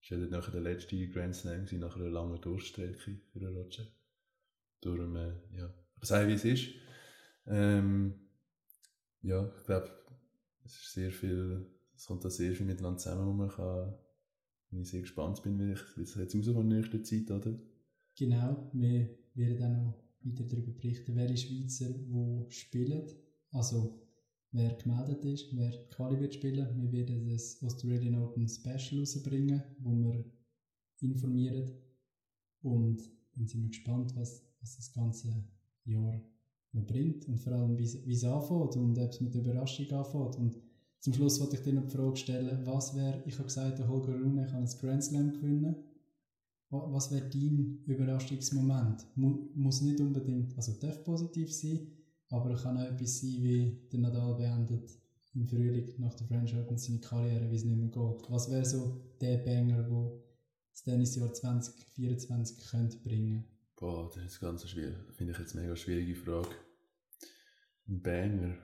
Das 0.00 0.18
war 0.18 0.26
nachher 0.26 0.50
der 0.50 0.62
letzte 0.62 1.08
Grand 1.10 1.36
Slam 1.36 1.66
nach 1.78 1.94
einer 1.94 2.10
langen 2.10 2.40
Durchstrecke 2.40 2.98
für 2.98 3.38
den 3.38 3.54
Roger. 3.54 3.86
Darum, 4.80 5.14
äh, 5.14 5.32
ja. 5.56 5.72
Aber 5.94 6.06
sei 6.06 6.26
wie 6.26 6.32
es 6.32 6.44
ist. 6.44 6.70
Ähm, 7.46 8.14
ja, 9.22 9.52
ich 9.56 9.64
glaube, 9.66 9.99
es 10.64 10.76
ist 10.76 10.92
sehr 10.92 11.10
viel, 11.10 11.66
es 11.94 12.06
kommt 12.06 12.24
da 12.24 12.30
sehr 12.30 12.54
viel 12.54 12.66
miteinander 12.66 12.98
zusammen, 12.98 13.26
wo 13.26 13.32
man 13.32 13.48
kann, 13.48 13.94
ich 14.72 14.88
sehr 14.88 15.00
gespannt 15.00 15.42
bin, 15.42 15.58
wie, 15.58 15.72
es 15.72 16.14
jetzt 16.14 16.34
rauskommt 16.34 16.72
in 16.72 16.78
nächster 16.78 17.02
Zeit, 17.02 17.30
oder? 17.30 17.58
Genau, 18.16 18.70
wir 18.72 19.10
werden 19.34 19.58
dann 19.58 19.84
noch 19.84 20.04
weiter 20.22 20.44
darüber 20.44 20.72
berichten, 20.72 21.16
welche 21.16 21.36
Schweizer 21.36 21.94
wo 22.08 22.46
spielen. 22.50 23.06
Also 23.50 24.06
wer 24.52 24.74
gemeldet 24.74 25.24
ist, 25.24 25.56
wer 25.56 25.70
die 25.70 25.88
Quali 25.88 26.20
wird 26.20 26.34
spielen. 26.34 26.68
Wir 26.76 26.92
werden 26.92 27.28
das 27.28 27.62
Australian 27.62 28.22
Open 28.22 28.48
Special 28.48 29.00
rausbringen, 29.00 29.62
wo 29.80 29.92
wir 29.92 30.24
informieren. 31.00 31.70
Und 32.62 33.00
dann 33.34 33.46
sind 33.46 33.62
wir 33.62 33.68
gespannt, 33.68 34.14
was, 34.16 34.44
was 34.60 34.76
das 34.76 34.92
ganze 34.92 35.44
Jahr 35.84 36.20
noch 36.72 36.86
bringt 36.86 37.26
und 37.28 37.38
vor 37.38 37.52
allem, 37.52 37.76
wie 37.76 37.84
es 37.84 38.24
anfängt 38.24 38.76
und 38.76 38.98
ob 38.98 39.10
es 39.10 39.20
mit 39.20 39.34
Überraschung 39.34 39.90
anfängt. 39.90 40.36
Und 40.36 40.56
zum 41.00 41.14
Schluss 41.14 41.40
wollte 41.40 41.56
ich 41.56 41.62
dir 41.62 41.72
noch 41.72 41.86
die 41.86 41.96
Frage 41.96 42.16
stellen, 42.16 42.64
was 42.64 42.94
wäre, 42.94 43.22
ich 43.26 43.34
habe 43.34 43.44
gesagt, 43.44 43.78
der 43.78 43.88
Holger 43.88 44.12
Rune 44.12 44.46
kann 44.46 44.62
ein 44.62 44.78
Grand 44.80 45.02
Slam 45.02 45.32
gewinnen. 45.32 45.76
Was 46.68 47.10
wäre 47.10 47.28
dein 47.28 47.82
Überraschungsmoment? 47.86 49.04
Muss 49.16 49.80
nicht 49.80 50.00
unbedingt, 50.00 50.56
also 50.56 50.72
darf 50.74 51.02
positiv 51.02 51.52
sein, 51.52 51.88
aber 52.28 52.54
kann 52.54 52.76
auch 52.76 52.92
etwas 52.92 53.20
sein, 53.20 53.42
wie 53.42 53.76
der 53.90 53.98
Nadal 53.98 54.36
beendet 54.36 54.88
im 55.34 55.48
Frühling 55.48 55.92
nach 55.98 56.14
der 56.14 56.26
French 56.28 56.54
Open 56.56 56.78
seine 56.78 57.00
Karriere, 57.00 57.50
wie 57.50 57.56
es 57.56 57.64
nicht 57.64 57.76
mehr 57.76 57.88
geht. 57.88 58.30
Was 58.30 58.50
wäre 58.50 58.64
so 58.64 59.00
der 59.20 59.38
Banger, 59.38 59.90
wo 59.90 60.22
das 60.70 60.82
Tennisjahr 60.82 61.32
2024 61.32 62.58
könnte 62.70 62.98
bringen? 62.98 63.44
Boah, 63.80 64.10
das 64.14 64.22
ist 64.24 64.40
ganz 64.40 64.68
schwierig. 64.68 64.94
Finde 65.16 65.32
ich 65.32 65.38
jetzt 65.38 65.54
eine 65.54 65.62
mega 65.62 65.74
schwierige 65.74 66.14
Frage. 66.14 66.50
Ein 67.88 68.02
Banger. 68.02 68.54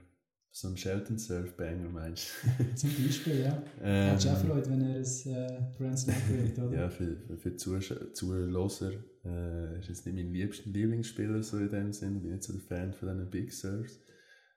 So 0.51 0.69
ein 0.69 0.77
Shelton 0.77 1.19
Surf 1.19 1.57
Banger 1.57 1.89
meinst 1.89 2.33
du? 2.59 2.75
Zum 2.75 2.91
Beispiel, 3.03 3.41
ja. 3.41 3.63
Ähm, 3.81 4.13
Hat 4.13 4.27
auch 4.27 4.45
Freude, 4.45 4.71
wenn 4.71 4.83
er 4.83 4.97
ein 4.97 5.03
äh, 5.03 5.77
Grand 5.79 5.99
Slam 5.99 6.17
gewinnt, 6.29 6.59
oder? 6.59 6.77
Ja, 6.77 6.91
für, 6.91 7.17
für, 7.39 7.39
für 7.39 8.13
Zuhörer 8.13 8.93
äh, 9.25 9.79
ist 9.81 9.89
jetzt 9.89 10.05
nicht 10.05 10.17
mein 10.17 10.35
liebster 10.35 10.69
Lieblingsspieler 10.69 11.43
so 11.43 11.57
in 11.57 11.71
dem 11.71 11.93
Sinn. 11.95 12.17
Ich 12.17 12.23
bin 12.23 12.33
nicht 12.33 12.43
so 12.43 12.53
der 12.53 12.61
Fan 12.61 12.93
von 12.93 13.09
diesen 13.09 13.31
Big 13.31 13.53
Surfs. 13.55 13.99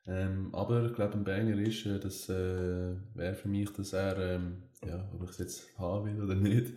Ähm, 0.07 0.53
aber 0.53 0.87
ich 0.87 0.93
glaube, 0.93 1.13
ein 1.13 1.23
Banger 1.23 1.57
ist, 1.57 1.85
äh, 1.85 2.01
das 2.01 2.27
äh, 2.27 2.95
wäre 3.13 3.35
für 3.35 3.47
mich, 3.47 3.69
dass 3.69 3.93
er, 3.93 4.17
ähm, 4.35 4.63
ja, 4.85 5.09
ob 5.13 5.23
ich 5.23 5.29
es 5.29 5.37
jetzt 5.37 5.79
haben 5.79 6.05
will 6.05 6.21
oder 6.21 6.35
nicht, 6.35 6.73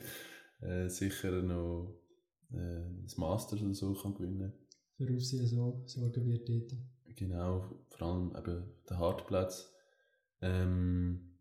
äh, 0.60 0.88
sicher 0.88 1.42
noch 1.42 2.01
äh, 2.54 3.02
das 3.02 3.16
Masters 3.16 3.62
oder 3.62 3.74
so 3.74 3.94
kann 3.94 4.14
gewinnen. 4.14 4.52
Für 4.96 5.14
Aufsehen 5.14 5.46
so 5.46 5.82
sorgen 5.86 6.26
wird 6.26 6.48
dort. 6.48 6.72
Genau, 7.16 7.64
vor 7.88 8.08
allem 8.08 8.36
eben 8.36 8.64
der 8.88 8.98
Hartplatz. 8.98 9.72
Ähm, 10.40 11.38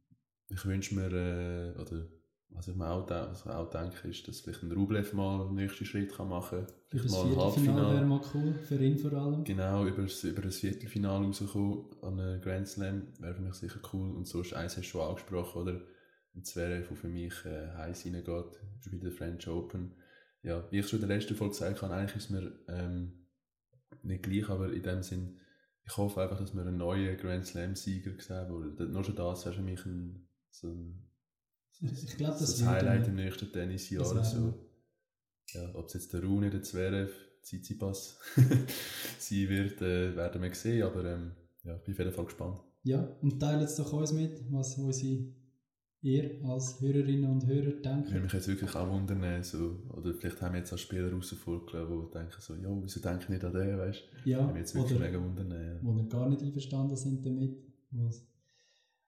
ich 0.50 0.66
wünsche 0.66 0.96
mir, 0.96 1.12
äh, 1.12 1.80
oder 1.80 2.08
was 2.54 2.68
ich 2.68 2.76
mir 2.76 2.90
auch, 2.90 3.10
was 3.10 3.46
ich 3.46 3.52
auch 3.52 3.70
denke, 3.70 4.10
ist, 4.10 4.28
dass 4.28 4.42
vielleicht 4.42 4.64
ein 4.64 4.72
Rublev 4.72 5.14
mal 5.14 5.48
den 5.48 5.56
nächsten 5.56 5.86
Schritt 5.86 6.14
kann 6.14 6.30
machen 6.30 6.66
kann. 6.66 6.76
Vielleicht 6.88 7.06
das 7.06 7.12
mal 7.12 7.26
ein 7.26 7.38
Halbfinale 7.38 7.96
wäre 7.96 8.06
mal 8.06 8.22
cool, 8.34 8.54
für 8.54 8.76
ihn 8.76 8.98
vor 8.98 9.14
allem. 9.14 9.44
Genau, 9.44 9.86
über 9.86 10.02
das, 10.02 10.24
über 10.24 10.42
das 10.42 10.58
Viertelfinale 10.58 11.26
rauskommen 11.28 11.86
an 12.02 12.20
einem 12.20 12.42
Grand 12.42 12.68
Slam 12.68 13.08
wäre 13.20 13.36
für 13.36 13.42
mich 13.42 13.54
sicher 13.54 13.80
cool. 13.94 14.12
Und 14.16 14.28
sonst, 14.28 14.54
eins 14.54 14.76
hast 14.76 14.86
du 14.86 14.90
schon 14.90 15.02
angesprochen, 15.02 15.62
oder? 15.62 15.82
Und 16.34 16.46
Zverev, 16.46 16.88
der 16.88 16.98
für 16.98 17.08
mich 17.08 17.34
äh, 17.46 17.68
heiß 17.76 18.06
reingeht, 18.06 18.60
ist 18.80 18.92
wieder 18.92 19.12
French 19.12 19.48
Open. 19.48 19.94
Ja, 20.44 20.66
wie 20.72 20.80
ich 20.80 20.88
schon 20.88 21.02
in 21.02 21.08
der 21.08 21.18
letzten 21.18 21.36
Folge 21.36 21.54
gesagt 21.54 21.82
habe, 21.82 21.94
eigentlich 21.94 22.16
ist 22.16 22.32
mir 22.32 22.52
ähm, 22.68 23.28
nicht 24.04 24.24
gleich, 24.24 24.50
aber 24.50 24.72
in 24.74 24.82
dem 24.82 25.04
Sinn, 25.04 25.40
ich 25.84 25.98
hoffe 25.98 26.22
einfach, 26.22 26.40
dass 26.40 26.54
wir 26.54 26.62
einen 26.62 26.78
neuen 26.78 27.18
Grand 27.18 27.46
Slam-Sieger 27.46 28.20
sehen, 28.20 28.78
weil 28.78 28.88
nur 28.88 29.04
schon 29.04 29.16
das 29.16 29.46
wäre 29.46 29.56
für 29.56 29.62
mich 29.62 29.86
ein, 29.86 30.28
so 30.50 30.70
ein, 30.70 31.08
ich 31.82 32.18
glaub, 32.18 32.32
das, 32.32 32.58
das 32.58 32.66
Highlight 32.66 33.08
im 33.08 33.16
nächsten 33.16 33.52
Tennisjahr. 33.52 34.24
So. 34.24 34.68
Ja, 35.54 35.76
ob 35.76 35.88
es 35.88 35.94
jetzt 35.94 36.14
der 36.14 36.24
Rune, 36.24 36.50
der 36.50 36.64
Zverev, 36.64 37.12
Tsitsipas 37.42 38.20
sein 39.20 39.50
wird, 39.50 39.82
äh, 39.82 40.16
werden 40.16 40.42
wir 40.42 40.54
sehen, 40.54 40.84
aber 40.84 41.06
ähm, 41.06 41.32
ja, 41.64 41.76
bin 41.76 41.94
auf 41.94 42.00
jeden 42.00 42.14
Fall 42.14 42.26
gespannt. 42.26 42.62
Ja, 42.84 43.04
und 43.22 43.40
teilt 43.40 43.62
es 43.62 43.76
doch 43.76 43.94
uns 43.94 44.12
mit, 44.12 44.42
was 44.52 44.78
unsere 44.78 45.34
ihr 46.02 46.44
als 46.44 46.82
Hörerinnen 46.82 47.30
und 47.30 47.46
Hörer 47.46 47.72
denkt. 47.72 48.08
Ich 48.08 48.14
würde 48.14 48.24
mich 48.24 48.34
jetzt 48.34 48.48
wirklich 48.48 48.76
auch 48.76 48.90
wundern, 48.90 49.44
so, 49.44 49.80
oder 49.90 50.14
vielleicht 50.14 50.42
haben 50.42 50.54
wir 50.54 50.60
jetzt 50.60 50.74
auch 50.74 50.78
Spieler 50.78 51.12
rausgefunden, 51.12 51.68
die 51.88 52.12
denken 52.12 52.36
so, 52.40 52.56
ja, 52.56 52.70
wieso 52.82 53.00
denke 53.00 53.24
ich 53.24 53.30
nicht 53.30 53.44
an 53.44 53.54
den, 53.54 53.78
weißt 53.78 54.04
du? 54.24 54.30
Ja, 54.30 54.50
ich 54.50 54.58
jetzt 54.58 54.76
wirklich 54.76 54.98
oder, 54.98 55.06
mega 55.06 55.22
wundern. 55.22 55.52
Ja. 55.52 55.80
Wo 55.82 56.04
gar 56.08 56.30
nicht 56.30 56.42
einverstanden 56.42 56.96
sind 56.96 57.24
damit, 57.26 57.56
was, 57.92 58.26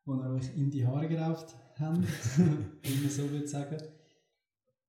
wo 0.06 0.14
ihr 0.16 0.30
euch 0.36 0.56
in 0.56 0.70
die 0.70 0.86
Haare 0.86 1.08
gerauft 1.08 1.56
habt, 1.80 2.04
wie 2.84 3.02
man 3.02 3.10
so 3.10 3.30
würde 3.32 3.48
sagen. 3.48 3.78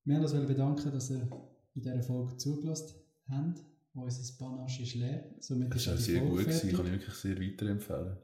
Wir 0.05 0.16
wollen 0.16 0.24
uns 0.24 0.46
bedanken, 0.46 0.92
dass 0.92 1.11
ihr 1.11 1.26
in 1.74 1.82
dieser 1.82 2.02
Folge 2.02 2.36
zugelassen 2.36 2.96
habt. 3.30 3.64
unser 3.94 4.38
Panache 4.38 4.82
ist 4.82 4.94
leer. 4.94 5.34
Somit 5.40 5.70
Das 5.70 5.80
ist 5.80 5.86
war 5.86 5.94
auch 5.94 5.98
sehr 5.98 6.18
Folge 6.20 6.34
gut, 6.36 6.44
gewesen. 6.44 6.72
kann 6.76 6.86
ich 6.86 6.92
wirklich 6.92 7.14
sehr 7.14 7.40
weiterempfehlen. 7.40 8.16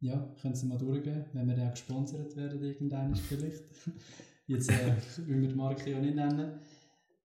Ja, 0.00 0.34
können 0.40 0.54
Sie 0.54 0.66
mal 0.66 0.78
durchgehen, 0.78 1.24
wenn 1.32 1.48
wir 1.48 1.56
dann 1.56 1.68
auch 1.68 1.72
gesponsert 1.72 2.36
werden, 2.36 2.62
irgendwann 2.62 3.14
vielleicht. 3.14 3.64
Jetzt 4.46 4.70
äh, 4.70 4.94
will 5.26 5.42
wir 5.42 5.48
die 5.48 5.54
Marke 5.54 5.90
ja 5.90 6.00
nicht 6.00 6.14
nennen. 6.14 6.60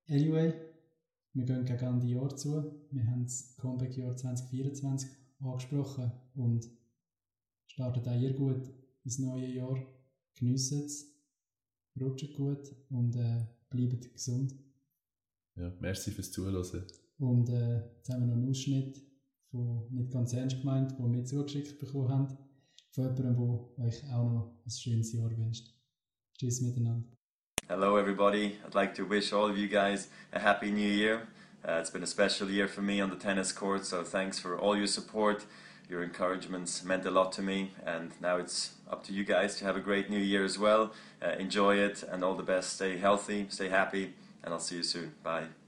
Anyway, 0.07 0.53
wir 1.34 1.45
gehen 1.45 1.65
gegen 1.65 1.86
Ende 1.86 2.07
Jahr 2.07 2.36
zu. 2.36 2.72
Wir 2.91 3.05
haben 3.07 3.24
das 3.24 3.55
Comeback-Jahr 3.57 4.15
2024 4.15 5.09
angesprochen 5.39 6.11
und 6.36 6.69
startet 7.67 8.07
auch 8.07 8.19
ihr 8.19 8.34
gut 8.34 8.69
ins 9.03 9.19
neue 9.19 9.47
Jahr. 9.47 9.78
Geniessen 10.36 10.86
es, 10.86 11.13
rutscht 11.99 12.34
gut 12.36 12.74
und 12.89 13.15
äh, 13.15 13.45
bleibt 13.69 14.13
gesund. 14.13 14.55
Ja, 15.55 15.72
merci 15.80 16.11
fürs 16.11 16.32
Zuhören. 16.32 16.65
Und 17.19 17.49
äh, 17.49 17.86
jetzt 17.97 18.09
haben 18.09 18.22
wir 18.22 18.28
noch 18.28 18.36
einen 18.36 18.49
Ausschnitt 18.49 19.01
von 19.51 19.88
nicht 19.93 20.11
ganz 20.11 20.34
ernst 20.34 20.59
gemeint, 20.61 20.97
den 20.97 21.13
wir 21.13 21.24
zugeschickt 21.26 21.78
bekommen 21.80 22.09
haben, 22.09 22.38
von 22.94 23.16
jemandem, 23.16 23.38
der 23.78 23.86
euch 23.86 24.04
auch 24.14 24.32
noch 24.32 24.54
ein 24.66 24.70
schönes 24.70 25.14
Jahr 25.14 25.30
wünscht. 25.38 25.68
Tschüss 26.38 26.62
miteinander. 26.62 27.08
Hello, 27.68 27.98
everybody. 27.98 28.58
I'd 28.66 28.76
like 28.76 28.94
to 28.96 29.06
wish 29.06 29.32
all 29.32 29.50
of 29.50 29.58
you 29.58 29.68
guys 29.68 30.10
a 30.34 30.39
happy 30.39 30.72
new 30.72 30.89
year. 30.89 31.28
Uh, 31.64 31.80
it's 31.80 31.92
been 31.92 32.04
a 32.04 32.08
special 32.08 32.50
year 32.50 32.68
for 32.68 32.82
me 32.82 33.00
on 33.00 33.10
the 33.10 33.16
tennis 33.16 33.54
court, 33.54 33.86
so 33.86 34.04
thanks 34.04 34.39
for 34.39 34.58
all 34.58 34.76
your 34.76 34.88
support. 34.88 35.46
Your 35.88 36.04
encouragements 36.04 36.84
meant 36.84 37.06
a 37.06 37.12
lot 37.12 37.32
to 37.34 37.42
me, 37.42 37.72
and 37.86 38.12
now 38.20 38.38
it's 38.38 38.72
up 38.89 39.04
to 39.06 39.14
you 39.14 39.24
guys 39.24 39.58
to 39.58 39.66
have 39.66 39.78
a 39.78 39.82
great 39.82 40.10
new 40.10 40.20
year 40.20 40.44
as 40.44 40.58
well. 40.58 40.92
Uh, 41.22 41.36
enjoy 41.38 41.76
it, 41.78 42.04
and 42.04 42.24
all 42.24 42.36
the 42.36 42.44
best. 42.44 42.74
Stay 42.74 42.98
healthy, 42.98 43.46
stay 43.50 43.70
happy, 43.70 44.14
and 44.44 44.54
I'll 44.54 44.60
see 44.60 44.78
you 44.78 44.84
soon. 44.84 45.14
Bye. 45.24 45.61